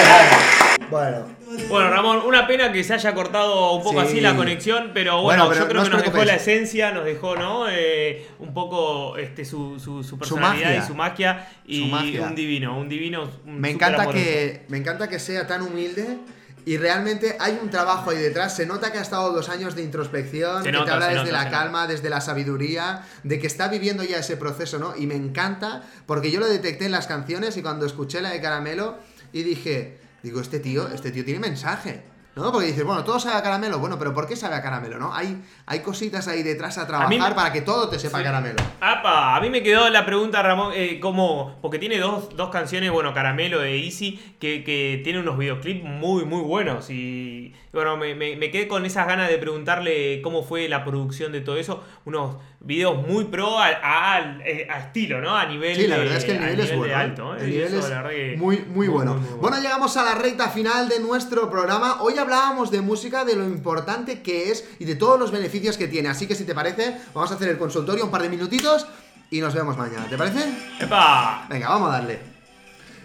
bueno. 0.90 1.26
Bueno. 1.26 1.32
Bueno, 1.68 1.90
Ramón, 1.90 2.22
una 2.24 2.46
pena 2.46 2.72
que 2.72 2.82
se 2.82 2.94
haya 2.94 3.12
cortado 3.12 3.72
un 3.72 3.82
poco 3.82 4.00
Sí. 4.00 4.06
así 4.06 4.20
la 4.22 4.34
conexión, 4.34 4.90
pero 4.94 5.20
bueno, 5.20 5.44
Bueno, 5.44 5.48
pero 5.50 5.60
yo 5.64 5.68
creo 5.68 5.82
no 5.84 5.90
que 5.90 5.96
os 5.96 6.02
nos 6.04 6.12
dejó 6.14 6.24
la 6.24 6.34
esencia, 6.36 6.92
nos 6.92 7.04
dejó, 7.04 7.36
¿no? 7.36 7.66
Eh, 7.68 8.26
un 8.38 8.54
poco 8.54 9.18
este, 9.18 9.44
su, 9.44 9.78
su, 9.78 10.02
su 10.02 10.18
personalidad 10.18 10.68
magia. 10.70 10.82
y 10.82 10.86
su 10.86 10.94
magia. 10.94 11.48
Y 11.66 11.80
Su 11.82 11.86
magia. 11.88 12.22
un 12.22 12.34
divino, 12.34 12.78
un 12.78 12.88
divino. 12.88 13.30
un 13.44 13.60
Me 13.60 13.68
encanta 13.70 14.06
que 14.08 14.64
me 14.68 14.78
encanta 14.78 15.08
que 15.10 15.18
sea 15.18 15.46
tan 15.46 15.60
humilde 15.60 16.16
y 16.64 16.76
realmente 16.76 17.36
hay 17.40 17.58
un 17.60 17.70
trabajo 17.70 18.10
ahí 18.10 18.18
detrás. 18.18 18.54
Se 18.54 18.66
nota 18.66 18.92
que 18.92 18.98
ha 18.98 19.02
estado 19.02 19.32
dos 19.32 19.48
años 19.48 19.74
de 19.74 19.82
introspección, 19.82 20.62
Se 20.62 20.70
que 20.70 20.72
nota, 20.72 20.84
te 20.84 20.90
habla 20.92 21.08
desde 21.08 21.32
nota, 21.32 21.44
la 21.44 21.50
calma, 21.50 21.86
desde 21.86 22.10
la 22.10 22.20
sabiduría, 22.20 23.02
de 23.22 23.38
que 23.38 23.46
está 23.46 23.68
viviendo 23.68 24.04
ya 24.04 24.18
ese 24.18 24.36
proceso, 24.36 24.78
¿no? 24.78 24.94
Y 24.96 25.06
me 25.06 25.14
encanta 25.14 25.82
porque 26.06 26.30
yo 26.30 26.40
lo 26.40 26.46
detecté 26.46 26.86
en 26.86 26.92
las 26.92 27.06
canciones 27.06 27.56
y 27.56 27.62
cuando 27.62 27.86
escuché 27.86 28.20
la 28.20 28.30
de 28.30 28.40
Caramelo 28.40 28.98
y 29.32 29.42
dije, 29.42 29.98
digo, 30.22 30.40
este 30.40 30.60
tío, 30.60 30.88
este 30.88 31.10
tío 31.10 31.24
tiene 31.24 31.40
mensaje. 31.40 32.11
¿No? 32.34 32.50
Porque 32.50 32.68
dices, 32.68 32.82
bueno, 32.84 33.04
todo 33.04 33.20
sabe 33.20 33.36
a 33.36 33.42
caramelo, 33.42 33.78
bueno, 33.78 33.98
pero 33.98 34.14
¿por 34.14 34.26
qué 34.26 34.36
sabe 34.36 34.54
a 34.54 34.62
caramelo, 34.62 34.98
no? 34.98 35.12
Hay, 35.14 35.42
hay 35.66 35.80
cositas 35.80 36.28
ahí 36.28 36.42
detrás 36.42 36.78
a 36.78 36.86
trabajar 36.86 37.10
me- 37.10 37.34
para 37.34 37.52
que 37.52 37.60
todo 37.60 37.90
te 37.90 37.98
sepa 37.98 38.18
Sí. 38.18 38.24
caramelo. 38.24 38.56
Apa, 38.80 39.36
a 39.36 39.40
mí 39.42 39.50
me 39.50 39.62
quedó 39.62 39.90
la 39.90 40.06
pregunta, 40.06 40.42
Ramón, 40.42 40.72
eh, 40.74 40.98
como, 40.98 41.58
porque 41.60 41.78
tiene 41.78 41.98
dos, 41.98 42.34
dos 42.34 42.48
canciones, 42.48 42.90
bueno, 42.90 43.12
Caramelo 43.12 43.58
de 43.60 43.84
Easy, 43.84 44.36
que, 44.40 44.64
que 44.64 45.02
tiene 45.04 45.18
unos 45.20 45.36
videoclips 45.36 45.84
muy, 45.84 46.24
muy 46.24 46.40
buenos. 46.40 46.88
Y 46.88 47.52
bueno, 47.72 47.96
me, 47.96 48.14
me- 48.14 48.36
me 48.36 48.50
quedé 48.50 48.68
con 48.68 48.84
esas 48.84 49.06
ganas 49.06 49.28
de 49.30 49.38
preguntarle 49.38 50.20
cómo 50.22 50.42
fue 50.42 50.68
la 50.68 50.84
producción 50.84 51.32
de 51.32 51.40
todo 51.40 51.56
eso. 51.56 51.82
Unos 52.04 52.36
videos 52.60 53.06
muy 53.08 53.24
pro 53.24 53.58
a, 53.58 53.66
a- 53.68 54.16
a 54.16 54.78
estilo, 54.78 55.20
¿no? 55.20 55.34
A 55.36 55.46
nivel 55.46 55.74
Sí, 55.74 55.86
la 55.86 55.96
de- 55.96 56.02
verdad 56.02 56.18
es 56.18 56.24
que 56.24 56.32
el 56.32 56.40
nivel 56.40 56.60
es 56.60 56.76
bueno. 56.76 56.92
¿eh? 56.92 56.94
alto, 56.94 57.34
¿eh? 57.34 57.38
El 57.40 57.50
nivel 57.50 57.74
eso, 57.74 58.08
es 58.10 58.38
muy, 58.38 58.58
muy 58.68 58.88
bueno. 58.88 59.14
muy, 59.14 59.28
muy 59.30 59.38
Bueno, 59.40 59.56
llegamos 59.60 59.96
a 59.96 60.04
la 60.04 60.14
recta 60.14 60.50
final 60.50 60.88
de 60.88 61.00
nuestro 61.00 61.48
programa. 61.50 62.02
Hoy 62.02 62.18
hablábamos 62.18 62.70
de 62.70 62.82
música, 62.82 63.24
de 63.24 63.36
lo 63.36 63.44
importante 63.44 64.20
que 64.22 64.50
es 64.50 64.68
y 64.78 64.84
de 64.84 64.94
todos 64.96 65.18
los 65.18 65.30
beneficios 65.32 65.78
que 65.78 65.88
tiene. 65.88 66.08
Así 66.10 66.26
que 66.26 66.34
si 66.34 66.44
te 66.44 66.54
parece, 66.54 66.96
vamos 67.14 67.30
a 67.32 67.36
hacer 67.36 67.48
el 67.48 67.56
consultorio 67.58 68.04
un 68.04 68.10
par 68.10 68.22
de 68.22 68.28
minutitos 68.28 68.86
y 69.30 69.40
nos 69.40 69.54
vemos 69.54 69.78
mañana. 69.78 70.06
¿Te 70.10 70.18
parece? 70.18 70.40
¡Epa! 70.78 71.46
Venga, 71.48 71.70
vamos 71.70 71.88
a 71.88 71.92
darle. 71.94 72.18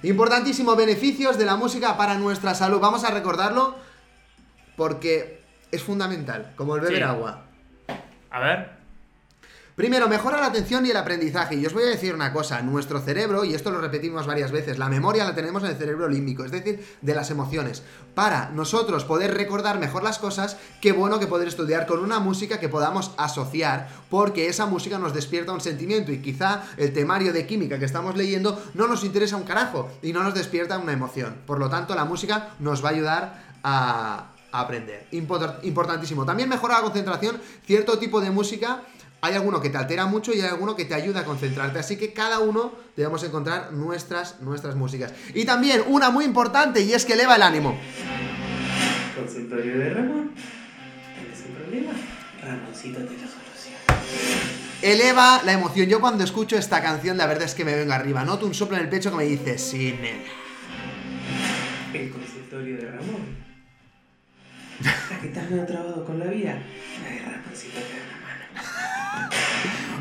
Importantísimo 0.03 0.75
beneficios 0.75 1.37
de 1.37 1.45
la 1.45 1.55
música 1.55 1.97
para 1.97 2.15
nuestra 2.15 2.53
salud. 2.53 2.79
Vamos 2.79 3.03
a 3.03 3.11
recordarlo 3.11 3.86
porque 4.77 5.41
es 5.69 5.83
fundamental, 5.83 6.53
como 6.55 6.75
el 6.75 6.81
beber 6.81 6.97
Sí. 6.99 7.03
agua. 7.03 7.43
A 8.29 8.39
ver. 8.39 8.77
Primero, 9.75 10.09
mejora 10.09 10.41
la 10.41 10.47
atención 10.47 10.87
y 10.87 10.89
el 10.89 10.97
aprendizaje. 10.97 11.53
Y 11.53 11.63
os 11.63 11.71
voy 11.71 11.83
a 11.83 11.87
decir 11.87 12.15
una 12.15 12.33
cosa, 12.33 12.63
nuestro 12.63 12.99
cerebro, 12.99 13.45
y 13.45 13.53
esto 13.53 13.69
lo 13.69 13.79
repetimos 13.79 14.25
varias 14.25 14.51
veces, 14.51 14.79
la 14.79 14.89
memoria 14.89 15.23
la 15.23 15.35
tenemos 15.35 15.61
en 15.61 15.69
el 15.69 15.75
cerebro 15.75 16.09
límbico, 16.09 16.43
es 16.43 16.49
decir, 16.51 16.83
de 16.99 17.13
las 17.13 17.29
emociones. 17.29 17.83
Para 18.15 18.49
nosotros 18.49 19.05
poder 19.05 19.35
recordar 19.35 19.77
mejor 19.77 20.01
las 20.01 20.17
cosas, 20.17 20.57
qué 20.81 20.93
bueno 20.93 21.19
que 21.19 21.27
poder 21.27 21.47
estudiar 21.47 21.85
con 21.85 21.99
una 21.99 22.19
música 22.19 22.59
que 22.59 22.69
podamos 22.69 23.13
asociar, 23.17 23.87
porque 24.09 24.47
esa 24.47 24.65
música 24.65 24.97
nos 24.97 25.13
despierta 25.13 25.51
un 25.51 25.61
sentimiento 25.61 26.11
y 26.11 26.23
quizá 26.23 26.63
el 26.77 26.91
temario 26.91 27.31
de 27.31 27.45
química 27.45 27.77
que 27.77 27.85
estamos 27.85 28.17
leyendo 28.17 28.59
no 28.73 28.87
nos 28.87 29.03
interesa 29.03 29.37
un 29.37 29.43
carajo 29.43 29.91
y 30.01 30.11
no 30.11 30.23
nos 30.23 30.33
despierta 30.33 30.79
una 30.79 30.93
emoción. 30.93 31.35
Por 31.45 31.59
lo 31.59 31.69
tanto, 31.69 31.93
la 31.93 32.05
música 32.05 32.49
nos 32.59 32.83
va 32.83 32.89
a 32.89 32.93
ayudar 32.93 33.43
a 33.63 34.29
a 34.29 34.36
aprender. 34.59 35.07
Import- 35.11 35.63
importantísimo. 35.63 36.25
También 36.25 36.49
mejora 36.49 36.75
la 36.75 36.81
concentración. 36.81 37.39
Cierto 37.65 37.97
tipo 37.99 38.21
de 38.21 38.31
música 38.31 38.81
hay 39.19 39.33
alguno 39.33 39.59
que 39.61 39.69
te 39.69 39.77
altera 39.77 40.05
mucho 40.05 40.31
y 40.33 40.41
hay 40.41 40.47
alguno 40.47 40.75
que 40.75 40.85
te 40.85 40.93
ayuda 40.93 41.21
a 41.21 41.25
concentrarte. 41.25 41.79
Así 41.79 41.97
que 41.97 42.13
cada 42.13 42.39
uno 42.39 42.71
debemos 42.95 43.23
encontrar 43.23 43.73
nuestras, 43.73 44.41
nuestras 44.41 44.75
músicas. 44.75 45.13
Y 45.33 45.45
también 45.45 45.83
una 45.87 46.09
muy 46.11 46.23
importante 46.25 46.81
y 46.81 46.93
es 46.93 47.03
que 47.05 47.13
eleva 47.13 47.35
el 47.35 47.41
ánimo. 47.41 47.77
Consultorio 49.15 49.79
de 49.79 49.89
Ramón. 49.89 50.31
¿Tienes 51.19 51.43
un 51.47 51.55
problema? 51.55 51.91
Ramoncito 52.43 52.99
te 52.99 53.13
lo 53.13 53.19
soluciona. 53.19 54.57
Eleva 54.83 55.41
la 55.43 55.53
emoción. 55.53 55.87
Yo 55.89 55.99
cuando 55.99 56.23
escucho 56.23 56.55
esta 56.55 56.83
canción, 56.83 57.17
la 57.17 57.25
verdad 57.25 57.45
es 57.45 57.55
que 57.55 57.65
me 57.65 57.75
vengo 57.75 57.93
arriba. 57.93 58.23
Noto 58.23 58.45
un 58.45 58.53
soplo 58.53 58.77
en 58.77 58.83
el 58.83 58.89
pecho 58.89 59.09
que 59.09 59.17
me 59.17 59.23
dice, 59.23 59.57
sí, 59.57 59.97
nena. 59.99 60.23
El 61.93 62.11
consultorio 62.11 62.77
de 62.77 62.91
Ramón. 62.91 63.26
¿A 65.15 65.19
qué 65.19 65.27
estás 65.27 65.49
medio 65.49 65.65
trabado 65.65 66.05
con 66.05 66.19
la 66.19 66.25
vida? 66.25 66.59
La 67.03 67.09
de 67.09 67.19
Ramoncito 67.19 67.79
te 67.79 67.95
una 67.95 68.21
mano. 68.21 69.29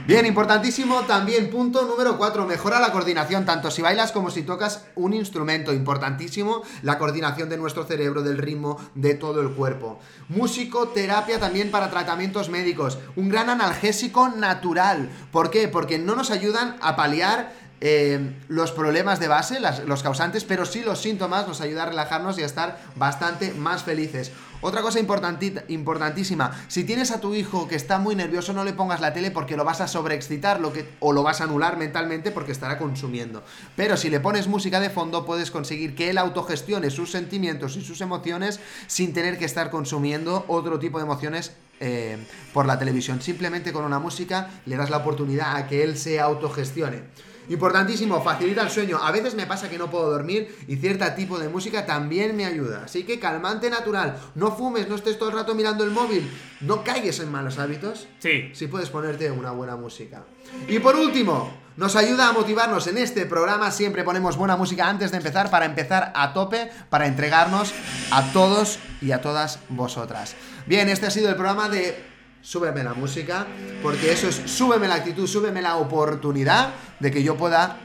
Bien, 0.06 0.26
importantísimo 0.26 1.00
también, 1.02 1.50
punto 1.50 1.82
número 1.82 2.16
4, 2.16 2.46
mejora 2.46 2.78
la 2.78 2.92
coordinación, 2.92 3.44
tanto 3.44 3.70
si 3.70 3.82
bailas 3.82 4.12
como 4.12 4.30
si 4.30 4.42
tocas 4.42 4.84
un 4.94 5.14
instrumento, 5.14 5.72
importantísimo 5.72 6.62
la 6.82 6.98
coordinación 6.98 7.48
de 7.48 7.56
nuestro 7.56 7.84
cerebro, 7.84 8.22
del 8.22 8.38
ritmo, 8.38 8.78
de 8.94 9.14
todo 9.14 9.40
el 9.40 9.50
cuerpo. 9.50 9.98
Musicoterapia 10.28 11.40
también 11.40 11.70
para 11.70 11.90
tratamientos 11.90 12.50
médicos, 12.50 12.98
un 13.16 13.30
gran 13.30 13.48
analgésico 13.48 14.28
natural. 14.28 15.10
¿Por 15.32 15.50
qué? 15.50 15.68
Porque 15.68 15.98
no 15.98 16.14
nos 16.14 16.30
ayudan 16.30 16.76
a 16.82 16.94
paliar 16.94 17.52
eh, 17.82 18.34
los 18.48 18.72
problemas 18.72 19.20
de 19.20 19.28
base, 19.28 19.58
los 19.86 20.02
causantes, 20.02 20.44
pero 20.44 20.64
sí 20.64 20.82
los 20.82 21.00
síntomas, 21.00 21.46
nos 21.46 21.60
ayuda 21.60 21.82
a 21.82 21.86
relajarnos 21.86 22.38
y 22.38 22.42
a 22.42 22.46
estar 22.46 22.78
bastante 22.94 23.52
más 23.52 23.82
felices. 23.82 24.32
Otra 24.60 24.82
cosa 24.82 24.98
importantísima, 25.00 26.64
si 26.68 26.84
tienes 26.84 27.10
a 27.10 27.20
tu 27.20 27.34
hijo 27.34 27.68
que 27.68 27.76
está 27.76 27.98
muy 27.98 28.14
nervioso, 28.14 28.52
no 28.52 28.64
le 28.64 28.72
pongas 28.72 29.00
la 29.00 29.12
tele 29.12 29.30
porque 29.30 29.56
lo 29.56 29.64
vas 29.64 29.80
a 29.80 29.88
sobreexcitar 29.88 30.60
o 31.00 31.12
lo 31.12 31.22
vas 31.22 31.40
a 31.40 31.44
anular 31.44 31.76
mentalmente 31.76 32.30
porque 32.30 32.52
estará 32.52 32.78
consumiendo. 32.78 33.44
Pero 33.76 33.96
si 33.96 34.10
le 34.10 34.20
pones 34.20 34.48
música 34.48 34.80
de 34.80 34.90
fondo, 34.90 35.26
puedes 35.26 35.50
conseguir 35.50 35.94
que 35.94 36.10
él 36.10 36.18
autogestione 36.18 36.90
sus 36.90 37.10
sentimientos 37.10 37.76
y 37.76 37.82
sus 37.82 38.00
emociones 38.00 38.60
sin 38.86 39.12
tener 39.12 39.38
que 39.38 39.44
estar 39.44 39.70
consumiendo 39.70 40.44
otro 40.48 40.78
tipo 40.78 40.98
de 40.98 41.04
emociones 41.04 41.52
eh, 41.80 42.16
por 42.54 42.66
la 42.66 42.78
televisión. 42.78 43.20
Simplemente 43.20 43.72
con 43.72 43.84
una 43.84 43.98
música 43.98 44.50
le 44.64 44.76
das 44.76 44.88
la 44.88 44.98
oportunidad 44.98 45.56
a 45.56 45.66
que 45.66 45.82
él 45.82 45.98
se 45.98 46.20
autogestione. 46.20 47.02
Importantísimo, 47.48 48.22
facilita 48.22 48.62
el 48.62 48.70
sueño. 48.70 48.98
A 49.02 49.12
veces 49.12 49.34
me 49.34 49.46
pasa 49.46 49.68
que 49.68 49.78
no 49.78 49.90
puedo 49.90 50.10
dormir 50.10 50.56
y 50.66 50.76
cierto 50.76 51.06
tipo 51.14 51.38
de 51.38 51.48
música 51.48 51.86
también 51.86 52.36
me 52.36 52.44
ayuda. 52.44 52.82
Así 52.84 53.04
que 53.04 53.18
calmante 53.18 53.70
natural. 53.70 54.18
No 54.34 54.52
fumes, 54.52 54.88
no 54.88 54.96
estés 54.96 55.18
todo 55.18 55.30
el 55.30 55.36
rato 55.36 55.54
mirando 55.54 55.84
el 55.84 55.90
móvil. 55.90 56.30
No 56.60 56.82
caigas 56.82 57.20
en 57.20 57.30
malos 57.30 57.58
hábitos. 57.58 58.08
Sí. 58.18 58.50
Si 58.52 58.66
puedes 58.66 58.90
ponerte 58.90 59.30
una 59.30 59.50
buena 59.50 59.76
música. 59.76 60.24
Y 60.68 60.78
por 60.78 60.96
último, 60.96 61.52
nos 61.76 61.94
ayuda 61.94 62.28
a 62.28 62.32
motivarnos 62.32 62.86
en 62.86 62.98
este 62.98 63.26
programa. 63.26 63.70
Siempre 63.70 64.02
ponemos 64.02 64.36
buena 64.36 64.56
música 64.56 64.88
antes 64.88 65.10
de 65.10 65.18
empezar 65.18 65.50
para 65.50 65.66
empezar 65.66 66.12
a 66.14 66.32
tope, 66.32 66.70
para 66.88 67.06
entregarnos 67.06 67.72
a 68.10 68.32
todos 68.32 68.78
y 69.02 69.12
a 69.12 69.20
todas 69.20 69.60
vosotras. 69.68 70.34
Bien, 70.66 70.88
este 70.88 71.06
ha 71.06 71.10
sido 71.10 71.28
el 71.28 71.36
programa 71.36 71.68
de 71.68 72.15
Súbeme 72.46 72.84
la 72.84 72.94
música, 72.94 73.44
porque 73.82 74.12
eso 74.12 74.28
es 74.28 74.36
súbeme 74.36 74.86
la 74.86 74.94
actitud, 74.94 75.26
súbeme 75.26 75.60
la 75.60 75.78
oportunidad 75.78 76.74
de 77.00 77.10
que 77.10 77.20
yo 77.20 77.36
pueda 77.36 77.78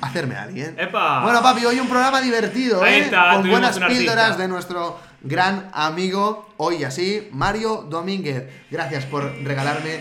hacerme 0.00 0.34
a 0.34 0.44
alguien. 0.44 0.74
¡Epa! 0.78 1.22
Bueno, 1.22 1.42
papi, 1.42 1.66
hoy 1.66 1.78
un 1.78 1.88
programa 1.88 2.22
divertido, 2.22 2.82
Ahí 2.82 2.94
¿eh? 2.94 2.98
está, 3.00 3.34
Con 3.34 3.50
buenas 3.50 3.78
píldoras 3.78 4.38
de 4.38 4.48
nuestro 4.48 4.98
gran 5.20 5.68
amigo, 5.74 6.48
hoy 6.56 6.84
así, 6.84 7.28
Mario 7.32 7.86
Domínguez. 7.86 8.48
Gracias 8.70 9.04
por 9.04 9.30
regalarme 9.44 10.00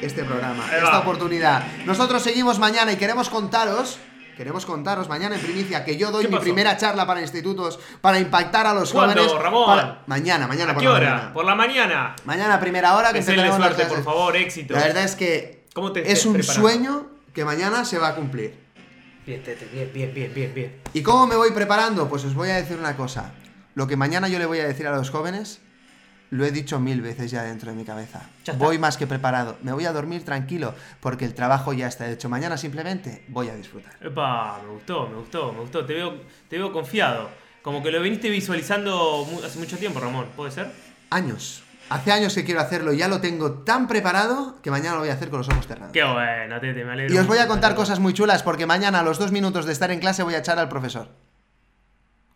este 0.00 0.24
programa, 0.24 0.64
esta 0.74 0.98
oportunidad. 0.98 1.62
Nosotros 1.84 2.22
seguimos 2.22 2.58
mañana 2.58 2.90
y 2.90 2.96
queremos 2.96 3.28
contaros. 3.28 3.98
Queremos 4.40 4.64
contaros 4.64 5.06
mañana 5.06 5.34
en 5.34 5.42
primicia 5.42 5.84
que 5.84 5.98
yo 5.98 6.10
doy 6.10 6.22
¿Qué 6.22 6.28
mi 6.28 6.32
pasó? 6.36 6.44
primera 6.44 6.74
charla 6.78 7.06
para 7.06 7.20
institutos 7.20 7.78
para 8.00 8.18
impactar 8.18 8.66
a 8.66 8.72
los 8.72 8.90
¿Cuándo, 8.90 9.22
jóvenes. 9.22 9.38
Ramón? 9.38 9.66
para- 9.66 10.02
Mañana, 10.06 10.46
mañana 10.46 10.70
¿A 10.70 10.74
por 10.74 10.80
qué 10.82 10.88
la 10.88 10.94
hora? 10.94 11.10
mañana. 11.10 11.32
Por 11.34 11.44
la 11.44 11.54
mañana. 11.54 12.16
Mañana 12.24 12.58
primera 12.58 12.96
hora 12.96 13.12
que 13.12 13.18
empezaremos 13.18 13.58
las 13.60 13.74
suerte, 13.74 13.94
por 13.94 14.02
favor, 14.02 14.34
éxito. 14.36 14.72
La 14.72 14.80
verdad 14.80 15.04
es 15.04 15.14
que 15.14 15.66
¿Cómo 15.74 15.92
te 15.92 16.10
es 16.10 16.24
un 16.24 16.32
preparando? 16.32 16.68
sueño 16.68 17.06
que 17.34 17.44
mañana 17.44 17.84
se 17.84 17.98
va 17.98 18.08
a 18.08 18.14
cumplir. 18.14 18.58
Bien, 19.26 19.42
Tete, 19.42 19.66
bien, 19.74 19.90
bien, 19.92 20.14
bien, 20.14 20.32
bien, 20.32 20.54
bien. 20.54 20.80
¿Y 20.94 21.02
cómo 21.02 21.26
me 21.26 21.36
voy 21.36 21.50
preparando? 21.50 22.08
Pues 22.08 22.24
os 22.24 22.32
voy 22.34 22.48
a 22.48 22.54
decir 22.56 22.78
una 22.78 22.96
cosa. 22.96 23.32
Lo 23.74 23.86
que 23.88 23.96
mañana 23.96 24.26
yo 24.28 24.38
le 24.38 24.46
voy 24.46 24.60
a 24.60 24.66
decir 24.66 24.86
a 24.86 24.96
los 24.96 25.10
jóvenes, 25.10 25.60
lo 26.30 26.44
he 26.44 26.52
dicho 26.52 26.78
mil 26.78 27.02
veces 27.02 27.30
ya 27.30 27.42
dentro 27.42 27.70
de 27.70 27.76
mi 27.76 27.84
cabeza. 27.84 28.22
Voy 28.56 28.78
más 28.78 28.96
que 28.96 29.06
preparado. 29.06 29.58
Me 29.62 29.72
voy 29.72 29.84
a 29.84 29.92
dormir 29.92 30.24
tranquilo 30.24 30.74
porque 31.00 31.24
el 31.24 31.34
trabajo 31.34 31.72
ya 31.72 31.88
está 31.88 32.08
hecho. 32.08 32.28
Mañana 32.28 32.56
simplemente 32.56 33.24
voy 33.28 33.48
a 33.48 33.54
disfrutar. 33.54 33.92
Epa, 34.00 34.60
me 34.62 34.72
gustó, 34.72 35.08
me 35.08 35.16
gustó, 35.16 35.52
me 35.52 35.60
gustó. 35.60 35.84
Te 35.84 35.94
veo, 35.94 36.14
te 36.48 36.56
veo 36.56 36.72
confiado. 36.72 37.30
Como 37.62 37.82
que 37.82 37.90
lo 37.90 38.00
viniste 38.00 38.30
visualizando 38.30 39.26
hace 39.44 39.58
mucho 39.58 39.76
tiempo, 39.76 40.00
Ramón. 40.00 40.26
¿Puede 40.36 40.52
ser? 40.52 40.70
Años. 41.10 41.62
Hace 41.90 42.12
años 42.12 42.32
que 42.34 42.44
quiero 42.44 42.60
hacerlo. 42.60 42.92
Ya 42.92 43.08
lo 43.08 43.20
tengo 43.20 43.64
tan 43.64 43.88
preparado 43.88 44.62
que 44.62 44.70
mañana 44.70 44.94
lo 44.94 45.00
voy 45.00 45.10
a 45.10 45.14
hacer 45.14 45.28
con 45.30 45.38
los 45.38 45.48
ojos 45.48 45.66
cerrados. 45.66 45.92
Qué 45.92 46.04
bueno, 46.04 46.60
Tete, 46.60 46.84
me 46.84 46.92
alegro. 46.92 47.12
Y 47.12 47.18
os 47.18 47.26
voy 47.26 47.38
a 47.38 47.48
contar 47.48 47.74
cosas 47.74 47.98
muy 47.98 48.14
chulas 48.14 48.44
porque 48.44 48.64
mañana 48.66 49.00
a 49.00 49.02
los 49.02 49.18
dos 49.18 49.32
minutos 49.32 49.66
de 49.66 49.72
estar 49.72 49.90
en 49.90 49.98
clase 49.98 50.22
voy 50.22 50.34
a 50.34 50.38
echar 50.38 50.60
al 50.60 50.68
profesor. 50.68 51.08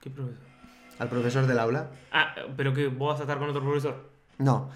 ¿Qué 0.01 0.11
profesor? 0.11 0.54
¿Al 0.99 1.09
profesor 1.09 1.47
del 1.47 1.59
aula? 1.59 1.89
Ah, 2.13 2.35
pero 2.57 2.73
que 2.73 2.89
vos 2.89 3.13
vas 3.15 3.21
a 3.21 3.23
estar 3.25 3.39
con 3.39 3.49
otro 3.49 3.63
profesor. 3.63 4.09
No. 4.39 4.71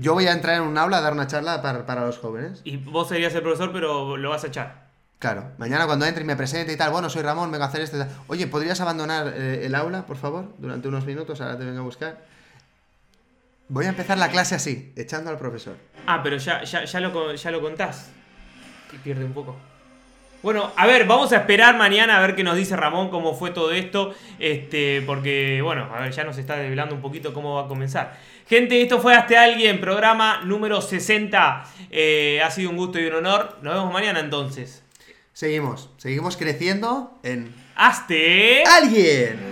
Yo 0.00 0.14
voy 0.14 0.26
a 0.26 0.32
entrar 0.32 0.56
en 0.56 0.62
un 0.62 0.76
aula 0.76 0.98
a 0.98 1.00
dar 1.00 1.12
una 1.12 1.26
charla 1.26 1.62
para, 1.62 1.86
para 1.86 2.06
los 2.06 2.18
jóvenes. 2.18 2.60
Y 2.64 2.78
vos 2.78 3.08
serías 3.08 3.34
el 3.34 3.42
profesor, 3.42 3.72
pero 3.72 4.16
lo 4.16 4.30
vas 4.30 4.44
a 4.44 4.48
echar. 4.48 4.82
Claro, 5.18 5.52
mañana 5.56 5.86
cuando 5.86 6.04
entre 6.04 6.24
y 6.24 6.26
me 6.26 6.34
presente 6.34 6.72
y 6.72 6.76
tal, 6.76 6.90
bueno, 6.90 7.08
soy 7.08 7.22
Ramón, 7.22 7.52
vengo 7.52 7.64
a 7.64 7.68
hacer 7.68 7.88
tal. 7.88 8.08
Oye, 8.26 8.48
¿podrías 8.48 8.80
abandonar 8.80 9.28
eh, 9.28 9.64
el 9.66 9.74
aula, 9.76 10.04
por 10.04 10.16
favor, 10.16 10.52
durante 10.58 10.88
unos 10.88 11.06
minutos? 11.06 11.40
Ahora 11.40 11.56
te 11.56 11.64
vengo 11.64 11.78
a 11.78 11.84
buscar. 11.84 12.24
Voy 13.68 13.86
a 13.86 13.90
empezar 13.90 14.18
la 14.18 14.30
clase 14.30 14.56
así, 14.56 14.92
echando 14.96 15.30
al 15.30 15.38
profesor. 15.38 15.76
Ah, 16.06 16.22
pero 16.24 16.38
ya, 16.38 16.64
ya, 16.64 16.84
ya, 16.84 17.00
lo, 17.00 17.34
ya 17.34 17.50
lo 17.52 17.60
contás. 17.60 18.10
Y 18.92 18.96
pierde 18.96 19.24
un 19.24 19.32
poco. 19.32 19.56
Bueno, 20.42 20.72
a 20.76 20.86
ver, 20.86 21.06
vamos 21.06 21.32
a 21.32 21.36
esperar 21.36 21.76
mañana 21.76 22.18
a 22.18 22.20
ver 22.20 22.34
qué 22.34 22.42
nos 22.42 22.56
dice 22.56 22.74
Ramón, 22.76 23.10
cómo 23.10 23.34
fue 23.34 23.52
todo 23.52 23.70
esto. 23.70 24.12
Este, 24.40 25.00
porque, 25.06 25.60
bueno, 25.62 25.88
a 25.94 26.00
ver, 26.00 26.10
ya 26.12 26.24
nos 26.24 26.36
está 26.36 26.56
desvelando 26.56 26.94
un 26.96 27.00
poquito 27.00 27.32
cómo 27.32 27.54
va 27.54 27.66
a 27.66 27.68
comenzar. 27.68 28.18
Gente, 28.48 28.82
esto 28.82 29.00
fue 29.00 29.14
Hazte 29.14 29.38
Alguien, 29.38 29.80
programa 29.80 30.40
número 30.44 30.80
60. 30.80 31.64
Eh, 31.90 32.40
ha 32.44 32.50
sido 32.50 32.70
un 32.70 32.76
gusto 32.76 32.98
y 32.98 33.06
un 33.06 33.14
honor. 33.14 33.58
Nos 33.62 33.74
vemos 33.74 33.92
mañana 33.92 34.18
entonces. 34.18 34.82
Seguimos, 35.32 35.90
seguimos 35.96 36.36
creciendo 36.36 37.12
en 37.22 37.54
¡Hazte! 37.76 38.64
alguien. 38.64 39.51